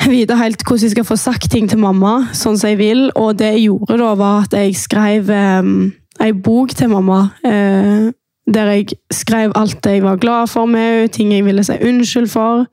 vite 0.08 0.38
helt 0.38 0.62
hvordan 0.64 0.86
jeg 0.86 0.94
skal 0.94 1.08
få 1.08 1.18
sagt 1.20 1.50
ting 1.52 1.68
til 1.70 1.82
mamma, 1.82 2.30
sånn 2.38 2.58
som 2.60 2.72
jeg 2.72 2.80
vil. 2.80 3.08
Og 3.16 3.36
det 3.40 3.54
jeg 3.56 3.68
gjorde 3.68 4.00
da, 4.00 4.14
var 4.20 4.46
at 4.46 4.56
jeg 4.56 4.78
skrev 4.80 5.32
eh, 5.34 5.74
ei 6.24 6.32
bok 6.34 6.76
til 6.78 6.92
mamma. 6.94 7.28
Eh, 7.46 8.08
der 8.54 8.70
jeg 8.72 8.96
skrev 9.12 9.52
alt 9.60 9.86
jeg 9.86 10.04
var 10.04 10.16
glad 10.16 10.48
for 10.48 10.66
med 10.66 11.10
ting 11.16 11.34
jeg 11.34 11.46
ville 11.46 11.64
si 11.64 11.76
unnskyld 11.84 12.30
for. 12.32 12.66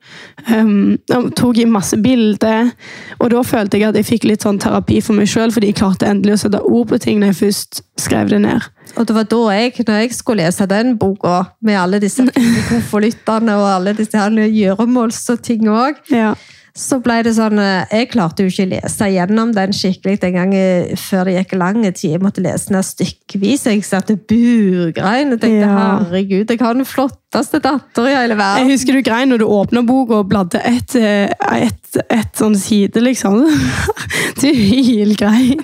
Um, 0.47 0.97
jeg 1.09 1.31
tok 1.35 1.59
i 1.59 1.65
masse 1.67 1.97
bilder. 2.01 2.71
Og 3.19 3.31
da 3.33 3.41
følte 3.43 3.79
jeg 3.79 3.89
at 3.89 3.99
jeg 3.99 4.07
fikk 4.07 4.27
litt 4.29 4.45
sånn 4.45 4.59
terapi 4.61 5.01
for 5.03 5.17
meg 5.17 5.27
sjøl, 5.31 5.51
fordi 5.51 5.73
jeg 5.73 5.79
klarte 5.81 6.07
endelig 6.07 6.37
å 6.37 6.41
sette 6.45 6.63
ord 6.63 6.87
på 6.91 7.01
ting 7.03 7.19
når 7.19 7.33
jeg 7.33 7.41
først 7.41 7.83
skrev 7.99 8.31
det 8.31 8.41
ned. 8.45 8.69
Og 8.95 9.07
det 9.07 9.15
var 9.17 9.27
da 9.31 9.41
jeg, 9.57 9.73
når 9.87 10.01
jeg 10.03 10.15
skulle 10.15 10.45
lese 10.45 10.67
den 10.71 10.95
boka, 11.01 11.37
med 11.65 11.79
alle 11.79 11.99
disse 12.03 12.23
konvoluttene 12.69 13.57
og 13.59 13.69
alle 13.73 13.95
disse 13.97 14.27
gjøremåls 14.59 15.23
og 15.33 15.41
ting 15.43 15.67
òg, 15.71 15.99
Ja. 16.13 16.35
Så 16.75 16.97
ble 16.99 17.21
det 17.23 17.31
sånn 17.37 17.59
eh, 17.61 17.87
Jeg 18.01 18.09
klarte 18.11 18.43
jo 18.43 18.51
ikke 18.51 18.65
å 18.65 18.71
lese 18.73 19.07
gjennom 19.13 19.53
den 19.55 19.75
skikkelig 19.75 20.19
den 20.25 20.35
gangen 20.35 20.97
før 20.99 21.29
det 21.29 21.37
gikk 21.37 21.55
lang 21.55 21.79
tid. 21.87 22.17
Jeg 22.17 22.23
måtte 22.23 22.43
lese 22.43 22.73
den 22.73 22.83
stykkevis. 22.83 23.63
Jeg 23.71 23.85
satt 23.87 24.11
og 24.11 24.25
burgrein 24.27 25.31
og 25.31 25.39
tenkte 25.39 25.63
Ja. 25.63 25.77
herregud, 26.03 26.51
jeg 26.51 26.59
har 26.59 26.75
den 26.75 26.87
flotteste 27.35 27.59
datter 27.59 28.07
i 28.07 28.13
hele 28.15 28.35
Jeg 28.39 28.69
husker 28.69 28.95
du 28.95 29.01
grein 29.03 29.29
når 29.29 29.41
du 29.41 29.45
åpna 29.45 29.83
boka 29.85 30.21
og 30.21 30.29
bladde 30.29 30.61
ett 30.63 30.95
et, 30.95 31.97
et 32.09 32.37
sånn 32.37 32.55
side, 32.55 33.01
liksom. 33.01 33.43
Du 34.41 34.47
hylgrein. 34.51 35.61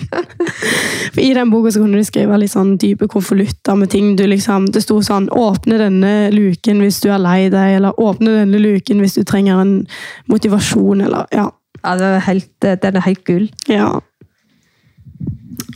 For 1.12 1.20
I 1.20 1.34
den 1.36 1.50
boka 1.52 1.72
så 1.74 1.82
kunne 1.82 2.00
du 2.00 2.08
skrive 2.08 2.38
litt 2.40 2.54
sånn 2.54 2.78
dype 2.80 3.08
konvolutter 3.12 3.76
med 3.76 3.92
ting 3.92 4.14
du 4.16 4.24
liksom 4.30 4.70
Det 4.72 4.84
sto 4.84 5.02
sånn 5.04 5.28
'Åpne 5.30 5.80
denne 5.82 6.14
luken 6.32 6.80
hvis 6.84 7.02
du 7.04 7.10
er 7.12 7.20
lei 7.20 7.50
deg', 7.50 7.78
eller 7.80 7.98
'Åpne 7.98 8.38
denne 8.42 8.62
luken 8.62 9.02
hvis 9.04 9.18
du 9.20 9.24
trenger 9.24 9.60
en 9.62 9.88
motivasjon', 10.32 11.04
eller 11.06 11.28
Ja. 11.32 11.50
Ja, 11.84 11.96
det 11.98 12.06
er 12.06 12.20
helt, 12.20 12.64
eh, 12.64 12.78
den 12.78 12.96
er 12.96 13.02
helt 13.02 13.24
gull. 13.26 13.50
ja. 13.68 14.00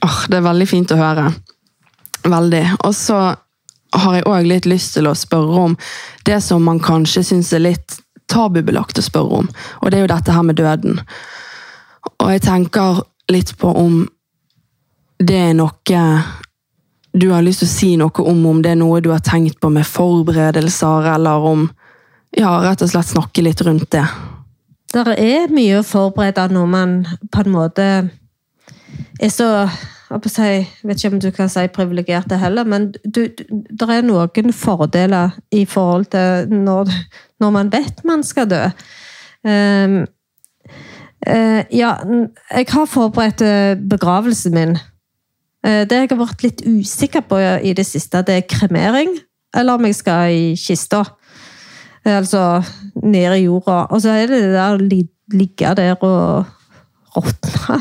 Åh, 0.05 0.27
det 0.29 0.37
er 0.37 0.41
veldig 0.41 0.67
fint 0.67 0.91
å 0.91 0.97
høre. 0.97 1.33
Veldig. 2.25 2.77
Og 2.85 2.93
så 2.93 3.35
har 3.95 4.17
jeg 4.17 4.27
òg 4.29 4.47
litt 4.49 4.67
lyst 4.69 4.95
til 4.97 5.07
å 5.09 5.15
spørre 5.17 5.61
om 5.69 5.77
det 6.27 6.41
som 6.43 6.63
man 6.63 6.81
kanskje 6.83 7.23
syns 7.23 7.53
er 7.55 7.63
litt 7.63 7.99
tabubelagt 8.31 8.99
å 8.99 9.05
spørre 9.05 9.41
om. 9.43 9.49
Og 9.81 9.91
det 9.91 9.99
er 9.99 10.05
jo 10.05 10.13
dette 10.13 10.35
her 10.35 10.45
med 10.45 10.59
døden. 10.59 10.99
Og 12.19 12.31
jeg 12.33 12.45
tenker 12.45 13.03
litt 13.31 13.55
på 13.57 13.71
om 13.71 14.03
det 15.19 15.37
er 15.49 15.53
noe 15.57 16.03
du 17.15 17.29
har 17.31 17.43
lyst 17.45 17.61
til 17.63 17.69
å 17.69 17.71
si 17.71 17.89
noe 17.95 18.23
om, 18.27 18.41
om 18.49 18.61
det 18.61 18.73
er 18.73 18.79
noe 18.79 18.99
du 18.99 19.11
har 19.13 19.23
tenkt 19.23 19.61
på 19.63 19.69
med 19.71 19.87
forberedelser, 19.87 21.13
eller 21.15 21.51
om 21.51 21.69
Ja, 22.35 22.49
rett 22.59 22.81
og 22.83 22.89
slett 22.91 23.07
snakke 23.07 23.45
litt 23.45 23.61
rundt 23.63 23.87
det. 23.95 24.03
Det 24.91 25.13
er 25.15 25.53
mye 25.55 25.77
å 25.79 25.85
forberede 25.87 26.49
når 26.51 26.65
man 26.67 26.95
på 27.31 27.45
en 27.45 27.53
måte 27.53 27.85
er 29.23 29.31
så 29.31 29.69
jeg 30.23 30.31
si, 30.31 30.87
vet 30.87 31.01
ikke 31.01 31.13
om 31.13 31.21
du 31.21 31.29
kan 31.35 31.49
si 31.51 31.65
privilegerte 31.73 32.37
heller, 32.39 32.63
men 32.63 32.91
det 33.03 33.45
er 33.81 34.05
noen 34.05 34.53
fordeler 34.55 35.35
i 35.51 35.65
forhold 35.65 36.05
til 36.13 36.53
når, 36.53 36.91
når 37.43 37.55
man 37.55 37.71
vet 37.73 38.03
man 38.07 38.23
skal 38.23 38.49
dø. 38.49 38.61
Um, 39.45 40.05
uh, 41.27 41.61
ja, 41.69 41.91
jeg 42.51 42.67
har 42.71 42.85
forberedt 42.89 43.41
eh, 43.45 43.75
begravelsen 43.89 44.55
min. 44.55 44.77
Uh, 45.67 45.83
det 45.83 45.99
jeg 45.99 46.09
har 46.13 46.21
vært 46.21 46.43
litt 46.45 46.63
usikker 46.65 47.25
på 47.27 47.39
i 47.39 47.73
det 47.75 47.85
siste, 47.85 48.23
det 48.23 48.39
er 48.39 48.49
kremering, 48.49 49.17
eller 49.55 49.75
om 49.75 49.85
jeg 49.85 49.99
skal 49.99 50.31
i 50.31 50.55
kista. 50.55 51.03
Altså 52.05 52.61
nede 53.01 53.39
i 53.39 53.45
jorda. 53.47 53.87
Og 53.89 54.01
så 54.01 54.13
er 54.13 54.27
det 54.29 54.43
det 54.43 54.51
der 54.53 54.75
å 54.75 54.83
ligge 55.33 55.71
der 55.73 56.03
og 56.05 56.45
råtne. 57.15 57.79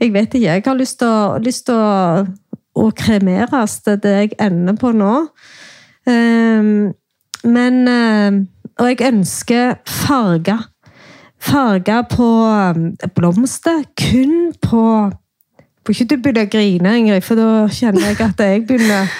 Jeg 0.00 0.12
vet 0.14 0.34
ikke. 0.34 0.56
Jeg 0.58 0.64
har 0.66 0.78
lyst 0.78 1.66
til 1.66 1.76
å, 1.76 2.24
å, 2.74 2.90
kremeres. 2.96 3.78
Det 3.86 3.98
det 4.04 4.14
jeg 4.14 4.36
ender 4.42 4.78
på 4.80 4.92
nå. 4.96 5.14
Um, 6.04 6.92
men 7.44 7.88
uh, 7.88 8.40
Og 8.80 8.88
jeg 8.90 9.12
ønsker 9.12 9.76
farger. 9.88 10.68
Farger 11.40 12.02
på 12.10 12.30
um, 12.48 12.88
blomster. 13.16 13.84
Kun 14.00 14.52
på 14.62 15.10
Får 15.84 15.92
ikke 15.92 16.14
du 16.14 16.20
begynne 16.24 16.42
å 16.46 16.48
grine, 16.48 16.92
Ingrid, 16.96 17.24
for 17.26 17.36
da 17.36 17.66
kjenner 17.68 18.06
jeg 18.08 18.16
at 18.24 18.38
jeg 18.40 18.62
begynner 18.64 19.10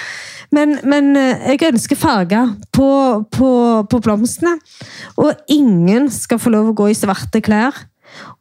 men, 0.55 0.79
men, 0.87 1.11
uh, 1.17 1.43
jeg 1.51 1.73
ønsker 1.73 1.99
farger 1.99 2.53
på, 2.73 2.87
på, 3.33 3.49
på, 3.89 3.99
blomstene. 4.01 4.55
Og 5.21 5.33
ingen 5.51 6.07
skal 6.13 6.39
få 6.41 6.53
lov 6.53 6.71
å 6.71 6.77
gå 6.77 6.89
i 6.91 6.97
svarte 6.97 7.41
klær. 7.45 7.75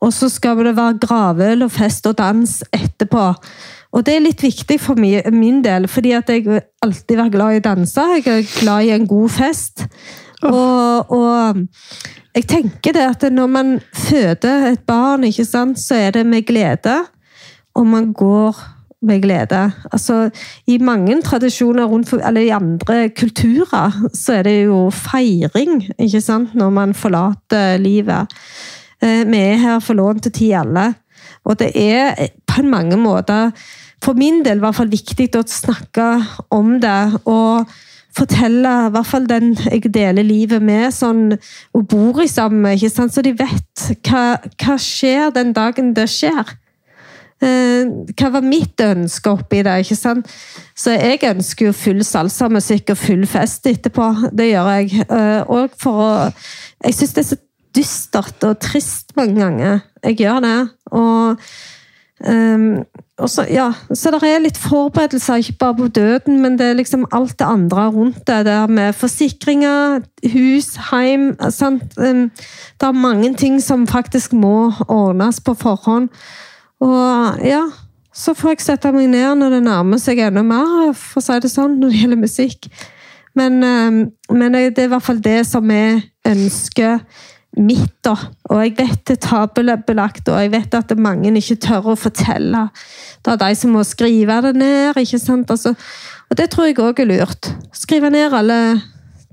Og 0.01 0.12
så 0.12 0.29
skal 0.33 0.64
det 0.66 0.77
være 0.77 0.99
gravøl 1.03 1.66
og 1.66 1.72
fest 1.75 2.07
og 2.11 2.18
dans 2.18 2.59
etterpå. 2.72 3.31
Og 3.95 4.03
det 4.07 4.16
er 4.16 4.25
litt 4.25 4.43
viktig 4.43 4.81
for 4.83 4.99
min 4.99 5.62
del, 5.62 5.87
fordi 5.89 6.14
at 6.16 6.31
jeg 6.33 6.62
alltid 6.83 7.18
vært 7.20 7.35
glad 7.37 7.55
i 7.55 7.62
å 7.62 7.66
danse. 7.68 8.07
Jeg 8.18 8.27
er 8.27 8.49
glad 8.59 8.89
i 8.89 8.95
en 8.97 9.07
god 9.07 9.35
fest. 9.37 9.87
Og, 10.45 11.12
og, 11.14 11.61
jeg 12.35 12.49
tenker 12.51 12.97
det 12.97 13.05
at 13.07 13.27
når 13.31 13.51
man 13.51 13.75
føder 13.95 14.72
et 14.72 14.83
barn, 14.87 15.25
ikke 15.25 15.47
sant, 15.47 15.79
så 15.79 16.01
er 16.09 16.16
det 16.18 16.25
med 16.27 16.47
glede. 16.49 16.97
Og 17.79 17.87
man 17.87 18.11
går 18.12 18.59
med 19.05 19.22
glede. 19.22 19.70
Altså, 19.93 20.31
I 20.66 20.79
mange 20.83 21.20
tradisjoner 21.22 21.85
rundt, 21.85 22.12
eller 22.12 22.41
i 22.41 22.49
andre 22.55 23.09
kulturer 23.09 23.93
så 24.14 24.41
er 24.41 24.43
det 24.49 24.57
jo 24.64 24.89
feiring 24.91 25.85
ikke 25.99 26.20
sant, 26.20 26.55
når 26.55 26.70
man 26.70 26.95
forlater 26.95 27.77
livet. 27.79 28.33
Eh, 29.05 29.22
vi 29.28 29.40
er 29.52 29.59
her 29.61 29.80
for 29.84 30.20
til 30.20 30.32
ti 30.32 30.52
alle. 30.52 30.94
Og 31.44 31.59
det 31.59 31.72
er 31.74 32.30
på 32.46 32.62
mange 32.62 32.96
måter, 32.96 33.50
for 34.02 34.14
min 34.14 34.42
del, 34.44 34.59
hvert 34.61 34.76
fall 34.76 34.90
viktig 34.90 35.30
å 35.36 35.44
snakke 35.46 36.24
om 36.50 36.80
det. 36.80 37.20
og 37.24 37.66
fortelle 38.14 38.72
i 38.86 38.90
hvert 38.94 39.09
fall 39.11 39.24
den 39.26 39.55
jeg 39.59 39.88
deler 39.94 40.22
livet 40.22 40.62
med, 40.62 40.92
sånn, 40.94 41.32
og 41.74 41.86
bor 41.90 42.20
i 42.22 42.28
sammen 42.30 42.76
ikke 42.76 42.92
sant? 42.92 43.14
så 43.14 43.24
de 43.26 43.34
vet 43.34 43.86
hva, 44.07 44.36
hva 44.62 44.76
skjer 44.78 45.32
den 45.34 45.50
dagen 45.57 45.94
det 45.96 46.07
skjer. 46.12 46.55
Eh, 47.42 47.90
hva 48.14 48.30
var 48.36 48.46
mitt 48.46 48.80
ønske 48.80 49.32
oppi 49.34 49.64
det? 49.66 49.80
ikke 49.82 49.98
sant? 49.98 50.30
Så 50.78 50.94
jeg 50.94 51.24
ønsker 51.26 51.68
jo 51.68 51.74
full 51.76 52.05
salsamusikk 52.07 52.94
og 52.94 53.00
full 53.02 53.26
fest 53.28 53.66
etterpå. 53.66 54.07
Det 54.32 54.52
gjør 54.52 54.70
jeg. 54.76 55.02
Eh, 55.09 55.42
og 55.50 55.74
for 55.80 56.05
å 56.05 56.12
Jeg 56.84 56.94
syns 56.98 57.14
det 57.16 57.22
er 57.22 57.28
så 57.32 57.36
dystert 57.75 58.45
og 58.47 58.59
trist 58.62 59.14
mange 59.18 59.41
ganger. 59.41 59.81
Jeg 60.05 60.18
gjør 60.20 60.41
det. 60.45 60.59
Og, 60.95 61.41
um, 62.29 62.66
og 63.18 63.31
så, 63.31 63.45
ja, 63.51 63.68
så 63.95 64.11
det 64.14 64.22
er 64.27 64.43
litt 64.43 64.59
forberedelser, 64.59 65.43
ikke 65.43 65.59
bare 65.61 65.79
på 65.79 65.89
døden, 65.89 66.41
men 66.43 66.59
det 66.59 66.66
er 66.70 66.79
liksom 66.79 67.07
alt 67.12 67.39
det 67.39 67.47
andre 67.47 67.87
rundt 67.95 68.27
det. 68.27 68.41
Det 68.47 68.59
med 68.70 68.93
forsikringer, 68.99 70.03
hus, 70.33 70.75
hjem 70.91 71.33
sant? 71.51 71.99
Um, 71.99 72.29
det 72.81 72.91
er 72.91 73.05
mange 73.07 73.35
ting 73.39 73.61
som 73.62 73.87
faktisk 73.87 74.33
må 74.33 74.72
ordnes 74.89 75.41
på 75.41 75.57
forhånd. 75.59 76.11
Og 76.85 77.45
ja, 77.47 77.64
så 78.14 78.35
får 78.35 78.55
jeg 78.55 78.66
sette 78.68 78.93
meg 78.95 79.09
ned 79.11 79.41
når 79.41 79.57
det 79.57 79.62
nærmer 79.66 79.99
seg 80.03 80.20
enda 80.22 80.43
mer, 80.47 80.93
for 80.95 81.22
å 81.22 81.25
si 81.25 81.39
det 81.43 81.51
sånn, 81.51 81.79
når 81.81 81.91
det 81.91 82.03
gjelder 82.03 82.20
musikk. 82.20 82.68
Men, 83.35 83.62
um, 83.62 84.03
men 84.31 84.55
det 84.55 84.79
er 84.79 84.87
i 84.87 84.93
hvert 84.93 85.03
fall 85.03 85.22
det 85.22 85.41
som 85.49 85.66
vi 85.66 85.99
ønsker 86.29 87.01
mitt, 87.57 87.92
da. 88.05 88.14
Og 88.50 88.62
jeg 88.62 88.74
vet 88.78 89.02
det 89.07 89.16
er 89.18 89.22
tabubelagt, 89.28 90.28
og 90.28 90.40
jeg 90.42 90.52
vet 90.55 90.74
at 90.74 90.94
mange 90.98 91.32
ikke 91.38 91.59
tør 91.62 91.92
å 91.92 91.98
fortelle. 91.98 92.66
Det 93.24 93.34
er 93.34 93.42
de 93.42 93.59
som 93.59 93.74
må 93.74 93.84
skrive 93.86 94.40
det 94.48 94.55
ned, 94.59 94.98
ikke 95.00 95.20
sant. 95.22 95.50
Altså, 95.50 95.74
og 96.30 96.38
det 96.40 96.50
tror 96.50 96.68
jeg 96.68 96.80
òg 96.82 97.02
er 97.05 97.11
lurt. 97.11 97.50
Skrive 97.76 98.11
ned 98.12 98.34
alle 98.34 98.59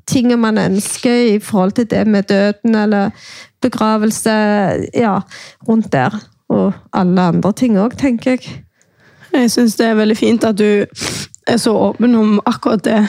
tingene 0.10 0.40
man 0.42 0.60
ønsker 0.60 1.36
i 1.36 1.40
forhold 1.40 1.78
til 1.78 1.88
det 1.90 2.06
med 2.08 2.30
døden 2.30 2.76
eller 2.76 3.16
begravelse. 3.62 4.34
Ja, 4.94 5.20
rundt 5.68 5.92
der. 5.94 6.18
Og 6.52 6.74
alle 6.94 7.22
andre 7.22 7.54
ting 7.54 7.78
òg, 7.80 7.96
tenker 7.98 8.36
jeg. 8.36 8.64
Jeg 9.32 9.52
syns 9.52 9.78
det 9.80 9.88
er 9.88 9.96
veldig 9.96 10.18
fint 10.20 10.44
at 10.44 10.58
du 10.60 10.84
er 11.48 11.58
så 11.58 11.72
åpen 11.72 12.16
om 12.16 12.40
akkurat 12.46 12.84
det. 12.84 13.00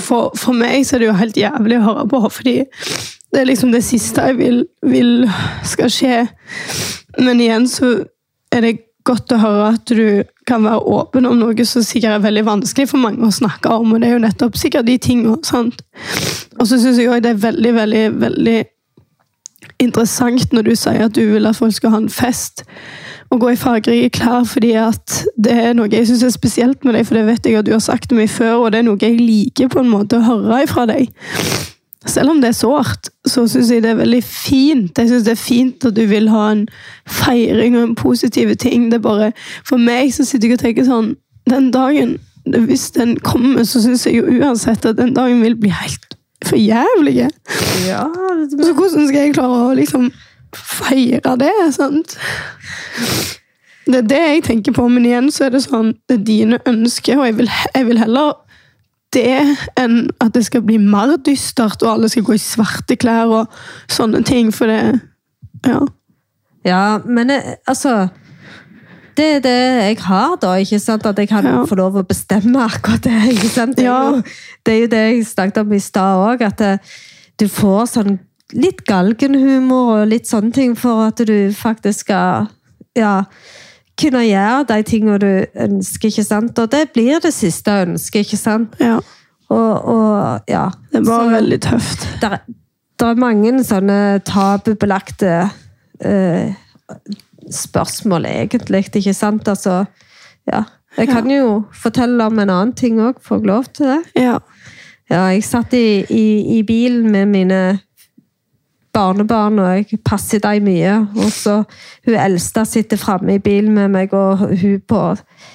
For, 0.00 0.32
for 0.36 0.56
meg 0.56 0.86
så 0.86 0.96
er 0.96 1.04
det 1.04 1.10
jo 1.10 1.18
helt 1.20 1.36
jævlig 1.36 1.78
å 1.78 1.84
høre 1.84 2.06
på, 2.10 2.22
fordi 2.38 2.56
det 3.36 3.42
er 3.42 3.50
liksom 3.50 3.72
det 3.74 3.84
siste 3.84 4.22
jeg 4.24 4.38
vil, 4.38 4.62
vil, 4.88 5.26
skal 5.68 5.90
skje. 5.92 6.20
Men 7.20 7.40
igjen 7.40 7.66
så 7.68 7.90
er 8.48 8.64
det 8.64 8.78
godt 9.06 9.34
å 9.36 9.40
høre 9.42 9.66
at 9.74 9.92
du 9.92 10.24
kan 10.48 10.64
være 10.64 10.80
åpen 10.88 11.28
om 11.28 11.36
noe 11.38 11.66
som 11.68 11.84
sikkert 11.84 12.16
er 12.16 12.24
veldig 12.24 12.46
vanskelig 12.46 12.88
for 12.88 13.02
mange 13.02 13.26
å 13.26 13.34
snakke 13.34 13.74
om, 13.74 13.92
og 13.92 14.00
det 14.00 14.08
er 14.08 14.16
jo 14.16 14.22
nettopp 14.24 14.56
sikkert 14.56 14.88
de 14.88 14.96
tingene. 15.02 15.36
sant? 15.44 15.84
Og 16.56 16.64
så 16.64 16.80
syns 16.80 16.96
jeg 16.96 17.10
òg 17.12 17.20
det 17.26 17.34
er 17.34 17.44
veldig, 17.44 17.74
veldig, 17.76 18.06
veldig 18.24 18.56
interessant 19.84 20.56
når 20.56 20.70
du 20.70 20.74
sier 20.78 21.04
at 21.04 21.14
du 21.14 21.26
vil 21.34 21.46
at 21.46 21.60
folk 21.60 21.76
skal 21.76 21.92
ha 21.92 22.00
en 22.00 22.08
fest 22.08 22.64
og 23.34 23.40
gå 23.42 23.52
i 23.52 23.60
fargerike 23.60 24.14
klær, 24.16 24.44
fordi 24.48 24.72
at 24.80 25.20
det 25.36 25.54
er 25.60 25.72
noe 25.76 25.90
jeg 25.92 26.08
syns 26.08 26.24
er 26.24 26.32
spesielt 26.32 26.84
med 26.86 26.94
deg, 26.96 27.04
for 27.04 27.18
det 27.18 27.26
vet 27.26 27.46
jeg 27.46 27.58
at 27.58 27.68
du 27.68 27.74
har 27.74 27.82
sagt 27.84 28.08
til 28.08 28.20
meg 28.20 28.30
før, 28.30 28.64
og 28.64 28.72
det 28.72 28.80
er 28.80 28.86
noe 28.86 29.02
jeg 29.02 29.18
liker 29.20 29.68
på 29.68 29.82
en 29.82 29.90
måte 29.90 30.20
å 30.20 30.24
høre 30.24 30.62
fra 30.70 30.86
deg. 30.88 31.10
Selv 32.06 32.30
om 32.30 32.40
det 32.40 32.48
er 32.52 32.56
sårt, 32.58 33.08
så 33.26 33.46
syns 33.50 33.70
jeg 33.70 33.82
det 33.82 33.90
er 33.90 33.98
veldig 33.98 34.22
fint. 34.24 34.98
Jeg 34.98 35.08
synes 35.10 35.24
det 35.26 35.32
er 35.34 35.40
fint 35.40 35.84
at 35.88 35.96
du 35.96 36.04
vil 36.06 36.28
ha 36.30 36.44
en 36.52 36.66
feiring 37.10 37.76
og 37.76 37.82
en 37.82 37.94
positive 37.98 38.54
ting. 38.54 38.90
Det 38.92 39.00
er 39.00 39.04
bare, 39.08 39.32
For 39.66 39.76
meg 39.82 40.12
så 40.14 40.24
sitter 40.24 40.48
jeg 40.48 40.58
og 40.58 40.64
tenker 40.64 40.86
sånn 40.86 41.14
Den 41.50 41.70
dagen, 41.70 42.16
hvis 42.46 42.90
den 42.94 43.16
kommer, 43.22 43.62
så 43.66 43.82
syns 43.82 44.06
jeg 44.06 44.16
jo 44.18 44.38
uansett 44.40 44.86
at 44.86 44.98
den 44.98 45.14
dagen 45.14 45.42
vil 45.42 45.54
bli 45.58 45.70
helt 45.70 46.16
for 46.46 46.58
jævlig. 46.58 47.28
Ja, 47.86 48.06
Så 48.50 48.72
hvordan 48.74 49.06
skal 49.08 49.20
jeg 49.20 49.34
klare 49.34 49.60
å 49.70 49.74
liksom 49.78 50.10
feire 50.54 51.36
det? 51.38 51.52
sant? 51.74 52.16
Det 53.86 54.00
er 54.00 54.08
det 54.10 54.22
jeg 54.22 54.42
tenker 54.48 54.74
på, 54.74 54.88
men 54.90 55.06
igjen 55.06 55.30
så 55.30 55.46
er 55.46 55.54
det 55.54 55.62
sånn 55.62 55.92
Det 56.08 56.18
er 56.18 56.24
dine 56.26 56.58
ønsker, 56.66 57.20
og 57.20 57.28
jeg 57.28 57.36
vil, 57.38 57.50
jeg 57.74 57.86
vil 57.86 58.00
heller 58.02 58.32
det 59.16 59.56
enn 59.80 60.04
at 60.22 60.34
det 60.36 60.44
skal 60.46 60.64
bli 60.66 60.76
mer 60.82 61.16
dystert, 61.26 61.82
og 61.82 61.94
alle 61.94 62.10
skal 62.12 62.26
gå 62.26 62.36
i 62.36 62.42
svarte 62.42 62.98
klær 63.00 63.32
og 63.40 63.58
sånne 63.92 64.24
ting, 64.26 64.52
for 64.54 64.70
det 64.70 65.00
Ja. 65.66 65.80
Ja, 66.66 66.98
men 67.06 67.30
eh, 67.30 67.54
altså 67.66 68.08
det 69.16 69.26
er 69.36 69.40
det 69.40 69.58
jeg 69.86 69.98
har, 70.04 70.36
da. 70.42 70.54
ikke 70.60 70.78
sant? 70.82 71.06
At 71.06 71.18
jeg 71.18 71.28
kan 71.30 71.46
ja. 71.46 71.62
få 71.64 71.78
lov 71.78 71.96
å 71.96 72.04
bestemme 72.04 72.60
akkurat 72.66 73.04
det. 73.06 73.16
ikke 73.32 73.48
sant? 73.48 73.76
Det 73.78 73.86
er, 73.86 73.90
ja. 73.90 74.10
jo, 74.10 74.22
det, 74.66 74.74
er 74.74 74.80
jo 74.80 74.88
det 74.92 75.02
jeg 75.04 75.26
snakket 75.30 75.62
om 75.62 75.72
i 75.72 75.80
stad 75.80 76.24
òg, 76.24 76.42
at 76.44 76.58
det, 76.60 76.72
eh, 76.76 76.96
du 77.36 77.48
får 77.52 77.82
sånn 77.92 78.18
litt 78.56 78.84
galgenhumor 78.88 80.02
og 80.02 80.10
litt 80.10 80.28
sånne 80.28 80.52
ting 80.54 80.76
for 80.78 81.08
at 81.08 81.20
du 81.28 81.52
faktisk 81.56 82.06
skal 82.06 82.46
ja, 82.96 83.24
kunne 84.00 84.24
gjøre 84.26 84.64
de 84.68 84.82
tingene 84.86 85.18
du 85.20 85.60
ønsker, 85.66 86.10
ikke 86.10 86.26
sant? 86.26 86.58
Og 86.58 86.70
det 86.72 86.90
blir 86.94 87.20
det 87.24 87.32
siste 87.34 87.72
ønsket, 87.86 88.26
ikke 88.26 88.40
sant? 88.40 88.76
Ja. 88.80 88.98
Og, 89.48 89.72
og 89.88 90.50
ja. 90.50 90.66
Det 90.92 91.02
var 91.06 91.30
veldig 91.32 91.60
tøft. 91.64 92.06
Det 92.20 93.06
er 93.06 93.20
mange 93.20 93.52
sånne 93.64 94.18
tabubelagte 94.26 95.34
eh, 96.00 96.54
spørsmål, 97.52 98.28
egentlig, 98.30 98.86
ikke 98.96 99.14
sant? 99.16 99.48
Altså, 99.48 99.84
ja. 100.48 100.64
Jeg 100.96 101.10
kan 101.10 101.28
jo 101.28 101.64
fortelle 101.76 102.24
om 102.24 102.38
en 102.40 102.50
annen 102.50 102.72
ting 102.76 103.00
òg, 103.04 103.20
får 103.20 103.42
jeg 103.42 103.48
lov 103.50 103.66
til 103.76 103.90
det? 103.92 103.98
Ja. 104.16 104.38
Ja, 105.10 105.26
jeg 105.30 105.44
satt 105.46 105.74
i, 105.76 106.02
i, 106.10 106.26
i 106.56 106.62
bilen 106.66 107.10
med 107.12 107.30
mine 107.30 107.60
barnebarn, 108.96 109.58
og 109.58 109.74
jeg 109.76 110.00
passer 110.04 110.40
dem 110.42 110.64
mye. 110.66 110.96
Og 111.16 111.30
så 111.32 111.62
Hun 112.06 112.14
eldste 112.14 112.64
sitter 112.64 112.96
framme 112.96 113.34
i 113.34 113.42
bilen 113.42 113.74
med 113.74 113.88
meg, 113.88 114.14
og 114.14 114.38
hun 114.38 114.80
på 114.88 115.02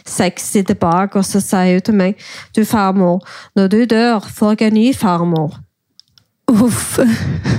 seks 0.06 0.52
sitter 0.52 0.76
bak, 0.76 1.16
og 1.16 1.26
så 1.26 1.42
sier 1.42 1.80
hun 1.80 1.82
til 1.82 1.98
meg 1.98 2.16
Du, 2.56 2.66
farmor, 2.66 3.22
når 3.56 3.68
du 3.68 3.84
dør, 3.86 4.20
får 4.20 4.56
jeg 4.60 4.68
en 4.68 4.74
ny 4.74 4.94
farmor. 4.96 5.60
Uff. 6.52 7.00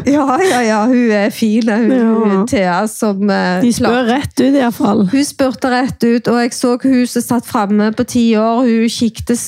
Ja, 0.07 0.39
ja, 0.43 0.61
ja, 0.67 0.81
hun 0.87 1.11
er 1.11 1.31
fin. 1.31 1.69
Hun, 1.69 1.91
Ja. 1.91 2.05
hun 2.15 2.47
Thea 2.47 2.87
som 2.91 3.31
eh, 3.31 3.61
De 3.63 3.73
spør 3.73 4.05
rett 4.11 4.35
ut, 4.41 4.55
iallfall. 4.55 5.07
Hun 5.13 5.25
spurte 5.25 5.71
rett 5.73 6.03
ut, 6.05 6.29
og 6.29 6.41
jeg 6.43 6.53
så 6.57 6.75
hun 6.83 7.07
som 7.07 7.23
satt 7.23 7.49
framme 7.49 7.93
på 7.97 8.05
ti 8.05 8.25
år. 8.37 8.67
Hun 8.67 8.89
kikket 8.93 9.39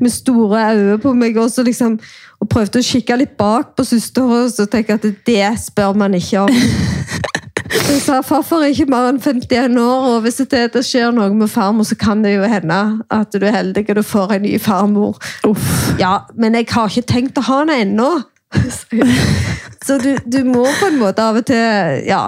med 0.00 0.12
store 0.12 0.62
øyne 0.74 0.98
på 1.02 1.14
meg 1.16 1.36
også, 1.36 1.64
liksom, 1.66 1.98
og 2.40 2.48
prøvde 2.52 2.82
å 2.82 2.86
kikke 2.86 3.16
litt 3.18 3.36
bak 3.40 3.74
på 3.76 3.86
søstera, 3.88 4.44
og 4.46 4.74
jeg 4.76 4.90
at 4.90 5.08
det 5.26 5.48
spør 5.64 5.96
man 5.96 6.14
ikke 6.14 6.46
om. 6.46 6.52
Jeg 7.66 8.00
sa 8.02 8.20
farfar 8.24 8.62
er 8.64 8.72
ikke 8.72 8.86
mer 8.90 9.08
enn 9.10 9.18
51 9.20 9.76
år, 9.78 10.06
og 10.10 10.22
hvis 10.24 10.38
det, 10.50 10.62
det 10.74 10.82
skjer 10.86 11.10
noe 11.14 11.28
med 11.34 11.50
farmor, 11.50 11.86
så 11.86 11.96
kan 11.98 12.22
det 12.24 12.36
jo 12.36 12.46
hende 12.48 12.78
at 13.12 13.34
du 13.34 13.44
er 13.44 13.54
heldig 13.58 13.84
og 13.90 13.98
du 13.98 14.02
får 14.06 14.36
en 14.36 14.46
ny 14.46 14.54
farmor. 14.62 15.18
Uff. 15.46 15.66
Ja, 16.00 16.20
men 16.38 16.56
jeg 16.58 16.70
har 16.72 16.90
ikke 16.90 17.06
tenkt 17.10 17.38
å 17.38 17.44
ha 17.46 17.60
henne 17.64 17.78
ennå. 17.84 18.08
Så 19.86 19.98
du, 19.98 20.16
du 20.24 20.44
må 20.44 20.64
på 20.80 20.88
en 20.88 20.98
måte 21.00 21.22
av 21.22 21.38
og 21.40 21.46
til 21.48 22.06
Ja, 22.06 22.22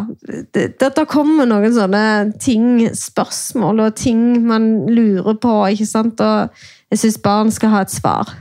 det, 0.55 0.67
det, 0.81 1.05
kommer 1.11 1.49
noen 1.49 1.75
sånne 1.75 2.03
ting, 2.43 2.89
spørsmål 2.95 3.87
og 3.87 3.97
ting 3.99 4.21
man 4.47 4.69
lurer 4.91 5.39
på, 5.41 5.55
ikke 5.73 5.89
sant? 5.89 6.21
Og 6.23 6.93
jeg 6.93 7.03
syns 7.03 7.21
barn 7.25 7.53
skal 7.55 7.75
ha 7.75 7.85
et 7.85 7.95
svar. 7.95 8.35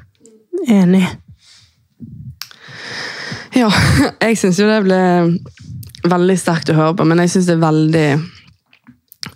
Enig. 0.68 1.06
Ja, 3.58 3.70
jeg 4.26 4.38
syns 4.40 4.60
jo 4.62 4.70
det 4.70 4.82
ble 4.86 5.02
veldig 6.08 6.38
sterkt 6.40 6.72
å 6.72 6.78
høre 6.78 6.98
på, 6.98 7.08
men 7.10 7.24
jeg 7.24 7.36
syns 7.36 7.52
det 7.52 7.58
er 7.58 7.68
veldig 7.68 8.10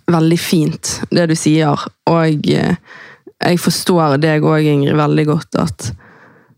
Veldig 0.08 0.36
fint, 0.40 0.88
det 1.12 1.26
du 1.28 1.34
sier. 1.36 1.78
Og 2.08 2.46
eh, 2.48 2.78
jeg 3.42 3.58
forstår 3.60 4.16
deg 4.22 4.44
òg, 4.46 4.64
Ingrid, 4.64 4.96
veldig 4.96 5.24
godt. 5.28 5.58
At 5.60 5.88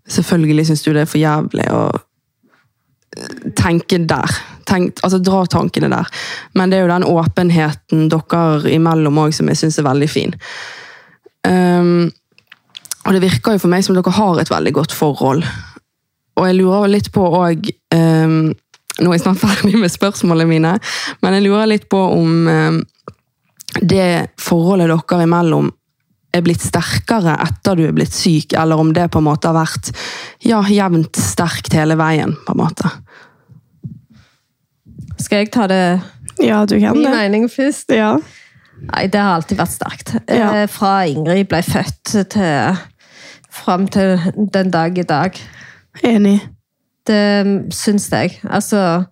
selvfølgelig 0.09 0.67
syns 0.69 0.83
du 0.85 0.93
det 0.93 1.05
er 1.05 1.11
for 1.11 1.21
jævlig 1.21 1.69
å 1.73 1.85
eh, 1.95 3.53
tenke 3.57 4.01
der. 4.09 4.39
Tenk, 4.69 5.01
altså 5.05 5.21
Dra 5.23 5.45
tankene 5.51 5.91
der. 5.93 6.11
Men 6.55 6.71
det 6.71 6.79
er 6.79 6.87
jo 6.87 6.93
den 6.93 7.09
åpenheten 7.09 8.09
dere 8.13 8.73
imellom 8.73 9.23
òg 9.27 9.37
som 9.37 9.51
jeg 9.51 9.63
syns 9.63 9.81
er 9.81 9.89
veldig 9.89 10.11
fin. 10.11 10.35
Um, 11.45 12.11
og 13.05 13.13
det 13.13 13.21
virker 13.27 13.57
jo 13.57 13.61
for 13.67 13.73
meg 13.73 13.85
som 13.85 13.97
dere 13.97 14.17
har 14.17 14.41
et 14.41 14.53
veldig 14.53 14.73
godt 14.81 14.95
forhold. 14.97 15.45
Og 16.35 16.47
jeg 16.49 16.57
lurer 16.59 16.91
litt 16.91 17.11
på 17.15 17.25
òg 17.39 17.69
um, 17.95 18.55
Nå 18.95 19.11
er 19.11 19.17
jeg 19.17 19.25
snart 19.25 19.41
ferdig 19.43 19.75
med 19.75 19.91
spørsmålene 19.91 20.47
mine, 20.47 20.73
men 21.19 21.35
jeg 21.35 21.43
lurer 21.49 21.67
litt 21.67 21.89
på 21.91 21.99
om 22.15 22.47
um, 22.47 22.77
det 23.83 24.29
forholdet 24.39 24.87
dere 24.87 25.25
imellom 25.27 25.73
er 26.35 26.43
blitt 26.45 26.63
sterkere 26.65 27.37
etter 27.45 27.79
du 27.79 27.85
er 27.87 27.95
blitt 27.97 28.15
syk, 28.15 28.53
eller 28.59 28.81
om 28.83 28.93
det 28.97 29.07
på 29.15 29.21
en 29.23 29.27
måte 29.29 29.51
har 29.51 29.57
vært 29.57 29.93
ja, 30.45 30.61
jevnt 30.67 31.17
sterkt 31.21 31.73
hele 31.79 31.97
veien. 32.01 32.35
på 32.47 32.55
en 32.57 32.61
måte. 32.65 32.91
Skal 35.23 35.45
jeg 35.45 35.53
ta 35.55 35.67
det 35.71 35.83
Ja, 36.43 36.65
du 36.67 36.75
kan 36.81 36.97
min 36.99 37.07
det. 37.07 37.13
mening 37.15 37.47
først? 37.51 37.93
Ja. 37.95 38.17
Nei, 38.91 39.07
det 39.07 39.21
har 39.23 39.37
alltid 39.39 39.59
vært 39.61 39.73
sterkt. 39.77 40.11
Ja. 40.29 40.49
Eh, 40.65 40.67
Fra 40.69 41.05
Ingrid 41.09 41.47
ble 41.49 41.63
født 41.63 42.17
til 42.35 42.81
fram 43.55 43.87
til 43.89 44.19
den 44.53 44.71
dag 44.75 44.99
i 44.99 45.05
dag. 45.07 45.39
Enig. 46.03 46.41
Det 47.07 47.73
syns 47.73 48.09
jeg. 48.11 48.41
Altså 48.51 49.05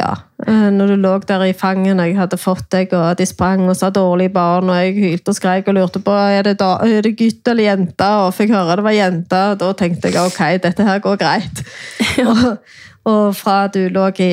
Ja. 0.00 0.14
eh, 0.46 0.70
Når 0.72 0.94
du 0.94 0.96
lå 0.96 1.12
der 1.28 1.44
i 1.44 1.52
fanget 1.52 1.96
når 1.98 2.08
jeg 2.08 2.16
hadde 2.16 2.38
fått 2.40 2.70
deg, 2.72 2.94
og 2.96 3.18
de 3.18 3.26
sprang 3.28 3.66
og 3.68 3.76
sa 3.76 3.90
'dårlige 3.90 4.32
barn', 4.32 4.70
og 4.72 4.78
jeg 4.80 4.94
hylte 4.96 5.34
og 5.34 5.36
skreik 5.36 5.68
og 5.68 5.76
lurte 5.76 6.00
på 6.00 6.14
er 6.14 6.42
det, 6.46 6.56
da, 6.62 6.78
er 6.80 7.02
det 7.02 7.18
gutt 7.18 7.48
eller 7.52 7.64
jente, 7.64 8.08
og 8.24 8.32
fikk 8.34 8.54
høre 8.56 8.76
det 8.80 8.86
var 8.86 8.96
jente, 8.96 9.42
og 9.52 9.58
da 9.60 9.72
tenkte 9.76 10.08
jeg 10.08 10.24
ok, 10.24 10.40
dette 10.62 10.86
her 10.88 10.98
går 11.04 11.20
greit. 11.20 11.62
og, 12.32 12.58
og 13.04 13.36
fra 13.36 13.66
du 13.68 13.88
lå 13.88 14.08
i 14.24 14.32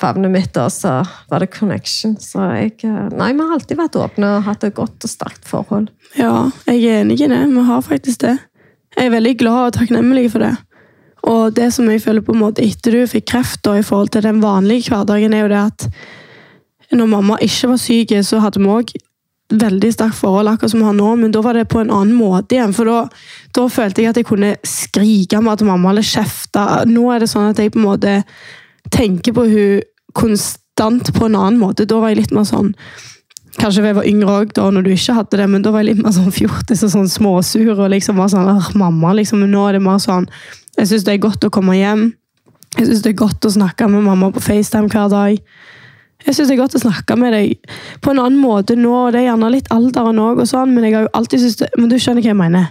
favnet 0.00 0.32
mitt, 0.32 0.52
da, 0.56 0.66
så 0.72 1.04
var 1.30 1.44
det 1.44 1.52
connection. 1.52 2.16
Så 2.18 2.40
jeg 2.56 2.72
eh, 2.88 3.08
Nei, 3.14 3.32
vi 3.36 3.44
har 3.44 3.54
alltid 3.58 3.76
vært 3.78 3.98
åpne 4.00 4.36
og 4.38 4.46
hatt 4.48 4.64
et 4.64 4.74
godt 4.74 5.04
og 5.04 5.10
sterkt 5.12 5.46
forhold. 5.46 5.90
Ja, 6.16 6.48
jeg 6.66 6.82
er 6.88 7.04
enig 7.04 7.20
i 7.20 7.28
det. 7.30 7.42
Vi 7.52 7.66
har 7.68 7.84
faktisk 7.86 8.24
det. 8.24 8.38
Jeg 8.96 9.06
er 9.06 9.14
veldig 9.14 9.36
glad 9.38 9.68
og 9.68 9.72
takknemlig 9.76 10.30
for 10.32 10.42
det. 10.42 10.56
Og 11.28 11.52
det 11.56 11.68
som 11.74 11.88
jeg 11.90 12.02
føler 12.02 12.24
på 12.24 12.32
en 12.32 12.42
måte 12.42 12.64
etter 12.64 12.96
du 12.96 13.04
fikk 13.10 13.28
kreft, 13.32 13.60
da, 13.66 13.76
i 13.76 13.84
forhold 13.84 14.12
til 14.14 14.24
den 14.24 14.40
vanlige 14.42 14.88
hverdagen, 14.90 15.34
er 15.34 15.44
jo 15.44 15.52
det 15.52 15.62
at 15.66 15.88
når 16.96 17.06
mamma 17.06 17.36
ikke 17.44 17.70
var 17.70 17.78
syk, 17.78 18.14
så 18.26 18.40
hadde 18.42 18.62
vi 18.62 18.70
òg 18.70 18.94
veldig 19.50 19.90
sterkt 19.92 20.18
forhold, 20.20 20.48
akkurat 20.48 20.72
som 20.72 20.80
vi 20.80 20.86
har 20.86 20.96
nå, 20.96 21.10
men 21.18 21.32
da 21.34 21.42
var 21.42 21.58
det 21.58 21.68
på 21.70 21.80
en 21.82 21.90
annen 21.90 22.14
måte 22.14 22.56
igjen. 22.56 22.74
For 22.74 22.86
da, 22.86 23.04
da 23.56 23.66
følte 23.70 24.02
jeg 24.02 24.12
at 24.12 24.20
jeg 24.20 24.28
kunne 24.28 24.54
skrike 24.66 25.42
med 25.42 25.56
at 25.56 25.66
mamma 25.66 25.90
eller 25.92 26.06
kjefte. 26.06 26.64
Nå 26.90 27.08
er 27.10 27.22
det 27.22 27.30
sånn 27.32 27.50
at 27.50 27.58
jeg 27.58 27.74
på 27.74 27.80
en 27.82 27.88
måte 27.88 28.16
tenker 28.94 29.34
på 29.36 29.46
hun 29.50 29.86
konstant 30.16 31.12
på 31.14 31.26
en 31.26 31.38
annen 31.38 31.60
måte. 31.60 31.88
Da 31.88 31.98
var 32.02 32.12
jeg 32.12 32.22
litt 32.24 32.36
mer 32.36 32.48
sånn 32.48 32.74
Kanskje 33.60 33.82
jeg 33.82 33.96
var 33.96 34.06
yngre 34.06 34.34
òg, 34.40 34.52
når 34.72 34.84
du 34.86 34.92
ikke 34.94 35.14
hadde 35.16 35.36
det, 35.40 35.46
men 35.50 35.62
da 35.64 35.72
var 35.74 35.82
jeg 35.82 35.88
litt 35.90 36.04
mer 36.04 36.12
sånn 36.14 36.30
fjortis 36.32 36.84
og 36.86 36.92
sånn 36.92 37.08
småsur. 37.10 37.72
og 37.74 37.90
liksom 37.90 38.16
var 38.16 38.30
sånn, 38.30 38.46
«Åh, 38.46 38.68
mamma, 38.78 39.10
liksom, 39.18 39.40
Men 39.42 39.50
nå 39.50 39.64
er 39.66 39.72
det 39.74 39.82
mer 39.82 39.98
sånn 39.98 40.28
Jeg 40.80 40.88
syns 40.88 41.04
det 41.04 41.12
er 41.18 41.22
godt 41.22 41.44
å 41.44 41.52
komme 41.52 41.76
hjem. 41.76 42.06
Jeg 42.78 42.86
syns 42.88 43.02
det 43.04 43.12
er 43.12 43.20
godt 43.20 43.44
å 43.44 43.52
snakke 43.52 43.88
med 43.90 44.06
mamma 44.06 44.30
på 44.32 44.40
FaceTime 44.40 44.88
hver 44.88 45.10
dag. 45.12 45.38
Jeg 46.26 46.34
synes 46.36 46.48
det 46.50 46.56
er 46.56 46.60
godt 46.62 46.76
å 46.76 46.82
snakke 46.82 47.16
med 47.20 47.32
deg 47.36 47.70
på 48.04 48.12
en 48.12 48.20
annen 48.20 48.40
måte 48.40 48.76
nå. 48.76 48.92
og 49.06 49.12
Det 49.12 49.22
er 49.22 49.30
gjerne 49.30 49.50
litt 49.52 49.68
alderen 49.72 50.20
òg, 50.20 50.42
sånn, 50.48 50.72
men 50.74 50.84
jeg 50.86 50.96
har 50.96 51.06
jo 51.06 51.12
alltid 51.16 51.40
syntes 51.42 51.56
det 51.62 51.70
Men 51.80 51.88
du 51.92 51.96
skjønner 51.96 52.24
hva 52.24 52.32
jeg 52.32 52.40
mener? 52.40 52.68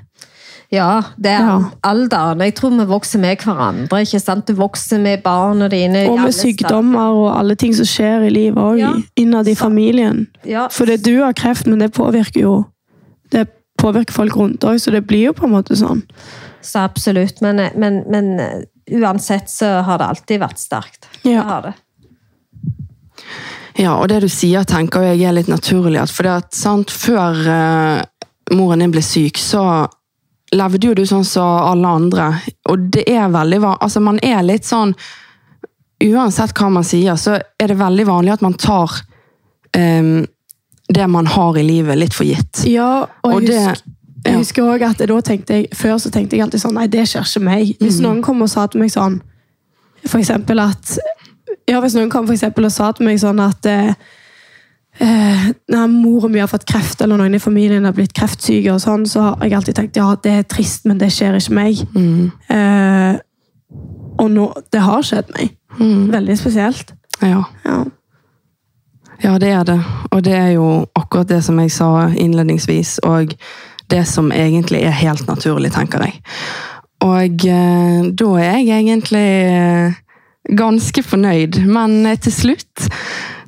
Ja, 0.70 1.02
det 1.18 1.32
er 1.34 1.46
Ja. 1.48 1.60
alderen. 1.84 2.44
Jeg 2.46 2.56
tror 2.56 2.78
vi 2.78 2.86
vokser 2.86 3.20
med 3.20 3.38
hverandre. 3.40 4.02
ikke 4.02 4.22
sant? 4.22 4.46
Du 4.46 4.54
vokser 4.54 5.00
med 5.02 5.24
barna 5.24 5.68
dine. 5.68 6.08
Og 6.10 6.20
med 6.20 6.34
sykdommer 6.34 7.10
og 7.10 7.40
alle 7.40 7.56
ting 7.56 7.74
som 7.74 7.86
skjer 7.86 8.28
i 8.28 8.30
livet 8.30 8.58
òg, 8.58 8.80
Ja. 8.80 8.94
innad 9.18 9.48
i 9.48 9.56
familien. 9.56 10.28
Ja, 10.46 10.68
For 10.68 10.86
det 10.86 11.04
du 11.04 11.22
har 11.22 11.34
kreft, 11.34 11.66
men 11.68 11.80
det 11.80 11.94
påvirker 11.94 12.42
jo 12.42 12.66
Det 13.32 13.48
påvirker 13.78 14.12
folk 14.12 14.36
rundt 14.36 14.60
òg, 14.64 14.80
så 14.82 14.92
det 14.92 15.06
blir 15.08 15.26
jo 15.26 15.34
på 15.34 15.44
en 15.46 15.52
måte 15.52 15.76
sånn. 15.78 16.02
Så 16.62 16.80
absolutt. 16.86 17.42
Men, 17.42 17.62
men, 17.80 18.04
men 18.12 18.40
eh, 18.40 18.62
uansett 19.00 19.50
så 19.50 19.66
har 19.86 19.98
det 20.02 20.06
alltid 20.06 20.42
vært 20.42 20.60
sterkt. 20.60 21.08
Det 21.24 21.32
Ja. 21.38 21.44
har 21.44 21.62
det. 21.70 21.74
Ja, 23.80 23.94
og 23.96 24.10
det 24.12 24.20
du 24.26 24.30
sier, 24.32 24.66
tenker 24.68 25.06
jeg 25.08 25.22
er 25.24 25.36
litt 25.38 25.48
naturlig. 25.52 26.02
For 26.12 26.28
det 26.28 26.34
at, 26.44 26.50
sant, 26.58 26.92
Før 26.92 27.38
eh, 27.48 28.02
moren 28.56 28.84
din 28.84 28.92
ble 28.92 29.04
syk, 29.06 29.38
så 29.40 29.64
levde 30.52 30.90
jo 30.90 30.96
du 30.98 31.04
sånn 31.06 31.26
som 31.28 31.46
alle 31.70 31.88
andre. 32.00 32.30
Og 32.72 32.88
det 32.92 33.06
er 33.12 33.30
veldig 33.32 33.60
altså 33.78 34.02
Man 34.02 34.20
er 34.26 34.42
litt 34.44 34.66
sånn 34.66 34.96
Uansett 36.00 36.54
hva 36.56 36.70
man 36.72 36.86
sier, 36.88 37.18
så 37.20 37.34
er 37.60 37.68
det 37.68 37.76
veldig 37.76 38.06
vanlig 38.08 38.32
at 38.38 38.42
man 38.46 38.54
tar 38.56 38.94
em, 39.76 40.22
det 40.88 41.08
man 41.12 41.28
har 41.28 41.58
i 41.60 41.64
livet, 41.68 41.98
litt 42.00 42.16
for 42.16 42.24
gitt. 42.24 42.62
Ja, 42.72 43.02
og, 43.20 43.34
Og 43.34 43.42
jeg, 43.44 43.50
det- 43.52 43.66
husker, 43.68 43.98
jeg 44.30 44.38
husker 44.40 44.64
også 44.64 44.90
at 44.90 45.02
da 45.10 45.20
tenkte 45.26 45.58
jeg, 45.58 45.68
Før 45.76 45.98
så 45.98 46.12
tenkte 46.14 46.38
jeg 46.38 46.46
alltid 46.46 46.64
sånn 46.64 46.78
Nei, 46.78 46.88
det 46.92 47.06
skjer 47.10 47.28
ikke 47.28 47.44
meg. 47.46 47.74
Hvis 47.82 48.00
noen 48.04 48.22
kom 48.26 48.42
og 48.46 48.50
sa 48.52 48.68
til 48.70 48.84
meg 48.84 48.94
sånn 48.94 49.20
For 50.06 50.22
eksempel 50.22 50.62
at 50.64 50.96
Ja, 51.70 51.82
hvis 51.84 51.98
noen 51.98 52.12
kom 52.14 52.30
for 52.30 52.66
og 52.66 52.74
sa 52.74 52.92
til 52.98 53.06
meg 53.06 53.20
sånn 53.22 53.40
at 53.44 53.66
eh, 53.70 53.92
eh, 55.06 55.50
når 55.70 55.92
moren 55.92 56.34
mi 56.34 56.42
har 56.42 56.50
fått 56.50 56.66
kreft, 56.70 57.02
eller 57.02 57.20
noen 57.20 57.38
i 57.38 57.42
familien 57.42 57.86
har 57.86 57.94
blitt 57.94 58.16
kreftsyke, 58.18 58.74
og 58.74 58.82
sånn, 58.82 59.06
så 59.10 59.28
har 59.28 59.46
jeg 59.46 59.58
alltid 59.60 59.78
tenkt 59.78 60.00
ja, 60.00 60.08
det 60.24 60.34
er 60.34 60.48
trist, 60.50 60.88
men 60.90 60.98
det 61.02 61.12
skjer 61.14 61.38
ikke 61.38 61.58
meg. 61.60 61.84
Eh, 62.50 63.20
og 64.20 64.34
nå, 64.34 64.48
det 64.74 64.82
har 64.82 65.06
skjedd 65.06 65.30
meg. 65.38 65.54
Veldig 65.78 66.38
spesielt. 66.42 66.96
Ja. 67.22 67.44
Ja. 67.68 67.84
Ja, 69.24 69.38
det 69.38 69.50
er 69.52 69.64
det. 69.68 69.80
Og 70.12 70.24
det 70.24 70.34
er 70.34 70.52
jo 70.56 70.86
akkurat 70.96 71.30
det 71.30 71.44
som 71.44 71.60
jeg 71.60 71.72
sa 71.76 72.08
innledningsvis, 72.16 73.00
og 73.04 73.34
det 73.90 74.06
som 74.10 74.32
egentlig 74.32 74.84
er 74.86 74.96
helt 74.96 75.28
naturlig, 75.30 75.72
tenker 75.76 76.06
jeg. 76.06 76.20
Og 77.06 77.48
eh, 77.48 78.10
da 78.12 78.30
er 78.42 78.60
jeg 78.60 78.84
egentlig 78.84 79.28
eh, 79.48 79.98
ganske 80.60 81.04
fornøyd, 81.06 81.62
men 81.70 82.02
eh, 82.10 82.20
til 82.20 82.36
slutt 82.36 82.88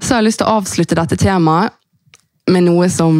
så 0.01 0.15
har 0.15 0.21
jeg 0.21 0.29
lyst 0.29 0.41
til 0.41 0.47
å 0.47 0.57
avslutte 0.61 0.97
dette 0.97 1.19
temaet 1.19 1.75
med 2.51 2.65
noe 2.65 2.87
som 2.89 3.19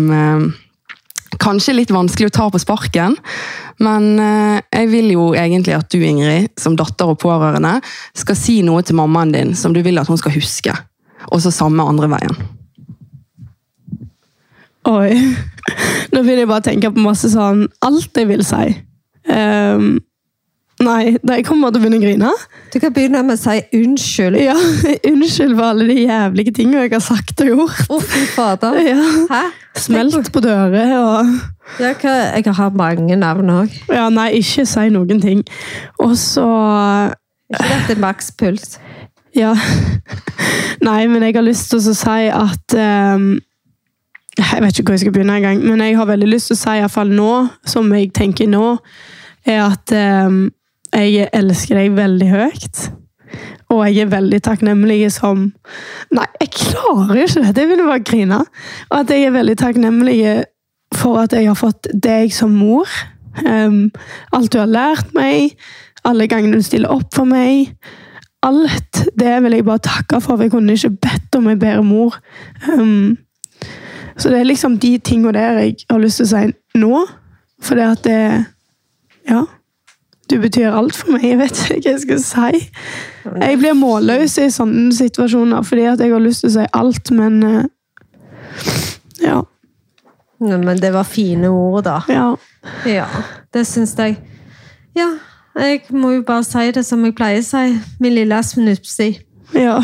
kanskje 1.39 1.69
er 1.71 1.77
litt 1.77 1.91
vanskelig 1.93 2.31
å 2.31 2.33
ta 2.33 2.47
på 2.51 2.59
sparken, 2.59 3.13
men 3.85 4.07
jeg 4.17 4.89
vil 4.89 5.11
jo 5.13 5.27
egentlig 5.37 5.75
at 5.77 5.93
du, 5.93 6.01
Ingrid, 6.03 6.49
som 6.59 6.73
datter 6.75 7.13
og 7.13 7.19
pårørende, 7.21 7.77
skal 8.17 8.39
si 8.39 8.57
noe 8.65 8.81
til 8.83 8.97
mammaen 8.97 9.31
din 9.31 9.53
som 9.55 9.77
du 9.77 9.79
vil 9.85 10.01
at 10.01 10.09
hun 10.09 10.19
skal 10.19 10.33
huske. 10.33 10.73
Og 11.29 11.45
så 11.45 11.53
samme 11.53 11.85
andre 11.85 12.09
veien. 12.11 12.35
Oi. 14.89 15.11
Nå 16.11 16.21
begynner 16.23 16.41
jeg 16.41 16.49
bare 16.49 16.63
å 16.63 16.65
tenke 16.65 16.89
på 16.93 17.03
masse 17.03 17.29
sånn 17.29 17.67
Alt 17.85 18.17
jeg 18.17 18.29
vil 18.31 18.41
si. 18.45 18.71
Um, 19.29 19.99
nei, 20.81 21.13
jeg 21.13 21.45
kommer 21.45 21.69
til 21.69 21.77
å 21.77 21.83
begynne 21.83 21.99
å 21.99 22.03
grine. 22.03 22.31
Du 22.73 22.79
kan 22.81 22.93
begynne 22.95 23.21
med 23.27 23.37
å 23.37 23.41
si 23.41 23.59
unnskyld. 23.77 24.39
Ja, 24.41 24.55
Unnskyld 25.11 25.53
for 25.59 25.67
alle 25.69 25.85
de 25.91 25.99
jævlige 26.07 26.55
tingene 26.57 26.87
jeg 26.87 26.95
har 26.95 27.03
sagt 27.05 27.43
og 27.45 27.51
gjort. 27.51 27.83
Å, 27.93 27.99
fy 28.01 28.23
fader. 28.33 28.79
Ja. 28.89 29.09
Hæ? 29.29 29.41
Smelt 29.81 30.31
på 30.33 30.43
dører 30.43 30.95
og 30.97 31.29
Ja, 31.79 31.93
hva? 31.95 32.15
Jeg 32.35 32.55
har 32.57 32.73
mange 32.75 33.15
navn 33.15 33.53
òg. 33.53 33.75
Ja, 33.93 34.09
nei, 34.11 34.31
ikke 34.41 34.65
si 34.67 34.89
noen 34.91 35.21
ting. 35.23 35.45
Og 36.01 36.17
så 36.19 36.47
Ikke 37.51 37.69
dette 37.69 37.99
makspuls. 38.01 38.79
Ja. 39.37 39.53
Nei, 40.87 41.05
men 41.07 41.23
jeg 41.23 41.37
har 41.37 41.45
lyst 41.45 41.69
til 41.71 41.79
å 41.79 41.93
si 41.95 42.27
at 42.33 42.75
ehm, 42.75 43.37
Jeg 44.41 44.63
vet 44.63 44.79
ikke 44.79 44.89
hvor 44.89 44.97
jeg 44.97 45.03
skal 45.03 45.13
begynne 45.13 45.35
engang, 45.37 45.59
men 45.61 45.83
jeg 45.85 45.97
har 45.99 46.09
veldig 46.09 46.29
lyst 46.31 46.49
til 46.49 46.57
å 46.57 46.61
si, 46.61 46.77
iallfall 46.79 47.11
nå, 47.13 47.33
som 47.67 47.91
jeg 47.93 48.09
tenker 48.15 48.49
nå, 48.49 48.65
er 49.45 49.61
at 49.67 49.93
eh, 49.93 50.39
jeg 50.97 51.29
elsker 51.37 51.77
deg 51.77 51.95
veldig 51.97 52.29
høyt. 52.31 52.81
Og 53.71 53.85
jeg 53.87 54.03
er 54.03 54.11
veldig 54.11 54.41
takknemlig 54.43 55.05
som 55.15 55.45
Nei, 56.11 56.25
jeg 56.41 56.49
klarer 56.57 57.21
ikke 57.21 57.45
det! 57.45 57.53
Det 57.55 57.67
vil 57.69 57.79
jeg 57.79 57.87
bare 57.87 58.03
grine. 58.03 58.39
Og 58.89 58.97
at 58.99 59.13
jeg 59.13 59.29
er 59.29 59.35
veldig 59.37 59.55
takknemlig 59.61 60.17
for 60.99 61.21
at 61.21 61.33
jeg 61.37 61.47
har 61.47 61.55
fått 61.55 61.87
deg 61.93 62.33
som 62.35 62.51
mor. 62.51 62.89
Um, 63.45 63.85
alt 64.35 64.51
du 64.51 64.59
har 64.59 64.67
lært 64.67 65.13
meg, 65.15 65.55
alle 66.03 66.27
gangene 66.27 66.59
du 66.59 66.65
stiller 66.67 66.91
opp 66.91 67.13
for 67.15 67.29
meg. 67.29 67.71
Alt 68.43 69.05
det 69.15 69.37
vil 69.45 69.55
jeg 69.55 69.67
bare 69.67 69.85
takke 69.85 70.19
for, 70.19 70.35
for 70.35 70.43
jeg 70.43 70.51
kunne 70.51 70.75
ikke 70.75 70.97
bedt 71.05 71.37
om 71.37 71.47
en 71.47 71.61
bedre 71.61 71.83
mor. 71.85 72.17
Ehm, 72.67 73.19
så 74.17 74.29
det 74.29 74.39
er 74.39 74.47
liksom 74.49 74.77
de 74.79 74.97
tingene 74.97 75.33
der 75.33 75.59
jeg 75.61 75.75
har 75.89 75.99
lyst 76.03 76.19
til 76.21 76.25
å 76.27 76.31
si 76.31 76.79
nå. 76.81 77.01
For 77.61 77.75
det 77.77 77.87
at 77.91 78.03
det 78.03 78.21
Ja. 79.29 79.43
Du 80.31 80.37
betyr 80.39 80.71
alt 80.71 80.95
for 80.95 81.11
meg. 81.11 81.25
Jeg 81.27 81.37
vet 81.41 81.57
ikke 81.75 81.81
hva 81.81 81.91
jeg 81.91 82.01
skal 82.05 82.19
si. 82.23 82.61
Jeg 83.41 83.57
blir 83.59 83.73
målløs 83.75 84.37
i 84.39 84.45
sånne 84.53 84.93
situasjoner 84.95 85.63
fordi 85.67 85.83
at 85.91 85.99
jeg 85.99 86.13
har 86.13 86.23
lyst 86.23 86.45
til 86.45 86.49
å 86.49 86.53
si 86.55 86.67
alt, 86.73 87.11
men 87.11 87.43
eh, 87.43 87.65
Ja. 89.21 89.41
Men 90.39 90.79
det 90.81 90.93
var 90.93 91.03
fine 91.03 91.49
ord, 91.49 91.83
da. 91.85 91.99
ja. 92.09 92.35
Ja, 92.85 93.05
det 93.53 93.65
syns 93.67 93.93
jeg. 93.97 94.15
Ja, 94.97 95.09
jeg 95.59 95.81
må 95.89 96.11
jo 96.15 96.23
bare 96.25 96.43
si 96.45 96.71
det 96.73 96.85
som 96.85 97.03
jeg 97.05 97.13
pleier 97.17 97.41
å 97.43 97.45
si. 97.45 97.79
Min 97.99 98.15
lille 98.15 98.39
snupsi. 98.43 99.11
Ja. 99.53 99.79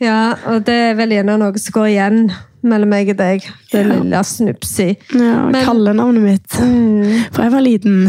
Ja, 0.00 0.34
og 0.46 0.66
det 0.66 0.74
er 0.90 0.94
vel 0.98 1.14
gjerne 1.16 1.38
noe 1.40 1.58
som 1.58 1.72
går 1.72 1.86
igjen 1.94 2.18
mellom 2.66 2.88
meg 2.92 3.10
og 3.14 3.18
deg. 3.20 3.46
Det 3.72 3.82
Ja. 3.82 3.88
lille 3.94 4.22
snupsi. 4.24 4.88
ja 5.14 5.46
Men- 5.50 5.64
Kallenavnet 5.64 6.22
mitt. 6.22 6.58
Mm, 6.60 7.32
For 7.32 7.42
jeg 7.42 7.52
var 7.52 7.60
liten. 7.60 8.08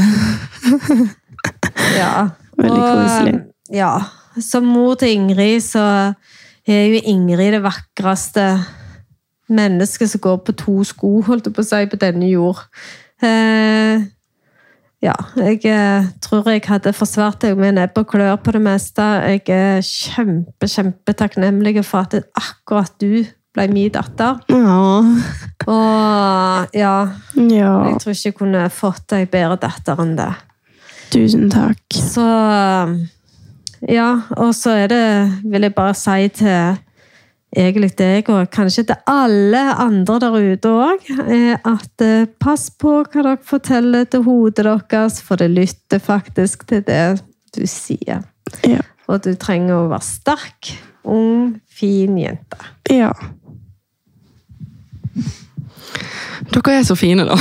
ja. 1.97 2.29
Veldig 2.57 2.81
Og, 2.81 2.97
koselig. 2.97 3.39
Ja. 3.73 3.91
Som 4.41 4.65
mor 4.73 4.95
til 4.95 5.13
Ingrid, 5.13 5.61
så 5.65 6.13
er 6.67 6.83
jo 6.91 7.01
Ingrid 7.05 7.51
det 7.53 7.63
vakreste 7.63 8.45
mennesket 9.49 10.09
som 10.11 10.21
går 10.21 10.37
på 10.47 10.55
to 10.59 10.83
sko, 10.83 11.21
holdt 11.21 11.47
jeg 11.47 11.55
på 11.55 11.63
å 11.63 11.67
si, 11.67 11.85
på 11.87 11.99
denne 12.01 12.27
jord. 12.29 12.59
Eh, 13.23 14.01
ja, 15.01 15.13
jeg 15.37 15.61
eh, 15.69 16.09
tror 16.21 16.49
jeg 16.51 16.65
hadde 16.67 16.93
forsvart 16.97 17.39
deg 17.45 17.57
med 17.57 17.77
nebb 17.77 17.97
og 18.01 18.09
klør 18.11 18.35
på 18.43 18.51
det 18.57 18.61
meste. 18.65 19.05
Jeg 19.29 19.43
er 19.53 19.79
kjempe, 19.85 20.67
kjempe 20.69 21.13
takknemlig 21.17 21.85
for 21.85 22.03
at 22.07 22.17
akkurat 22.35 22.93
du 23.01 23.23
ble 23.57 23.67
min 23.73 23.91
datter. 23.93 24.39
Ja. 24.53 24.77
Og 25.67 26.77
ja, 26.77 26.95
ja. 27.35 27.73
jeg 27.89 28.01
tror 28.01 28.13
ikke 28.13 28.29
jeg 28.29 28.37
kunne 28.37 28.67
fått 28.71 29.17
ei 29.17 29.25
bedre 29.27 29.57
datter 29.67 29.99
enn 30.03 30.15
det. 30.19 30.31
Tusen 31.11 31.49
takk. 31.51 31.85
Så 31.93 32.25
Ja, 33.87 34.09
og 34.37 34.55
så 34.57 34.73
er 34.73 34.87
det, 34.89 35.07
vil 35.45 35.67
jeg 35.67 35.75
bare 35.75 35.93
si 35.97 36.29
til 36.33 36.77
egentlig 37.57 37.91
deg, 37.97 38.29
og 38.33 38.49
kanskje 38.51 38.87
til 38.89 38.97
alle 39.09 39.61
andre 39.79 40.17
der 40.23 40.37
ute 40.53 40.71
òg, 40.73 41.05
at 41.55 42.03
eh, 42.03 42.27
pass 42.41 42.67
på 42.73 42.99
hva 43.03 43.23
dere 43.23 43.37
forteller 43.45 44.07
til 44.09 44.25
hodet 44.27 44.65
deres, 44.65 45.21
for 45.23 45.39
det 45.39 45.51
lytter 45.53 46.01
faktisk 46.03 46.67
til 46.67 46.83
det 46.87 47.19
du 47.55 47.63
sier. 47.69 48.25
Ja. 48.67 48.83
Og 49.07 49.23
du 49.23 49.33
trenger 49.39 49.77
å 49.77 49.89
være 49.93 50.05
sterk, 50.05 50.73
ung, 51.07 51.57
fin 51.71 52.17
jente. 52.19 52.71
ja. 52.91 53.13
Dere 56.53 56.77
er 56.79 56.83
så 56.87 56.95
fine, 56.95 57.25
da. 57.27 57.35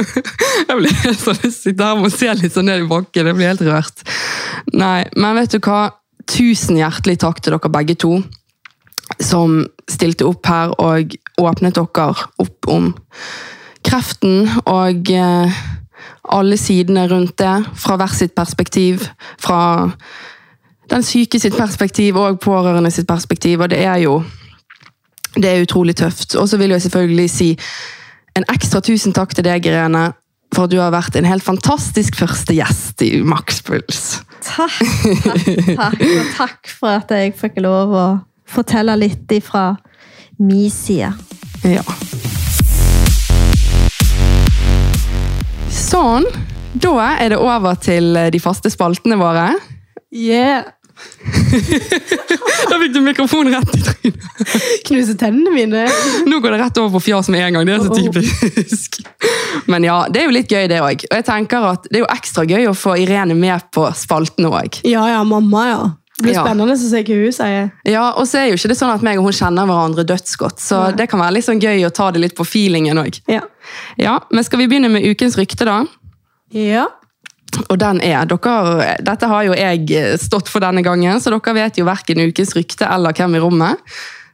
Jeg 0.68 0.76
blir 0.78 0.98
helt 1.02 1.20
sånn, 1.20 1.38
jeg 1.42 1.52
sitter 1.54 1.88
her 1.88 2.04
og 2.04 2.12
ser 2.14 2.38
litt 2.38 2.54
sånn 2.54 2.68
ned 2.70 2.84
i 2.84 2.88
bakken. 2.88 3.26
Jeg 3.26 3.36
blir 3.36 3.50
helt 3.50 3.64
rørt. 3.66 4.04
Nei, 4.76 5.08
men 5.18 5.38
vet 5.40 5.56
du 5.56 5.58
hva? 5.64 5.88
Tusen 6.30 6.78
hjertelig 6.78 7.18
takk 7.24 7.40
til 7.42 7.56
dere 7.56 7.72
begge 7.74 7.96
to 7.98 8.20
som 9.18 9.64
stilte 9.90 10.28
opp 10.28 10.46
her 10.46 10.74
og 10.78 11.16
åpnet 11.42 11.74
dere 11.74 12.28
opp 12.44 12.70
om 12.70 12.92
kreften 13.86 14.46
og 14.70 15.10
eh, 15.10 15.60
alle 16.30 16.58
sidene 16.60 17.08
rundt 17.10 17.38
det, 17.40 17.54
fra 17.74 17.96
hver 17.98 18.14
sitt 18.14 18.36
perspektiv. 18.36 19.08
Fra 19.40 19.90
den 20.90 21.06
syke 21.06 21.40
sitt 21.42 21.56
perspektiv 21.58 22.18
og 22.20 22.40
pårørende 22.42 22.92
sitt 22.94 23.08
perspektiv, 23.08 23.60
og 23.60 23.72
det 23.72 23.82
er 23.84 24.04
jo 24.04 24.20
det 25.36 25.50
er 25.50 25.62
utrolig 25.64 25.96
tøft. 26.00 26.34
Og 26.34 26.48
så 26.48 26.58
vil 26.60 26.74
jeg 26.74 26.82
selvfølgelig 26.86 27.28
si 27.30 27.50
en 28.38 28.46
ekstra 28.50 28.80
tusen 28.84 29.14
takk 29.16 29.34
til 29.34 29.46
deg, 29.46 29.66
Irene, 29.66 30.10
for 30.54 30.66
at 30.66 30.72
du 30.72 30.80
har 30.80 30.90
vært 30.94 31.14
en 31.18 31.28
helt 31.28 31.44
fantastisk 31.46 32.18
første 32.18 32.56
gjest 32.56 33.02
i 33.06 33.20
Makspuls. 33.22 34.20
Takk, 34.42 34.80
takk, 35.26 35.46
takk, 35.76 36.02
og 36.02 36.32
takk 36.38 36.72
for 36.72 36.96
at 36.96 37.12
jeg 37.14 37.36
fikk 37.38 37.60
lov 37.62 37.94
å 37.94 38.06
fortelle 38.50 38.96
litt 38.98 39.30
ifra 39.36 39.74
min 40.40 40.70
side. 40.72 41.12
Ja. 41.68 41.84
Sånn. 45.70 46.26
Da 46.80 46.94
er 47.18 47.32
det 47.32 47.38
over 47.42 47.74
til 47.82 48.14
de 48.30 48.40
faste 48.42 48.70
spaltene 48.70 49.18
våre. 49.20 49.52
Yeah. 50.14 50.70
Da 52.70 52.78
fikk 52.80 52.92
du 52.94 53.00
mikrofonen 53.04 53.54
rett 53.54 53.76
i 53.76 53.82
trynet. 53.84 54.26
Knuse 54.88 55.14
tennene 55.20 55.52
mine. 55.54 55.84
Nå 56.28 56.40
går 56.40 56.56
det 56.56 56.60
rett 56.62 56.80
over 56.80 56.96
på 56.96 57.04
fjas 57.10 57.28
med 57.32 57.44
en 57.46 57.58
gang. 57.58 57.68
Det 57.68 57.76
er 57.76 57.84
så 57.84 57.96
typisk. 57.98 59.00
Men 59.70 59.84
ja, 59.86 60.02
det 60.10 60.22
er 60.22 60.28
jo 60.28 60.34
litt 60.34 60.52
gøy, 60.52 60.66
det 60.70 60.80
òg. 60.82 61.06
Og 61.10 61.16
jeg 61.18 61.26
tenker 61.26 61.70
at 61.72 61.88
det 61.90 62.00
er 62.00 62.04
jo 62.04 62.10
ekstra 62.12 62.46
gøy 62.48 62.68
å 62.70 62.76
få 62.76 62.96
Irene 63.02 63.36
med 63.38 63.70
på 63.74 63.86
spaltene 63.96 64.52
òg. 64.52 64.82
Ja, 64.88 65.06
ja, 65.10 65.24
mamma, 65.26 65.64
ja. 65.68 65.80
Det 66.20 66.26
blir 66.26 66.36
spennende 66.36 66.74
å 66.74 66.76
se 66.76 67.00
hva 67.00 67.16
hun 67.16 67.32
sier. 67.32 67.68
Ja, 67.88 68.04
og 68.20 68.26
så 68.28 68.42
er 68.42 68.50
jo 68.50 68.58
ikke 68.58 68.68
det 68.74 68.76
sånn 68.76 68.92
at 68.92 69.04
meg 69.04 69.20
og 69.20 69.30
hun 69.30 69.36
kjenner 69.36 69.68
hverandre 69.68 70.04
dødsgodt, 70.04 70.60
så 70.60 70.82
ja. 70.90 70.96
det 70.98 71.06
kan 71.08 71.22
være 71.22 71.38
litt 71.38 71.46
sånn 71.46 71.62
gøy 71.62 71.86
å 71.88 71.92
ta 71.96 72.10
det 72.12 72.20
litt 72.20 72.36
på 72.36 72.44
feelingen 72.44 73.00
òg. 73.00 73.22
Ja. 73.30 73.40
Ja, 73.96 74.18
men 74.28 74.44
skal 74.44 74.60
vi 74.60 74.68
begynne 74.68 74.90
med 74.92 75.06
ukens 75.08 75.38
rykte, 75.40 75.64
da? 75.64 75.78
Ja. 76.52 76.90
Og 77.68 77.78
den 77.80 78.00
er 78.04 78.28
dere, 78.30 78.96
Dette 79.02 79.28
har 79.30 79.46
jo 79.48 79.56
jeg 79.58 80.18
stått 80.22 80.50
for 80.50 80.62
denne 80.62 80.84
gangen, 80.86 81.20
så 81.20 81.32
dere 81.34 81.54
vet 81.56 81.80
jo 81.80 81.88
verken 81.88 82.22
ukens 82.22 82.54
rykte 82.56 82.86
eller 82.86 83.16
hvem 83.16 83.36
i 83.36 83.42
rommet. 83.42 83.80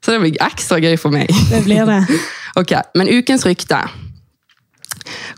Så 0.04 0.12
det 0.12 0.20
blir 0.22 0.36
ekstra 0.44 0.78
gøy 0.78 0.94
for 1.00 1.14
meg. 1.14 1.30
Det 1.50 1.64
blir 1.66 1.86
det. 1.88 2.02
Ok, 2.56 2.72
Men 2.96 3.10
ukens 3.12 3.42
rykte. 3.44 3.76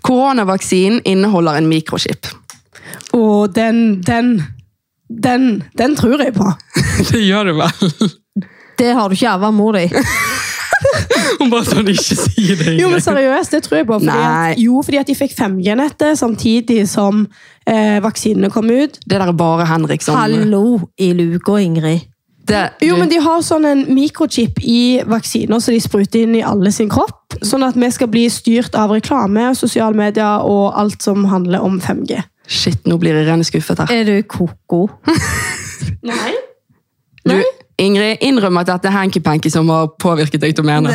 Koronavaksinen 0.06 1.00
inneholder 1.02 1.58
en 1.58 1.66
mikrochip. 1.66 2.28
Og 3.10 3.54
den, 3.54 4.02
den, 4.06 4.42
den, 5.08 5.64
den 5.78 5.96
tror 5.98 6.22
jeg 6.22 6.36
på. 6.36 6.46
Det 7.10 7.24
gjør 7.24 7.50
du 7.50 7.56
vel? 7.58 8.12
Det 8.78 8.92
har 8.94 9.08
du 9.08 9.18
ikke 9.18 9.32
arva 9.32 9.50
mor 9.50 9.74
di. 9.74 9.88
Hun 11.40 11.50
bare 11.52 11.64
sånn, 11.68 11.88
ikke 11.92 12.16
si 12.18 12.54
det. 12.58 12.74
Jo, 12.80 12.90
men 12.92 13.00
seriøst, 13.02 13.54
det 13.54 13.62
tror 13.66 13.80
jeg 13.80 13.86
på. 13.88 13.98
Fordi 14.02 14.18
at, 14.28 14.60
jo, 14.60 14.82
fordi 14.84 15.00
at 15.00 15.08
de 15.08 15.16
fikk 15.18 15.34
5G-nettet 15.38 16.18
samtidig 16.20 16.82
som 16.90 17.24
eh, 17.68 17.98
vaksinene 18.04 18.50
kom 18.52 18.70
ut. 18.70 18.98
Det 19.04 19.16
der 19.16 19.26
er 19.30 19.36
bare 19.38 19.66
Henrik 19.70 20.04
som 20.04 20.18
Hallo 20.18 20.80
i 21.00 21.12
luka, 21.16 21.58
Ingrid. 21.62 22.06
det, 22.48 22.64
Jo, 22.82 22.96
men 22.96 23.08
De 23.12 23.20
har 23.20 23.42
sånn 23.44 23.66
en 23.68 23.84
mikrochip 23.94 24.60
i 24.64 25.00
vaksiner 25.06 25.60
som 25.60 25.74
de 25.74 25.80
spruter 25.84 26.24
inn 26.24 26.36
i 26.38 26.42
alle 26.44 26.72
sin 26.72 26.88
kropp. 26.92 27.38
Sånn 27.44 27.64
at 27.66 27.76
vi 27.76 27.90
skal 27.92 28.08
bli 28.12 28.24
styrt 28.32 28.74
av 28.78 28.90
reklame, 28.96 29.50
sosiale 29.54 29.96
medier 29.96 30.44
og 30.44 30.72
alt 30.80 31.04
som 31.04 31.24
handler 31.28 31.64
om 31.64 31.80
5G. 31.80 32.22
Shit, 32.48 32.86
nå 32.88 32.96
blir 33.00 33.16
Irene 33.20 33.44
skuffet 33.44 33.82
her. 33.84 33.92
Er 33.92 34.04
du 34.08 34.22
ko-ko? 34.24 34.86
Nei. 36.08 36.32
Du, 37.28 37.36
Ingrid, 37.78 38.18
innrøm 38.26 38.58
at 38.58 38.66
dette 38.72 38.88
er 38.90 38.94
hanky-panky 38.96 39.50
som 39.54 39.68
har 39.70 39.86
påvirket 40.02 40.42
deg 40.42 40.54
til 40.56 40.64
å 40.64 40.66
mene. 40.66 40.94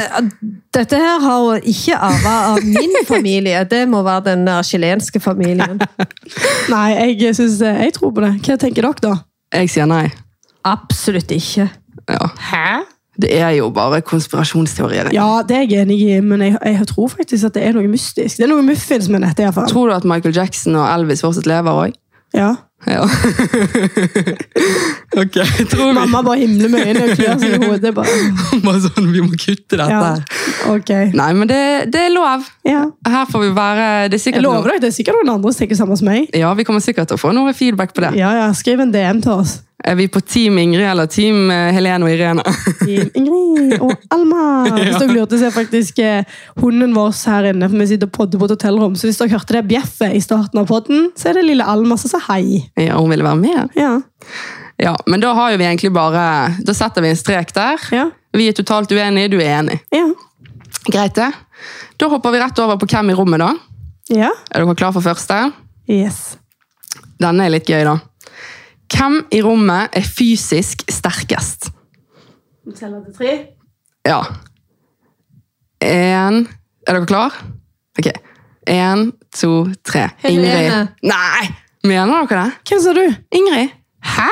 Dette 0.76 1.00
her 1.00 1.22
har 1.24 1.46
hun 1.46 1.70
ikke 1.72 1.96
arva 1.96 2.34
av 2.50 2.66
min 2.68 2.98
familie. 3.14 3.62
Det 3.72 3.86
må 3.88 4.02
være 4.04 4.26
den 4.34 4.44
der 4.50 4.66
chilenske 4.68 5.22
familien. 5.24 5.80
Nei, 6.74 6.88
jeg, 7.16 7.36
synes, 7.40 7.62
jeg 7.64 7.96
tror 7.96 8.12
på 8.12 8.26
det. 8.26 8.34
Hva 8.44 8.58
tenker 8.60 8.90
dere, 8.90 9.00
da? 9.06 9.14
Jeg 9.56 9.72
sier 9.72 9.88
nei. 9.88 10.08
Absolutt 10.68 11.32
ikke. 11.32 11.70
Ja. 12.10 12.28
Hæ? 12.50 12.66
Det 13.22 13.30
er 13.38 13.52
jo 13.60 13.68
bare 13.70 14.02
konspirasjonsteorier. 14.02 15.12
Ja, 15.14 15.44
det 15.48 15.56
er 15.56 15.68
jeg 15.70 15.86
enig 15.86 16.00
i, 16.02 16.20
men 16.26 16.42
jeg, 16.42 16.58
jeg 16.66 16.88
tror 16.90 17.12
faktisk 17.14 17.46
at 17.52 17.56
det 17.60 17.64
er 17.68 17.76
noe 17.78 17.88
mystisk. 17.92 18.40
Det 18.40 18.48
er 18.48 18.50
noe 18.52 18.66
muffins 18.66 19.08
med 19.14 19.22
dette. 19.22 19.44
i 19.44 19.46
hvert 19.46 19.60
fall. 19.60 19.70
Tror 19.70 19.92
du 19.92 19.96
at 19.96 20.08
Michael 20.10 20.34
Jackson 20.36 20.76
og 20.80 20.88
Elvis 20.90 21.22
fortsatt 21.24 21.48
lever 21.48 21.84
òg? 21.86 22.00
Ja. 22.34 22.56
Ja. 22.86 23.04
ok, 25.22 25.34
tror 25.72 25.88
vi 25.88 25.94
Mamma 25.94 26.22
bare 26.26 26.40
himler 26.42 26.70
med 26.74 26.80
øynene 26.88 27.06
og 27.06 27.10
klør 27.18 27.38
seg 27.40 27.50
i 27.56 27.58
hodet. 27.66 27.92
Bare. 27.96 28.08
bare 28.66 28.80
sånn, 28.84 29.08
vi 29.14 29.20
må 29.24 29.30
kutte 29.34 29.78
dette. 29.80 29.90
Ja. 29.90 30.16
Ok. 30.74 30.92
Nei, 31.16 31.34
men 31.38 31.48
det, 31.50 31.62
det 31.94 32.02
er 32.08 32.12
lov. 32.16 32.42
Ja. 32.68 32.84
Her 33.08 33.26
får 33.30 33.40
vi 33.46 33.52
være 33.56 33.84
det 33.84 34.18
er 34.18 34.20
Jeg 34.20 34.26
sikkert 34.28 34.48
lover 34.48 34.70
deg, 34.74 34.80
det 34.84 34.90
er 34.92 34.98
sikkert 34.98 35.16
noen 35.22 35.36
andre 35.38 35.50
som 35.54 35.60
tenker 35.64 35.78
samme 35.80 35.96
som 36.00 36.08
meg. 36.12 36.22
Ja, 36.36 36.50
vi 36.58 36.64
kommer 36.68 36.82
sikkert 36.84 37.08
til 37.12 37.18
å 37.20 37.24
få 37.24 37.30
noe 37.36 37.52
feedback 37.58 37.92
på 37.96 38.02
det. 38.06 38.12
Ja, 38.20 38.30
ja, 38.42 38.48
Skriv 38.58 38.78
en 38.84 38.94
DM 38.94 39.18
til 39.24 39.34
oss. 39.40 39.52
Er 39.84 39.98
vi 40.00 40.06
på 40.08 40.22
Team 40.24 40.58
Ingrid 40.62 40.86
eller 40.88 41.10
Team 41.12 41.50
eh, 41.52 41.74
Helene 41.76 42.06
og 42.08 42.12
Irene? 42.14 42.44
Team 42.86 43.10
Ingrid 43.20 43.74
og 43.84 43.92
Alma. 44.16 44.44
Hvis 44.78 44.96
dere 45.02 45.12
lurte, 45.12 45.40
så 45.42 45.50
er 45.50 45.56
faktisk 45.56 46.00
eh, 46.00 46.24
hunden 46.62 46.94
vår 46.96 47.12
her 47.34 47.50
inne. 47.52 47.68
for 47.68 47.82
Vi 47.82 47.88
sitter 47.92 48.08
og 48.08 48.16
podder 48.16 48.40
på 48.40 48.48
et 48.48 48.56
hotellrom. 48.56 48.96
Så 48.96 49.10
hvis 49.10 49.20
dere 49.20 49.34
hørte 49.36 49.58
det 49.58 49.66
bjeffet 49.74 50.16
i 50.16 50.22
starten 50.24 50.62
av 50.62 50.70
podden, 50.72 51.10
så 51.20 51.30
er 51.32 51.40
det 51.40 51.48
lille 51.50 51.68
Alma 51.68 51.98
som 52.00 52.14
sa 52.14 52.22
hei. 52.30 52.62
Ja, 52.80 52.96
hun 52.96 53.12
ville 53.12 53.28
være 53.28 53.42
med. 53.42 53.76
Ja. 53.80 53.98
Ja, 54.82 54.96
Men 55.06 55.22
da 55.22 55.34
har 55.38 55.52
jo 55.54 55.60
vi 55.62 55.68
egentlig 55.68 55.92
bare 55.94 56.24
Da 56.66 56.74
setter 56.74 57.04
vi 57.06 57.12
en 57.14 57.20
strek 57.20 57.52
der. 57.54 57.84
Ja. 57.94 58.08
Vi 58.34 58.48
er 58.50 58.56
totalt 58.58 58.92
uenige, 58.92 59.30
du 59.36 59.38
er 59.44 59.60
enig. 59.60 59.82
Ja. 59.94 60.08
Greit, 60.88 61.16
det. 61.20 61.30
Da 62.02 62.10
hopper 62.12 62.34
vi 62.34 62.40
rett 62.42 62.60
over 62.64 62.80
på 62.82 62.88
hvem 62.90 63.12
i 63.12 63.18
rommet, 63.20 63.44
da. 63.44 63.52
ja. 64.16 64.32
Er 64.52 64.64
dere 64.64 64.76
klar 64.80 64.96
for 64.96 65.06
første? 65.06 65.38
Yes. 65.92 66.38
Denne 67.22 67.46
er 67.46 67.54
litt 67.54 67.70
gøy, 67.70 67.84
da. 67.88 68.00
Hvem 68.94 69.20
i 69.34 69.42
rommet 69.44 69.96
er 69.98 70.06
fysisk 70.06 70.84
sterkest? 70.92 71.72
Teller 72.78 73.02
til 73.08 73.16
tre. 73.18 73.32
Ja. 74.08 74.22
En 75.84 76.44
Er 76.88 76.98
dere 76.98 77.08
klar? 77.08 77.36
Ok. 78.00 78.10
En, 78.68 79.12
to, 79.36 79.66
tre. 79.88 80.10
Helene. 80.24 80.52
Ingrid. 80.52 80.88
Nei! 81.08 81.50
Mener 81.88 82.28
dere 82.28 82.44
det? 82.44 82.70
Hvem 82.70 82.82
sa 82.84 82.94
du? 82.96 83.04
Ingrid? 83.36 83.74
Hæ? 84.04 84.30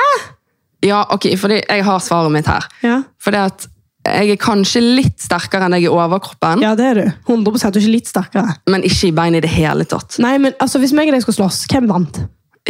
Ja, 0.84 1.02
ok, 1.14 1.30
fordi 1.38 1.60
jeg 1.62 1.84
har 1.86 2.00
svaret 2.02 2.32
mitt 2.34 2.48
her. 2.50 2.66
Ja. 2.84 2.98
Fordi 3.22 3.40
at 3.40 3.66
jeg 4.02 4.32
er 4.34 4.40
kanskje 4.42 4.82
litt 4.82 5.20
sterkere 5.22 5.68
enn 5.68 5.76
deg 5.76 5.84
i 5.86 5.90
overkroppen, 5.92 6.64
ja, 6.64 6.72
det 6.74 6.86
er 6.90 6.98
du. 6.98 7.04
100 7.30 7.52
Du 7.70 7.78
er 7.78 7.82
ikke 7.84 7.92
litt 7.92 8.10
sterkere. 8.10 8.56
men 8.66 8.82
ikke 8.82 9.08
i 9.12 9.14
bein 9.14 9.36
i 9.38 9.40
det 9.44 9.52
hele 9.52 9.86
tatt. 9.86 10.18
Nei, 10.18 10.36
men 10.42 10.56
altså, 10.58 10.80
Hvis 10.82 10.92
meg 10.92 11.08
og 11.08 11.14
deg 11.14 11.22
skulle 11.22 11.38
slåss, 11.38 11.66
hvem 11.70 11.86
vant? 11.88 12.18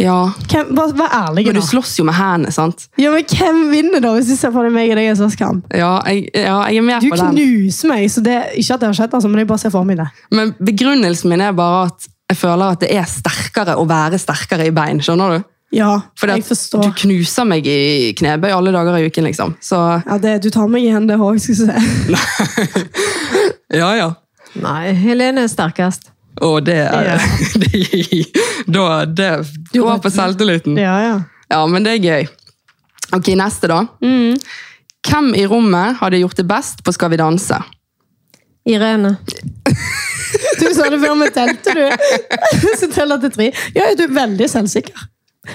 Ja, 0.01 0.31
Hvem, 0.49 0.71
bare 0.73 0.95
vær 0.97 1.11
ærlig 1.13 1.43
Men 1.45 1.53
du 1.53 1.59
du 1.61 1.65
slåss 1.67 1.91
jo 1.99 2.03
med 2.07 2.15
hendene, 2.17 2.49
sant? 2.51 2.87
Ja, 2.97 3.11
men 3.13 3.27
Hvem 3.29 3.59
vinner, 3.69 4.01
da, 4.01 4.15
hvis 4.17 4.31
du 4.31 4.35
ser 4.39 4.49
på 4.55 4.63
deg 4.65 4.73
meg 4.73 4.89
og 4.89 4.97
deg 4.97 5.05
i 5.05 5.11
en 5.11 5.19
slåsskamp? 5.19 5.67
Ja, 5.77 5.91
jeg, 6.09 6.31
ja, 6.33 6.55
jeg 6.65 6.81
er 6.81 6.87
med 6.87 7.01
Du 7.05 7.09
på 7.11 7.19
den. 7.19 7.35
knuser 7.37 7.91
meg, 7.91 8.07
så 8.09 8.23
det, 8.25 8.39
ikke 8.57 8.73
at 8.73 8.81
det 8.81 8.89
har 8.89 8.97
skjedd, 8.97 9.13
altså, 9.19 9.29
men 9.29 9.43
jeg 9.43 9.49
bare 9.51 9.61
ser 9.61 9.73
for 9.75 9.85
meg 9.85 9.99
det. 10.01 10.07
Men 10.33 10.55
begrunnelsen 10.57 11.29
min 11.29 11.43
er 11.45 11.53
bare 11.53 11.83
at 11.91 12.07
jeg 12.33 12.39
føler 12.41 12.73
at 12.73 12.81
det 12.81 12.89
er 12.95 13.05
sterkere 13.05 13.75
å 13.77 13.85
være 13.85 14.17
sterkere 14.17 14.65
i 14.65 14.73
bein. 14.73 14.97
Skjønner 15.05 15.35
du? 15.37 15.43
Ja, 15.73 15.91
Fordi 16.17 16.39
jeg 16.39 16.43
at 16.45 16.49
forstår. 16.49 16.83
du 16.89 16.97
knuser 17.03 17.45
meg 17.49 17.65
i 17.69 18.13
knebøy 18.17 18.49
alle 18.53 18.73
dager 18.73 18.97
i 18.97 19.07
uken, 19.09 19.25
liksom. 19.29 19.53
Så 19.61 19.77
Ja, 20.07 20.17
det, 20.21 20.39
Du 20.45 20.49
tar 20.53 20.67
meg 20.69 20.85
igjen, 20.87 21.05
det 21.09 21.17
òg, 21.21 21.37
skal 21.41 21.53
jeg 21.53 21.69
se. 21.69 22.83
ja, 23.81 23.89
ja. 23.97 24.09
Nei, 24.61 24.93
Helene 24.97 25.45
er 25.45 25.49
sterkest. 25.53 26.09
Og 26.41 26.63
det 26.65 26.79
er 26.81 27.21
det, 27.61 27.83
da, 28.65 29.03
det 29.13 29.29
går 29.73 30.01
på 30.01 30.09
selvtilliten. 30.13 30.77
Ja, 30.81 30.95
ja. 31.03 31.17
Ja, 31.53 31.65
men 31.69 31.85
det 31.85 31.97
er 31.97 32.01
gøy. 32.01 32.27
Ok, 33.13 33.29
neste 33.37 33.69
da. 33.69 33.83
Mm. 34.01 34.39
Hvem 35.03 35.33
i 35.37 35.45
rommet 35.45 35.99
hadde 35.99 36.21
gjort 36.23 36.39
det 36.39 36.47
best 36.49 36.81
på 36.83 36.93
Skal 36.95 37.11
vi 37.13 37.19
danse? 37.21 37.61
Irene. 38.69 39.17
Du 40.59 40.69
sa 40.73 40.87
det 40.89 40.97
før 41.01 41.13
men 41.17 41.29
telte, 41.33 41.73
du. 41.75 41.83
Så 42.79 42.87
teller 42.93 43.19
til 43.21 43.31
tre. 43.33 43.47
Ja, 43.75 43.89
du 43.97 44.05
er 44.05 44.13
veldig 44.15 44.47
selvsikker. 44.49 45.05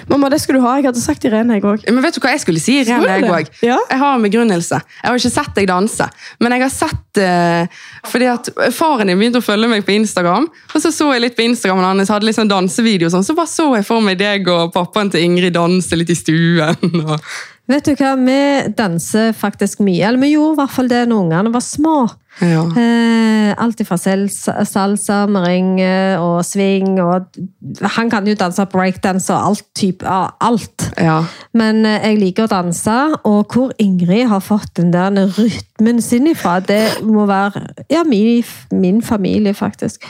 Mamma, 0.08 0.28
det 0.28 0.38
skulle 0.42 0.60
du 0.60 0.66
ha. 0.66 0.74
Jeg 0.76 0.84
hadde 0.90 1.00
sagt 1.00 1.24
Irene, 1.24 1.56
jeg 1.56 1.64
òg. 1.64 1.84
Men 1.88 2.04
vet 2.04 2.16
du 2.16 2.20
hva 2.20 2.34
jeg 2.34 2.42
skulle 2.42 2.60
si? 2.60 2.74
Irene, 2.82 3.08
jeg, 3.08 3.24
òg. 3.32 3.50
Ja. 3.64 3.78
jeg 3.88 4.00
har 4.02 4.18
en 4.18 4.26
begrunnelse. 4.26 4.80
Jeg 4.84 5.08
har 5.08 5.20
ikke 5.20 5.32
sett 5.32 5.54
deg 5.56 5.68
danse, 5.70 6.08
men 6.44 6.54
jeg 6.54 6.64
har 6.66 6.72
sett 6.74 7.20
uh, 7.24 7.86
fordi 8.08 8.28
at 8.28 8.50
Faren 8.76 9.08
din 9.08 9.20
begynte 9.20 9.40
å 9.40 9.46
følge 9.46 9.70
meg 9.72 9.86
på 9.86 9.96
Instagram, 9.96 10.48
og 10.48 10.84
så 10.84 10.92
så 10.92 11.08
jeg 11.14 11.24
litt 11.24 11.38
på 11.38 11.46
Instagram 11.48 11.80
hans, 11.86 12.12
hadde 12.12 12.28
litt 12.28 12.36
sånn 12.36 12.52
dansevideo, 12.52 13.08
og 13.08 13.16
sånn, 13.16 13.24
så 13.24 13.36
bare 13.38 13.52
så 13.52 13.70
jeg 13.78 13.88
for 13.88 14.04
meg 14.04 14.20
deg 14.20 14.50
og 14.52 14.74
pappaen 14.76 15.12
til 15.14 15.24
Ingrid 15.24 15.56
danse 15.56 15.96
litt 15.96 16.12
i 16.12 16.18
stuen. 16.18 16.76
Og, 17.08 17.16
Vet 17.68 17.84
du 17.84 17.98
hva, 18.00 18.14
vi 18.16 18.40
danser 18.72 19.34
faktisk 19.36 19.82
mye. 19.84 20.00
Eller 20.08 20.22
vi 20.22 20.30
gjorde 20.30 20.54
i 20.54 20.60
hvert 20.62 20.72
fall 20.72 20.88
det 20.88 21.02
når 21.10 21.26
ungene 21.26 21.50
var 21.52 21.64
små. 21.64 21.96
Ja. 22.40 22.62
Eh, 22.78 23.52
alt 23.58 23.80
fra 23.88 23.96
salsa, 23.98 24.54
salsa, 24.68 25.18
merengue 25.30 26.18
og 26.22 26.44
swing. 26.46 26.98
Og 27.02 27.38
han 27.96 28.10
kan 28.12 28.28
jo 28.28 28.36
danse 28.38 28.66
breakdance 28.72 29.32
og 29.34 29.50
alt 29.52 29.66
type 29.78 30.06
av 30.06 30.36
alt. 30.44 30.88
ja. 30.96 31.20
Men 31.58 31.84
eh, 31.88 32.00
jeg 32.06 32.20
liker 32.22 32.46
å 32.46 32.52
danse, 32.52 32.96
og 33.28 33.54
hvor 33.54 33.74
Ingrid 33.82 34.28
har 34.30 34.44
fått 34.44 34.76
den 34.78 34.92
der 34.94 35.16
rytmen 35.38 36.02
sin 36.04 36.28
ifra, 36.30 36.58
det 36.60 37.00
må 37.06 37.26
være 37.28 37.66
ja, 37.90 38.04
min, 38.06 38.44
min 38.70 39.02
familie, 39.02 39.54
faktisk. 39.56 40.06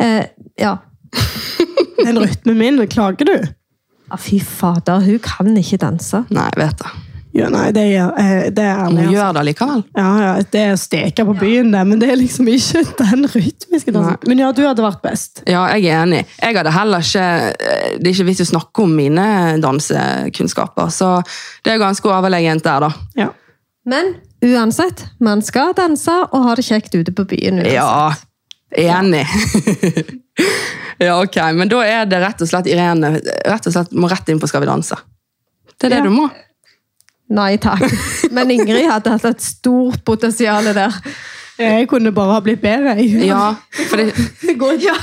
Eh, 0.00 0.24
ja. 0.60 0.76
Den 2.06 2.18
rytmen 2.20 2.58
min, 2.60 2.82
klager 2.92 3.28
du? 3.28 3.36
Ja, 4.06 4.18
Fy 4.20 4.38
fader, 4.40 5.00
hun 5.02 5.18
kan 5.24 5.56
ikke 5.58 5.80
danse. 5.82 6.24
Nei, 6.30 6.46
jeg 6.52 6.60
vet 6.60 6.82
det. 6.82 7.05
Ja, 7.36 7.48
nei, 7.52 7.66
det 7.76 7.82
er, 7.92 8.10
eh, 8.16 8.46
det 8.54 8.62
er 8.64 8.78
ærlig. 8.86 9.02
Altså. 9.02 9.12
gjør 9.12 9.32
det 9.36 9.42
likevel. 9.50 9.82
Ja, 9.98 10.10
ja, 10.24 10.30
det 10.54 10.60
er 10.62 10.70
å 10.72 10.78
steke 10.80 11.24
på 11.28 11.34
byen, 11.36 11.70
det, 11.74 11.82
men 11.90 12.00
det 12.00 12.08
er 12.12 12.16
liksom 12.16 12.48
ikke 12.48 12.82
den 13.02 13.26
rytmiske 13.28 13.92
dansen. 13.92 14.14
Nei. 14.16 14.30
Men 14.30 14.40
ja, 14.44 14.52
du 14.56 14.62
hadde 14.64 14.84
vært 14.86 15.02
best. 15.04 15.42
Ja, 15.44 15.66
jeg 15.76 15.90
er 15.90 16.04
enig. 16.06 16.22
Jeg 16.40 16.56
hadde 16.56 16.72
heller 16.72 17.04
ikke 17.04 17.24
eh, 17.52 17.98
Det 18.00 18.08
er 18.08 18.14
ikke 18.14 18.28
vits 18.30 18.44
å 18.46 18.48
snakke 18.54 18.86
om 18.86 18.94
mine 18.96 19.26
dansekunnskaper, 19.60 20.88
så 20.94 21.10
det 21.66 21.74
er 21.74 21.82
ganske 21.82 22.08
overlegent 22.08 22.64
der, 22.64 22.86
da. 22.88 22.92
Ja. 23.20 23.28
Men 23.86 24.14
uansett, 24.46 25.04
man 25.22 25.42
skal 25.44 25.74
danse 25.76 26.14
og 26.32 26.48
ha 26.48 26.54
det 26.58 26.64
kjekt 26.66 26.96
ute 26.96 27.12
på 27.14 27.26
byen. 27.28 27.60
uansett. 27.62 27.76
Ja, 27.76 28.96
enig. 28.98 29.26
ja, 31.04 31.12
ok, 31.22 31.36
men 31.54 31.68
da 31.70 31.82
er 31.86 32.08
det 32.10 32.18
rett 32.24 32.42
og 32.42 32.48
slett 32.50 32.66
Irene 32.70 33.14
rett 33.20 33.68
og 33.68 33.74
slett 33.76 33.92
må 33.96 34.08
rett 34.10 34.28
inn 34.32 34.40
på 34.42 34.48
Skal 34.50 34.64
vi 34.64 34.68
danse. 34.70 34.98
Det 35.76 35.88
er 35.90 35.96
det 35.96 36.00
Ja. 36.00 36.04
du 36.08 36.10
må. 36.16 36.26
Nei 37.28 37.56
takk. 37.62 37.82
Men 38.36 38.52
Ingrid 38.54 38.86
hadde 38.90 39.16
hatt 39.16 39.26
et 39.30 39.42
stort 39.42 40.04
potensial 40.06 40.68
der. 40.76 40.94
Jeg 41.56 41.88
kunne 41.88 42.12
bare 42.12 42.36
ha 42.36 42.42
blitt 42.44 42.60
bedre. 42.60 42.98
jeg. 43.00 43.26
Ja, 43.30 43.54
for 43.88 43.96
det 44.02 44.12
Det 44.46 44.58
går 44.60 44.76
ikke. 44.76 44.94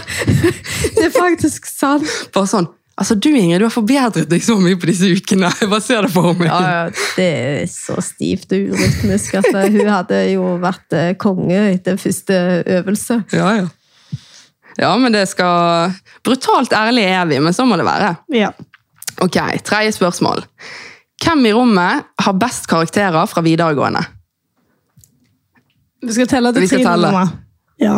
Det 0.96 1.10
er 1.10 1.14
faktisk 1.16 1.68
sant. 1.68 2.08
bare 2.34 2.50
sånn 2.50 2.70
Altså, 2.94 3.16
du 3.18 3.32
Ingrid, 3.32 3.58
du 3.58 3.66
har 3.66 3.74
forbedret 3.74 4.28
deg 4.30 4.44
så 4.46 4.54
mye 4.62 4.78
på 4.78 4.86
disse 4.86 5.08
ukene. 5.10 5.48
Jeg 5.58 5.70
bare 5.72 5.82
ser 5.82 6.06
det 6.06 6.12
for 6.14 6.36
meg. 6.38 6.46
Ja, 6.46 6.60
ja, 6.62 7.06
det 7.18 7.26
er 7.26 7.64
så 7.72 7.96
stivt 8.06 8.54
og 8.54 8.76
urytmisk 8.76 9.34
eh, 9.40 9.64
hun 9.74 9.90
hadde 9.90 10.20
jo 10.30 10.52
vært 10.62 10.94
eh, 10.94 11.16
konge 11.18 11.58
etter 11.72 11.98
første 11.98 12.38
øvelse. 12.78 13.18
Ja, 13.34 13.48
ja. 13.64 13.72
Ja, 14.78 14.92
men 15.02 15.14
det 15.14 15.26
skal 15.30 15.94
Brutalt 16.26 16.74
ærlig 16.74 17.08
er 17.10 17.26
vi, 17.30 17.42
men 17.42 17.54
så 17.54 17.66
må 17.66 17.78
det 17.82 17.86
være. 17.90 18.14
Ja. 18.34 18.52
Ok, 19.26 19.42
tredje 19.66 19.98
spørsmål. 19.98 20.46
Hvem 21.22 21.45
i 21.45 21.53
rommet 21.53 22.03
har 22.20 22.34
best 22.39 22.66
karakterer 22.68 23.26
fra 23.30 23.41
videregående? 23.45 24.01
Vi 26.03 26.14
skal 26.14 26.28
telle 26.28 26.51
til 26.53 26.61
Vi 26.61 26.68
skal 26.68 26.84
tre. 26.84 26.91
telle. 26.91 27.28
Ja. 27.80 27.97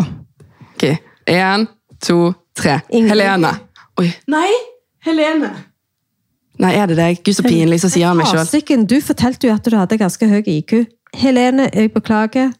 Ok, 0.76 0.84
Én, 1.32 1.66
to, 2.04 2.34
tre. 2.56 2.80
Ingrid. 2.90 3.10
Helene. 3.16 3.54
Oi, 3.98 4.12
Nei, 4.28 4.50
Helene. 5.06 5.50
nei, 6.60 6.74
er 6.76 6.86
det 6.92 6.98
deg? 6.98 7.24
Gud, 7.24 7.34
så 7.34 7.44
pinlig, 7.44 7.80
så 7.82 7.90
sier 7.90 8.08
han 8.12 8.18
meg 8.18 8.28
sjøl. 8.28 8.86
Du 8.88 9.00
fortalte 9.02 9.48
jo 9.48 9.54
at 9.56 9.66
du 9.66 9.76
hadde 9.78 9.98
ganske 9.98 10.28
høy 10.30 10.44
IQ. 10.46 10.86
Helene, 11.16 11.70
jeg 11.74 11.94
beklager. 11.94 12.52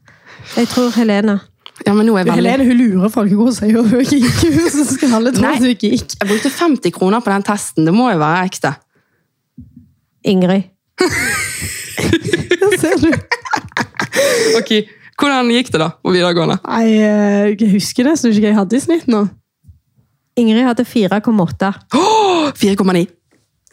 Jeg 0.56 0.68
tror 0.72 0.90
Helene. 0.96 1.40
Ja, 1.86 1.94
men 1.94 2.06
nå 2.08 2.16
er 2.18 2.24
veldig... 2.24 2.36
Helene 2.40 2.66
hun 2.66 2.78
lurer 2.80 3.10
folk. 3.12 3.32
Hun 3.36 3.52
sier 3.54 3.76
hun 3.82 3.90
høy 3.92 4.02
IQ, 4.02 4.42
så 4.72 4.86
skal 4.96 5.14
alle 5.20 5.32
tro 5.36 5.46
at 5.46 5.60
hun 5.60 5.70
ikke 5.76 5.92
gikk. 5.92 6.16
Jeg 6.22 6.30
brukte 6.32 6.50
50 6.50 6.92
kroner 6.96 7.20
på 7.22 7.30
den 7.36 7.44
testen. 7.44 7.86
Det 7.86 7.94
må 7.94 8.10
jo 8.14 8.18
være 8.24 8.46
ekte. 8.50 8.74
Ingrid. 10.26 10.70
Der 12.60 12.78
ser 12.82 12.98
du. 13.02 13.12
Ok, 14.58 14.72
Hvordan 15.16 15.48
gikk 15.54 15.70
det 15.72 15.80
da 15.80 15.90
på 16.04 16.12
videregående? 16.12 16.58
Nei, 16.66 16.88
eh, 17.00 17.54
jeg 17.56 17.72
husker 17.78 18.08
nesten 18.10 18.34
ikke 18.34 18.42
hva 18.44 18.50
jeg 18.50 18.58
hadde 18.58 18.76
i 18.76 18.84
snitt 18.84 19.08
nå. 19.12 19.22
Ingrid 20.36 20.68
hadde 20.68 20.84
4,8. 20.84 21.72
Åh, 21.96 22.50
4,9. 22.60 23.06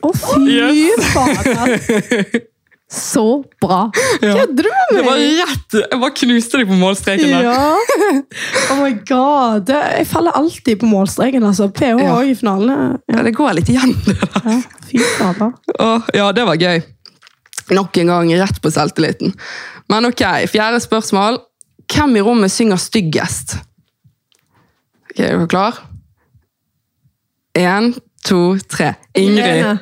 Å, 0.03 0.13
fy 0.19 0.87
fader! 1.11 2.47
Så 2.93 3.23
bra! 3.61 3.87
Kødder 4.21 4.67
du 4.67 4.69
med 4.69 4.99
Det 4.99 5.03
var 5.07 5.17
meg? 5.17 5.39
rett! 5.49 5.77
Jeg 5.81 6.01
bare 6.03 6.13
knuste 6.19 6.59
deg 6.61 6.67
på 6.69 6.77
målstreken 6.77 7.31
der. 7.33 7.47
Ja! 7.47 7.77
Oh 8.75 8.81
my 8.83 8.91
god. 9.09 9.63
Det, 9.71 9.79
jeg 9.97 10.07
faller 10.11 10.37
alltid 10.37 10.77
på 10.83 10.91
målstreken, 10.91 11.47
altså. 11.49 11.71
PH 11.73 11.89
Ja. 12.03 12.11
òg 12.19 12.29
i 12.29 12.35
finalene. 12.37 12.77
Ja. 13.09 13.17
Ja, 13.17 13.23
det 13.25 13.33
går 13.39 13.55
litt 13.57 13.71
igjen. 13.73 13.95
det 14.05 14.19
der. 14.21 14.29
Ja, 14.45 14.59
fy 14.91 15.01
fader. 15.17 15.55
Ja, 16.19 16.27
det 16.37 16.45
var 16.51 16.61
gøy. 16.61 16.83
Nok 17.73 17.97
en 18.03 18.13
gang 18.13 18.33
rett 18.43 18.61
på 18.61 18.69
selvtilliten. 18.75 19.33
Men 19.89 20.05
ok, 20.11 20.23
fjerde 20.53 20.81
spørsmål. 20.85 21.41
Hvem 21.93 22.17
i 22.17 22.21
rommet 22.25 22.53
synger 22.53 22.77
styggest? 22.81 23.57
Ok, 25.09 25.17
er 25.21 25.33
dere 25.39 25.49
klar? 25.49 25.81
Én, 27.57 27.95
to, 28.25 28.59
tre. 28.69 28.93
Ingrid. 29.17 29.65
Irene. 29.65 29.79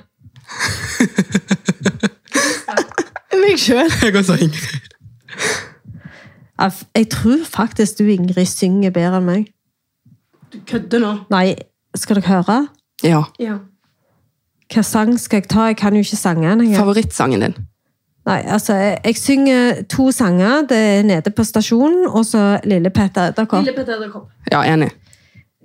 Meg 3.32 3.58
sjøl. 3.58 3.90
Jeg 4.02 4.16
også 4.16 4.36
Ingrid. 4.40 4.90
Jeg 6.94 7.08
tror 7.10 7.44
faktisk 7.46 7.98
du, 7.98 8.04
Ingrid, 8.04 8.46
synger 8.46 8.90
bedre 8.90 9.20
enn 9.20 9.26
meg. 9.28 9.48
Du 10.52 10.58
kødder 10.66 11.02
nå. 11.02 11.12
Nei, 11.30 11.54
skal 11.94 12.18
dere 12.18 12.26
høre? 12.28 12.60
Ja. 13.06 13.22
Ja. 13.40 13.58
Hva 14.70 14.82
sang 14.86 15.16
skal 15.18 15.40
jeg 15.40 15.50
ta? 15.50 15.66
Jeg 15.70 15.78
kan 15.80 15.94
jo 15.96 16.02
ikke 16.04 16.18
sange 16.18 16.48
den 16.48 16.60
engang. 16.66 16.78
Favorittsangen 16.82 17.42
din? 17.46 17.54
Nei, 18.28 18.40
altså, 18.44 18.74
jeg, 18.76 18.98
jeg 19.04 19.16
synger 19.16 19.82
to 19.90 20.10
sanger. 20.12 20.66
Det 20.68 20.76
er 20.78 21.02
Nede 21.02 21.30
på 21.34 21.44
stasjonen, 21.44 22.06
og 22.06 22.26
så 22.26 22.60
Lille 22.64 22.90
Petter 22.90 23.30
Edderkopp. 23.30 24.28
Ja, 24.52 24.62
enig. 24.74 24.90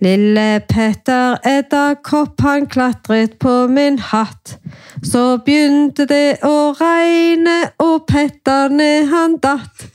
Lille 0.04 0.60
Petter 0.68 1.38
Edderkopp, 1.48 2.42
han 2.42 2.66
klatret 2.68 3.38
på 3.40 3.68
min 3.72 3.96
hatt. 4.00 4.58
Så 5.04 5.38
begynte 5.46 6.04
det 6.10 6.42
å 6.44 6.74
regne, 6.76 7.70
og 7.80 8.04
Petter 8.10 8.74
ned 8.76 9.08
han 9.08 9.38
datt. 9.40 9.86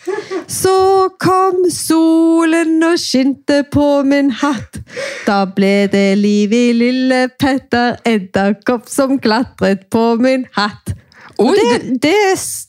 Så 0.49 1.11
kom 1.21 1.67
solen 1.75 2.79
og 2.87 2.97
skinte 3.03 3.61
på 3.69 4.01
min 4.09 4.33
hatt. 4.41 4.81
Da 5.27 5.43
ble 5.45 5.85
det 5.93 6.17
liv 6.17 6.55
i 6.57 6.65
lille 6.81 7.27
Petter 7.37 8.01
Edderkopp 8.09 8.89
som 8.89 9.19
klatret 9.21 9.85
på 9.93 10.15
min 10.17 10.49
hatt. 10.57 10.97
Oi, 11.41 11.55
Det, 11.57 12.01
det, 12.03 12.17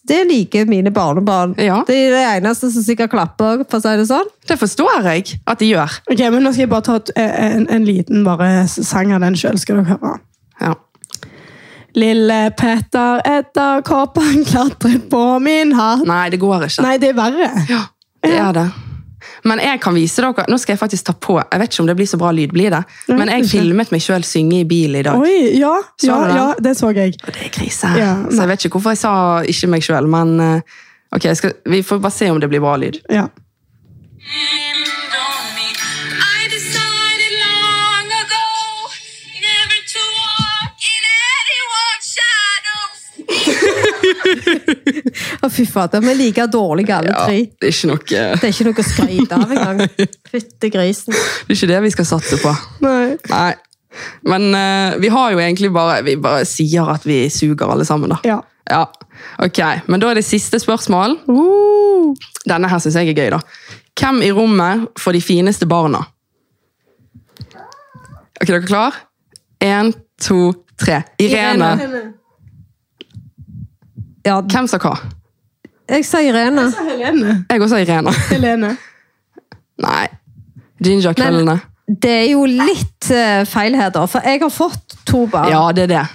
det, 0.08 0.20
liker 0.30 0.70
mine 0.70 0.94
barnebarn. 0.96 1.56
Ja. 1.60 1.82
Det 1.88 1.98
er 2.08 2.14
det 2.16 2.22
eneste 2.38 2.70
som 2.72 2.86
sikkert 2.86 3.12
klapper, 3.12 3.66
for 3.68 3.80
å 3.80 3.84
si 3.84 3.96
det 4.00 4.08
sånn. 4.08 4.30
det 4.48 4.58
forstår 4.62 5.10
jeg 5.10 5.40
at 5.46 5.60
de 5.60 5.72
gjør. 5.74 5.98
Ok, 6.12 6.24
men 6.32 6.46
Nå 6.46 6.54
skal 6.54 6.66
jeg 6.66 6.72
bare 6.72 6.88
ta 6.88 7.00
et, 7.02 7.12
en, 7.20 7.68
en 7.68 7.88
liten 7.88 8.24
bare 8.28 8.68
sang 8.72 9.12
av 9.12 9.26
den 9.26 9.36
sjøl. 9.40 9.60
Skal 9.60 9.82
dere 9.82 9.98
høre. 9.98 10.16
Ja. 10.62 10.78
Lille 12.00 12.40
Petter 12.56 13.20
Edderkopp, 13.28 14.22
han 14.24 14.46
klatret 14.48 15.10
på 15.12 15.26
min 15.44 15.76
hatt. 15.76 16.06
Nei, 16.08 16.30
det 16.32 16.40
går 16.40 16.70
ikke. 16.70 16.86
Nei, 16.86 16.96
det 17.02 17.12
er 17.12 17.20
verre. 17.20 17.52
Ja, 17.68 17.84
det 18.24 18.38
er 18.40 18.56
det. 18.56 18.70
Men 19.48 19.62
jeg 19.64 19.82
kan 19.84 19.96
vise 19.96 20.24
dere 20.24 20.46
Nå 20.50 20.58
skal 20.62 20.76
jeg 20.76 20.82
faktisk 20.82 21.08
ta 21.08 21.14
på 21.14 21.38
Jeg 21.40 21.62
vet 21.62 21.74
ikke 21.74 21.84
om 21.84 21.90
det 21.90 21.96
blir 22.00 22.10
så 22.10 22.20
bra 22.22 22.32
lyd. 22.36 22.54
blir 22.54 22.74
det 22.74 22.82
Men 23.08 23.32
jeg 23.32 23.50
filmet 23.50 23.92
meg 23.94 24.04
sjøl 24.04 24.26
synge 24.28 24.62
i 24.62 24.68
bil 24.68 24.96
i 25.00 25.04
dag. 25.06 25.20
Oi, 25.20 25.58
ja, 25.60 25.74
ja, 26.04 26.18
du 26.28 26.36
ja, 26.38 26.48
det 26.60 26.76
så 26.80 26.92
jeg. 26.96 27.18
Og 27.26 27.34
det 27.36 27.46
er 27.48 27.54
krise. 27.54 27.92
Ja, 28.00 28.14
så 28.30 28.44
jeg 28.44 28.54
vet 28.54 28.66
ikke 28.66 28.80
hvorfor 28.80 28.96
jeg 28.96 29.04
sa 29.04 29.14
ikke 29.54 29.72
meg 29.72 29.86
sjøl, 29.86 30.10
men 30.12 30.34
eh, 30.44 30.80
ok, 31.16 31.30
skal, 31.38 31.56
vi 31.70 31.82
får 31.86 32.02
bare 32.04 32.16
se 32.16 32.32
om 32.32 32.40
det 32.42 32.50
blir 32.52 32.64
bra 32.64 32.76
lyd. 32.82 33.02
Ja. 33.12 33.28
Å, 45.42 45.50
fy 45.52 45.66
fader, 45.70 46.02
vi 46.04 46.12
er 46.14 46.20
like 46.20 46.46
dårlige 46.52 46.96
alle 46.98 47.12
Ja, 47.12 47.26
tre. 47.26 47.42
det 47.60 47.70
er 47.70 47.74
ikke 47.76 47.90
noe 47.92 48.06
Det 48.06 48.48
er 48.48 48.54
ikke 48.54 48.68
noe 48.70 48.84
å 48.84 48.88
skryte 48.88 49.40
av 49.40 49.52
engang. 49.56 49.84
Fytte 50.32 50.70
grisen. 50.74 51.14
Det 51.16 51.52
er 51.52 51.58
ikke 51.60 51.72
det 51.74 51.82
vi 51.88 51.92
skal 51.98 52.08
satse 52.14 52.40
på. 52.42 52.54
Nei. 52.86 53.18
Nei. 53.32 53.52
Men 54.24 54.48
eh, 54.56 54.96
vi 55.04 55.10
har 55.12 55.34
jo 55.34 55.42
egentlig 55.44 55.68
bare 55.76 55.98
Vi 56.08 56.14
bare 56.24 56.46
sier 56.48 56.88
at 56.94 57.04
vi 57.04 57.26
suger 57.34 57.74
alle 57.74 57.84
sammen, 57.88 58.14
da. 58.14 58.22
Ja. 58.28 58.40
Ja, 58.72 58.86
ok. 59.44 59.60
Men 59.92 60.00
da 60.00 60.12
er 60.12 60.22
det 60.22 60.24
siste 60.24 60.60
spørsmål. 60.62 61.18
Uh. 61.28 62.14
Denne 62.48 62.70
her 62.72 62.80
syns 62.80 62.96
jeg 62.96 63.12
er 63.12 63.18
gøy, 63.18 63.32
da. 63.34 63.42
Hvem 64.00 64.22
i 64.24 64.32
rommet 64.32 64.86
får 65.02 65.18
de 65.18 65.22
fineste 65.26 65.68
barna? 65.68 66.06
Ok, 68.40 68.48
dere 68.48 68.64
klar? 68.64 68.96
Én, 69.62 69.92
to, 70.24 70.54
tre. 70.80 71.02
Irene. 71.22 71.74
Ja, 74.26 74.42
Hvem 74.42 74.68
sa 74.70 74.78
hva? 74.82 74.96
jeg 75.92 76.06
sa 76.08 76.22
Irene. 76.24 76.70
Helene. 76.88 77.34
Jeg 77.50 77.62
også 77.62 77.76
sa 77.76 77.82
Irene. 77.84 78.14
Helene. 78.30 78.72
Nei. 79.82 80.08
Ginger 80.82 81.14
kveldene. 81.18 81.58
Det 81.92 82.12
er 82.12 82.30
jo 82.32 82.46
litt 82.48 83.10
uh, 83.12 83.44
feil 83.50 83.76
her, 83.76 83.92
da. 83.94 84.06
For 84.10 84.24
jeg 84.24 84.40
har 84.42 84.54
fått 84.54 84.96
to 85.08 85.26
barn. 85.32 85.52
Ja, 85.52 85.66
det 85.76 85.90
er 85.90 85.92
det. 85.92 86.06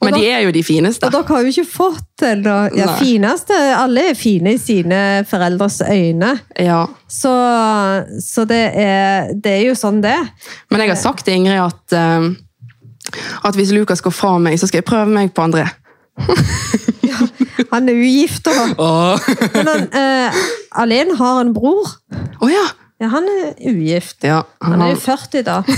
Men 0.00 0.14
dere, 0.16 0.22
de 0.22 0.28
er 0.32 0.44
jo 0.46 0.52
de 0.56 0.62
fineste. 0.64 1.06
Og 1.06 1.12
dere 1.12 1.28
har 1.28 1.44
jo 1.44 1.52
ikke 1.52 1.66
fått 1.68 2.22
eller, 2.24 2.70
Ja, 2.72 2.86
fineste 2.96 3.56
Alle 3.76 4.06
er 4.10 4.16
fine 4.16 4.54
i 4.56 4.60
sine 4.60 5.00
foreldres 5.28 5.82
øyne. 5.84 6.32
Ja. 6.56 6.86
Så, 7.04 7.32
så 8.24 8.46
det, 8.48 8.62
er, 8.80 9.34
det 9.36 9.58
er 9.58 9.66
jo 9.68 9.76
sånn 9.76 10.00
det. 10.04 10.16
Men 10.72 10.86
jeg 10.86 10.94
har 10.94 11.00
sagt 11.00 11.26
til 11.28 11.36
Ingrid 11.36 11.60
at, 11.60 11.96
uh, 12.00 13.20
at 13.44 13.60
hvis 13.60 13.74
Lukas 13.76 14.00
går 14.04 14.16
fra 14.16 14.38
meg, 14.40 14.56
så 14.60 14.70
skal 14.70 14.80
jeg 14.80 14.88
prøve 14.88 15.12
meg 15.12 15.34
på 15.36 15.44
André. 15.44 15.68
Han 17.70 17.88
er 17.88 17.94
ugift, 17.94 18.44
da. 18.44 18.50
Men 19.54 19.66
han, 19.70 19.86
eh, 19.92 20.34
Alene 20.82 21.14
har 21.18 21.40
en 21.44 21.52
bror. 21.54 21.86
Å 22.42 22.48
ja. 22.50 22.66
Ja, 23.00 23.08
han 23.14 23.24
er 23.32 23.54
ugift. 23.70 24.24
ja. 24.28 24.42
Han 24.60 24.82
er 24.84 24.90
jo 24.92 24.98
40 25.00 25.42
da. 25.46 25.62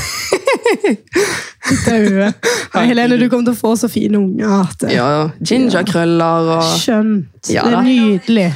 Daue. 1.87 2.33
Helene, 2.75 3.19
du 3.21 3.29
kommer 3.31 3.47
til 3.47 3.55
å 3.55 3.59
få 3.61 3.75
så 3.79 3.89
fine 3.93 4.19
unger. 4.19 4.49
at 4.63 4.79
det- 4.81 4.93
ja. 4.97 5.29
Ginger-krøller 5.41 6.51
og 6.57 6.65
Skjønt. 6.81 7.51
Ja, 7.53 7.63
det 7.69 7.79
er 7.79 7.83
nydelig. 7.87 8.49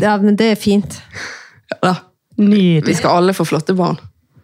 Ja, 0.00 0.16
men 0.18 0.36
det 0.36 0.50
er 0.52 0.56
fint. 0.56 1.00
ja. 1.70 1.76
da. 1.82 1.94
Nydelig. 2.38 2.86
Vi 2.88 2.94
skal 2.96 3.10
alle 3.18 3.32
få 3.36 3.44
flotte 3.44 3.74
barn. 3.76 3.98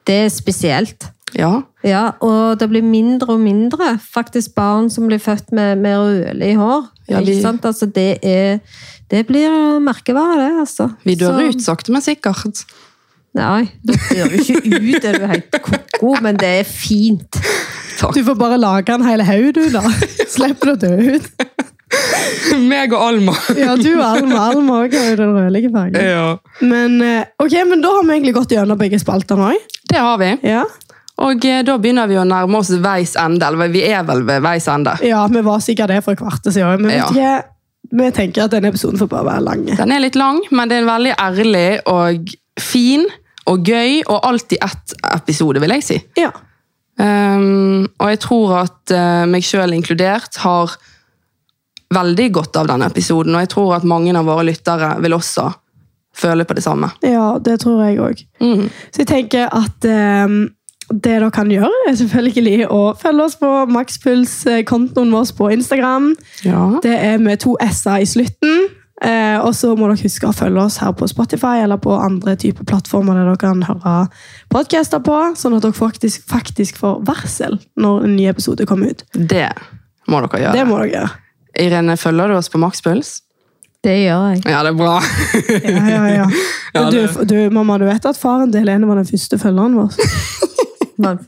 Det 0.06 0.14
er 0.26 0.28
spesielt. 0.28 1.06
Ja. 1.34 1.62
Ja, 1.86 2.12
og 2.20 2.58
det 2.58 2.66
blir 2.72 2.82
mindre 2.82 3.36
og 3.36 3.40
mindre 3.40 3.92
faktisk 4.02 4.54
barn 4.58 4.88
som 4.90 5.06
blir 5.06 5.20
født 5.22 5.52
med 5.54 5.78
mer 5.78 5.98
rødlig 6.02 6.56
hår. 6.58 6.88
Ja, 7.08 7.20
vi- 7.20 7.36
Ikke 7.36 7.42
sant? 7.42 7.64
Altså, 7.64 7.86
det, 7.86 8.18
er, 8.22 8.58
det 9.10 9.26
blir 9.28 9.78
merkevare, 9.80 10.40
det. 10.42 10.60
altså. 10.66 10.88
Vi 11.04 11.14
dør 11.14 11.38
Så- 11.38 11.48
ut 11.48 11.62
sakte, 11.62 11.92
men 11.92 12.02
sikkert. 12.02 12.64
Nei, 13.34 13.68
det 13.84 13.94
dør 14.10 14.32
jo 14.32 14.40
ikke 14.42 14.96
ut, 14.96 15.04
er 15.04 15.18
du 15.20 15.26
helt 15.30 15.50
ko-ko, 15.62 16.16
men 16.24 16.36
det 16.36 16.48
er 16.60 16.64
fint. 16.64 17.38
Takk. 17.98 18.14
Du 18.14 18.22
får 18.24 18.34
bare 18.38 18.58
lage 18.58 18.88
en 18.94 19.02
hel 19.06 19.20
haug, 19.22 19.52
du, 19.54 19.68
da. 19.70 19.82
Slipper 20.28 20.66
du 20.66 20.72
å 20.72 20.80
dø 20.82 21.14
ut. 21.14 21.30
Meg 22.68 22.92
og 22.92 23.00
Alma. 23.00 23.32
Ja, 23.56 23.76
du 23.78 23.88
og 23.96 24.04
Alma. 24.04 24.40
Alma 24.50 24.80
òg 24.84 24.94
har 24.98 25.10
jo 25.12 25.16
den 25.20 25.32
rødlige 25.36 25.70
fargen. 25.72 25.96
Ja. 26.04 26.36
Men, 26.60 26.98
eh, 27.02 27.24
ok, 27.40 27.54
men 27.68 27.80
da 27.84 27.88
har 27.94 28.04
vi 28.04 28.16
egentlig 28.18 28.34
gått 28.36 28.52
gjennom 28.56 28.78
begge 28.80 28.98
spaltene 29.00 29.52
òg. 29.52 29.76
Det 29.88 29.98
har 30.02 30.18
vi. 30.20 30.30
Ja. 30.48 30.64
Og 31.18 31.44
eh, 31.44 31.62
da 31.66 31.76
begynner 31.82 32.06
vi 32.10 32.18
å 32.20 32.24
nærme 32.28 32.60
oss 32.60 32.70
veis 32.82 33.16
ende. 33.18 33.46
Eller 33.46 33.70
vi 33.74 33.82
er 33.88 34.04
vel 34.06 34.22
ved 34.28 34.42
veis 34.44 34.68
ende. 34.70 34.96
ja, 35.02 35.24
vi 35.26 35.40
var 35.46 35.62
sikkert 35.64 35.88
det 35.90 36.02
for 36.04 36.12
et 36.14 36.20
kvarter 36.20 36.54
siden. 36.54 36.82
Men 36.82 36.96
Ja. 36.96 37.06
ikke, 37.08 37.44
vi 37.90 38.10
tenker 38.14 38.44
at 38.44 38.52
denne 38.52 38.68
episoden 38.70 38.98
får 39.00 39.08
bare 39.08 39.24
være 39.30 39.44
lang. 39.46 39.64
Den 39.66 39.92
er 39.92 40.00
litt 40.04 40.18
lang, 40.18 40.40
men 40.50 40.68
det 40.68 40.78
er 40.82 40.86
veldig 40.88 41.14
ærlig 41.18 41.80
og 41.86 42.34
fin 42.60 43.06
og 43.48 43.64
gøy 43.64 44.02
og 44.06 44.20
alltid 44.28 44.58
ett 44.62 44.94
episode, 45.14 45.60
vil 45.60 45.70
jeg 45.78 45.82
si. 45.86 45.98
Ja. 46.20 46.30
Um, 46.98 47.86
og 48.02 48.08
jeg 48.10 48.18
tror 48.20 48.54
at 48.64 48.92
uh, 48.92 49.22
meg 49.30 49.44
sjøl 49.46 49.72
inkludert 49.76 50.36
har 50.42 50.74
veldig 51.94 52.26
godt 52.34 52.58
av 52.60 52.66
denne 52.68 52.88
episoden. 52.90 53.34
Og 53.34 53.44
jeg 53.44 53.50
tror 53.54 53.76
at 53.78 53.86
mange 53.88 54.12
av 54.18 54.26
våre 54.28 54.44
lyttere 54.50 54.96
vil 55.00 55.14
også 55.16 55.46
føle 56.18 56.44
på 56.44 56.56
det 56.58 56.64
samme. 56.64 56.90
ja, 57.06 57.38
det 57.38 57.60
tror 57.62 57.84
jeg 57.86 57.98
òg. 58.02 58.22
Mm. 58.42 58.66
Så 58.90 59.04
jeg 59.04 59.06
tenker 59.06 59.48
at 59.54 59.86
eh, 59.86 60.26
det 60.88 61.02
dere 61.04 61.30
kan 61.34 61.50
gjøre, 61.52 61.68
er 61.88 61.96
selvfølgelig 62.00 62.68
å 62.72 62.80
følge 62.96 63.24
oss 63.28 63.36
på 63.36 63.48
Makspuls-kontoen 63.74 65.12
vår 65.12 65.32
på 65.36 65.50
Instagram. 65.52 66.14
Ja. 66.48 66.62
Det 66.84 66.94
er 66.96 67.18
med 67.20 67.42
to 67.44 67.56
s-er 67.60 68.04
i 68.04 68.08
slutten. 68.08 68.68
Eh, 68.98 69.36
og 69.38 69.52
så 69.54 69.74
må 69.78 69.86
dere 69.86 70.00
huske 70.00 70.26
å 70.26 70.34
følge 70.34 70.64
oss 70.64 70.80
her 70.82 70.90
på 70.98 71.06
Spotify 71.06 71.60
eller 71.62 71.78
på 71.78 71.92
andre 71.94 72.34
typer 72.40 72.66
plattformer 72.66 73.14
der 73.14 73.28
dere 73.28 73.38
kan 73.38 73.60
høre 73.62 74.08
podcaster 74.50 74.98
på, 75.06 75.14
sånn 75.38 75.54
at 75.54 75.62
dere 75.62 75.76
faktisk, 75.76 76.24
faktisk 76.26 76.80
får 76.80 77.04
varsel 77.06 77.60
når 77.78 78.08
en 78.08 78.16
ny 78.18 78.26
episode 78.32 78.66
kommer 78.66 78.90
ut. 78.90 79.06
Det 79.14 79.52
må 80.10 80.24
dere 80.24 80.42
gjøre. 80.42 80.56
Det 80.56 80.66
må 80.66 80.80
dere 80.82 80.92
gjøre. 80.96 81.14
Irene, 81.62 81.98
følger 82.00 82.32
du 82.32 82.38
oss 82.40 82.50
på 82.50 82.58
Makspuls? 82.62 83.18
Det 83.86 83.94
gjør 84.00 84.32
jeg. 84.32 84.42
Ja, 84.50 84.64
det 84.66 84.72
er 84.72 84.78
bra. 84.78 84.96
Ja, 85.62 85.84
ja, 85.94 86.06
ja. 86.24 86.30
Ja, 86.74 86.90
du, 86.92 87.00
du, 87.24 87.36
mamma, 87.50 87.78
du 87.80 87.86
vet 87.88 88.04
at 88.04 88.18
faren 88.20 88.50
til 88.52 88.60
Helene 88.60 88.86
var 88.86 88.98
den 89.00 89.06
første 89.08 89.38
følgeren 89.40 89.78
vår? 89.78 89.94
Meg. 90.98 91.22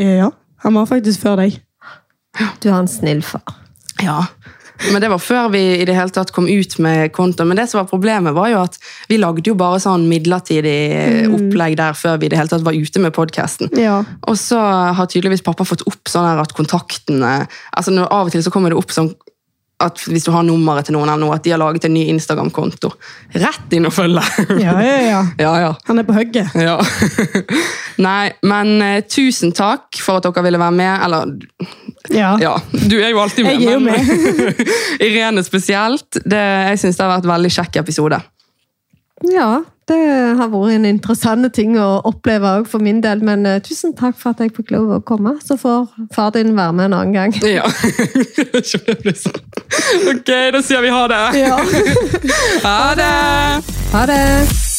Ja, 0.00 0.30
han 0.64 0.78
var 0.78 0.88
faktisk 0.88 1.24
før 1.26 1.42
deg. 1.42 1.60
Du 2.62 2.70
har 2.70 2.80
en 2.80 2.90
snill 2.90 3.20
far. 3.26 3.58
Ja. 4.02 4.24
Men 4.90 5.02
det 5.02 5.10
var 5.12 5.20
før 5.22 5.48
vi 5.52 5.60
i 5.76 5.84
det 5.86 5.94
hele 5.94 6.10
tatt 6.10 6.32
kom 6.34 6.48
ut 6.48 6.74
med 6.82 7.12
konto. 7.14 7.44
Men 7.46 7.60
det 7.60 7.68
som 7.70 7.82
var 7.82 7.90
problemet 7.90 8.34
var 8.34 8.48
jo 8.50 8.62
at 8.64 8.78
vi 9.10 9.18
lagde 9.20 9.44
jo 9.46 9.54
bare 9.58 9.78
sånn 9.82 10.08
midlertidig 10.10 11.28
opplegg 11.28 11.76
der 11.78 11.94
før 11.98 12.18
vi 12.18 12.26
i 12.26 12.32
det 12.32 12.40
hele 12.40 12.50
tatt 12.50 12.64
var 12.66 12.76
ute 12.76 13.02
med 13.02 13.14
podkasten. 13.14 13.70
Ja. 13.78 14.00
Og 14.26 14.38
så 14.40 14.58
har 14.58 15.10
tydeligvis 15.10 15.44
pappa 15.46 15.66
fått 15.68 15.84
opp 15.86 16.10
sånn 16.10 16.40
at 16.42 16.56
kontaktene 16.56 17.34
altså 17.70 17.94
Av 18.02 18.26
og 18.26 18.32
til 18.34 18.42
så 18.44 18.50
kommer 18.54 18.72
det 18.72 18.80
opp 18.80 18.94
sånn 18.94 19.12
at 19.82 20.02
hvis 20.08 20.24
du 20.26 20.30
har 20.34 20.44
nummeret 20.46 20.86
til 20.88 20.94
noen 20.96 21.08
eller 21.10 21.20
noe, 21.24 21.34
at 21.36 21.44
de 21.44 21.52
har 21.54 21.60
laget 21.60 21.84
en 21.88 21.94
ny 21.96 22.04
Instagram-konto. 22.14 22.90
Rett 23.34 23.74
inn 23.76 23.86
og 23.88 23.94
følge! 23.96 24.22
Ja, 24.62 24.74
ja, 24.82 24.96
ja. 25.06 25.20
ja, 25.44 25.52
ja. 25.66 25.70
Han 25.88 26.00
er 26.02 26.06
på 26.08 26.16
hugget. 26.16 26.54
Ja. 26.58 26.78
Nei, 28.06 28.32
men 28.48 28.72
eh, 28.82 29.00
tusen 29.10 29.52
takk 29.56 29.98
for 30.02 30.18
at 30.20 30.26
dere 30.28 30.44
ville 30.46 30.60
være 30.62 30.76
med. 30.78 30.94
Eller, 31.06 31.34
Ja. 32.12 32.32
ja, 32.42 32.54
du 32.72 32.96
er 32.98 33.12
jo 33.12 33.20
alltid 33.22 33.46
med. 33.46 33.60
Jeg 33.62 33.68
er 33.68 33.76
jo 33.76 33.82
men 33.84 34.56
Irene 35.06 35.44
spesielt. 35.46 36.08
Det, 36.24 36.40
jeg 36.72 36.80
syns 36.82 36.98
det 36.98 37.04
har 37.06 37.12
vært 37.16 37.28
en 37.28 37.34
veldig 37.36 37.52
kjekk 37.58 37.78
episode. 37.84 38.18
Ja, 39.30 39.50
Det 39.90 39.98
har 40.38 40.48
vært 40.52 40.76
en 40.76 40.84
interessant 40.86 41.48
ting 41.54 41.74
å 41.80 41.88
oppleve 42.08 42.52
òg 42.60 42.68
for 42.70 42.82
min 42.84 43.00
del. 43.02 43.22
Men 43.26 43.46
eh, 43.48 43.60
tusen 43.64 43.96
takk 43.98 44.16
for 44.18 44.32
at 44.32 44.42
jeg 44.44 44.54
fikk 44.56 44.70
lov 44.76 44.92
å 44.96 45.00
komme. 45.04 45.34
Så 45.42 45.58
får 45.60 45.88
far 46.14 46.30
din 46.36 46.54
være 46.56 46.76
med 46.78 46.90
en 46.90 46.98
annen 47.00 47.16
gang. 47.16 47.34
Ja. 47.42 47.66
Sånn. 48.72 49.40
Ok, 50.12 50.30
da 50.54 50.62
sier 50.62 50.84
vi 50.84 50.92
ha 50.94 51.06
det. 51.10 51.22
Ja. 51.42 51.56
Ha 52.62 52.94
det! 52.94 53.14
Ha 53.92 54.06
det! 54.06 54.71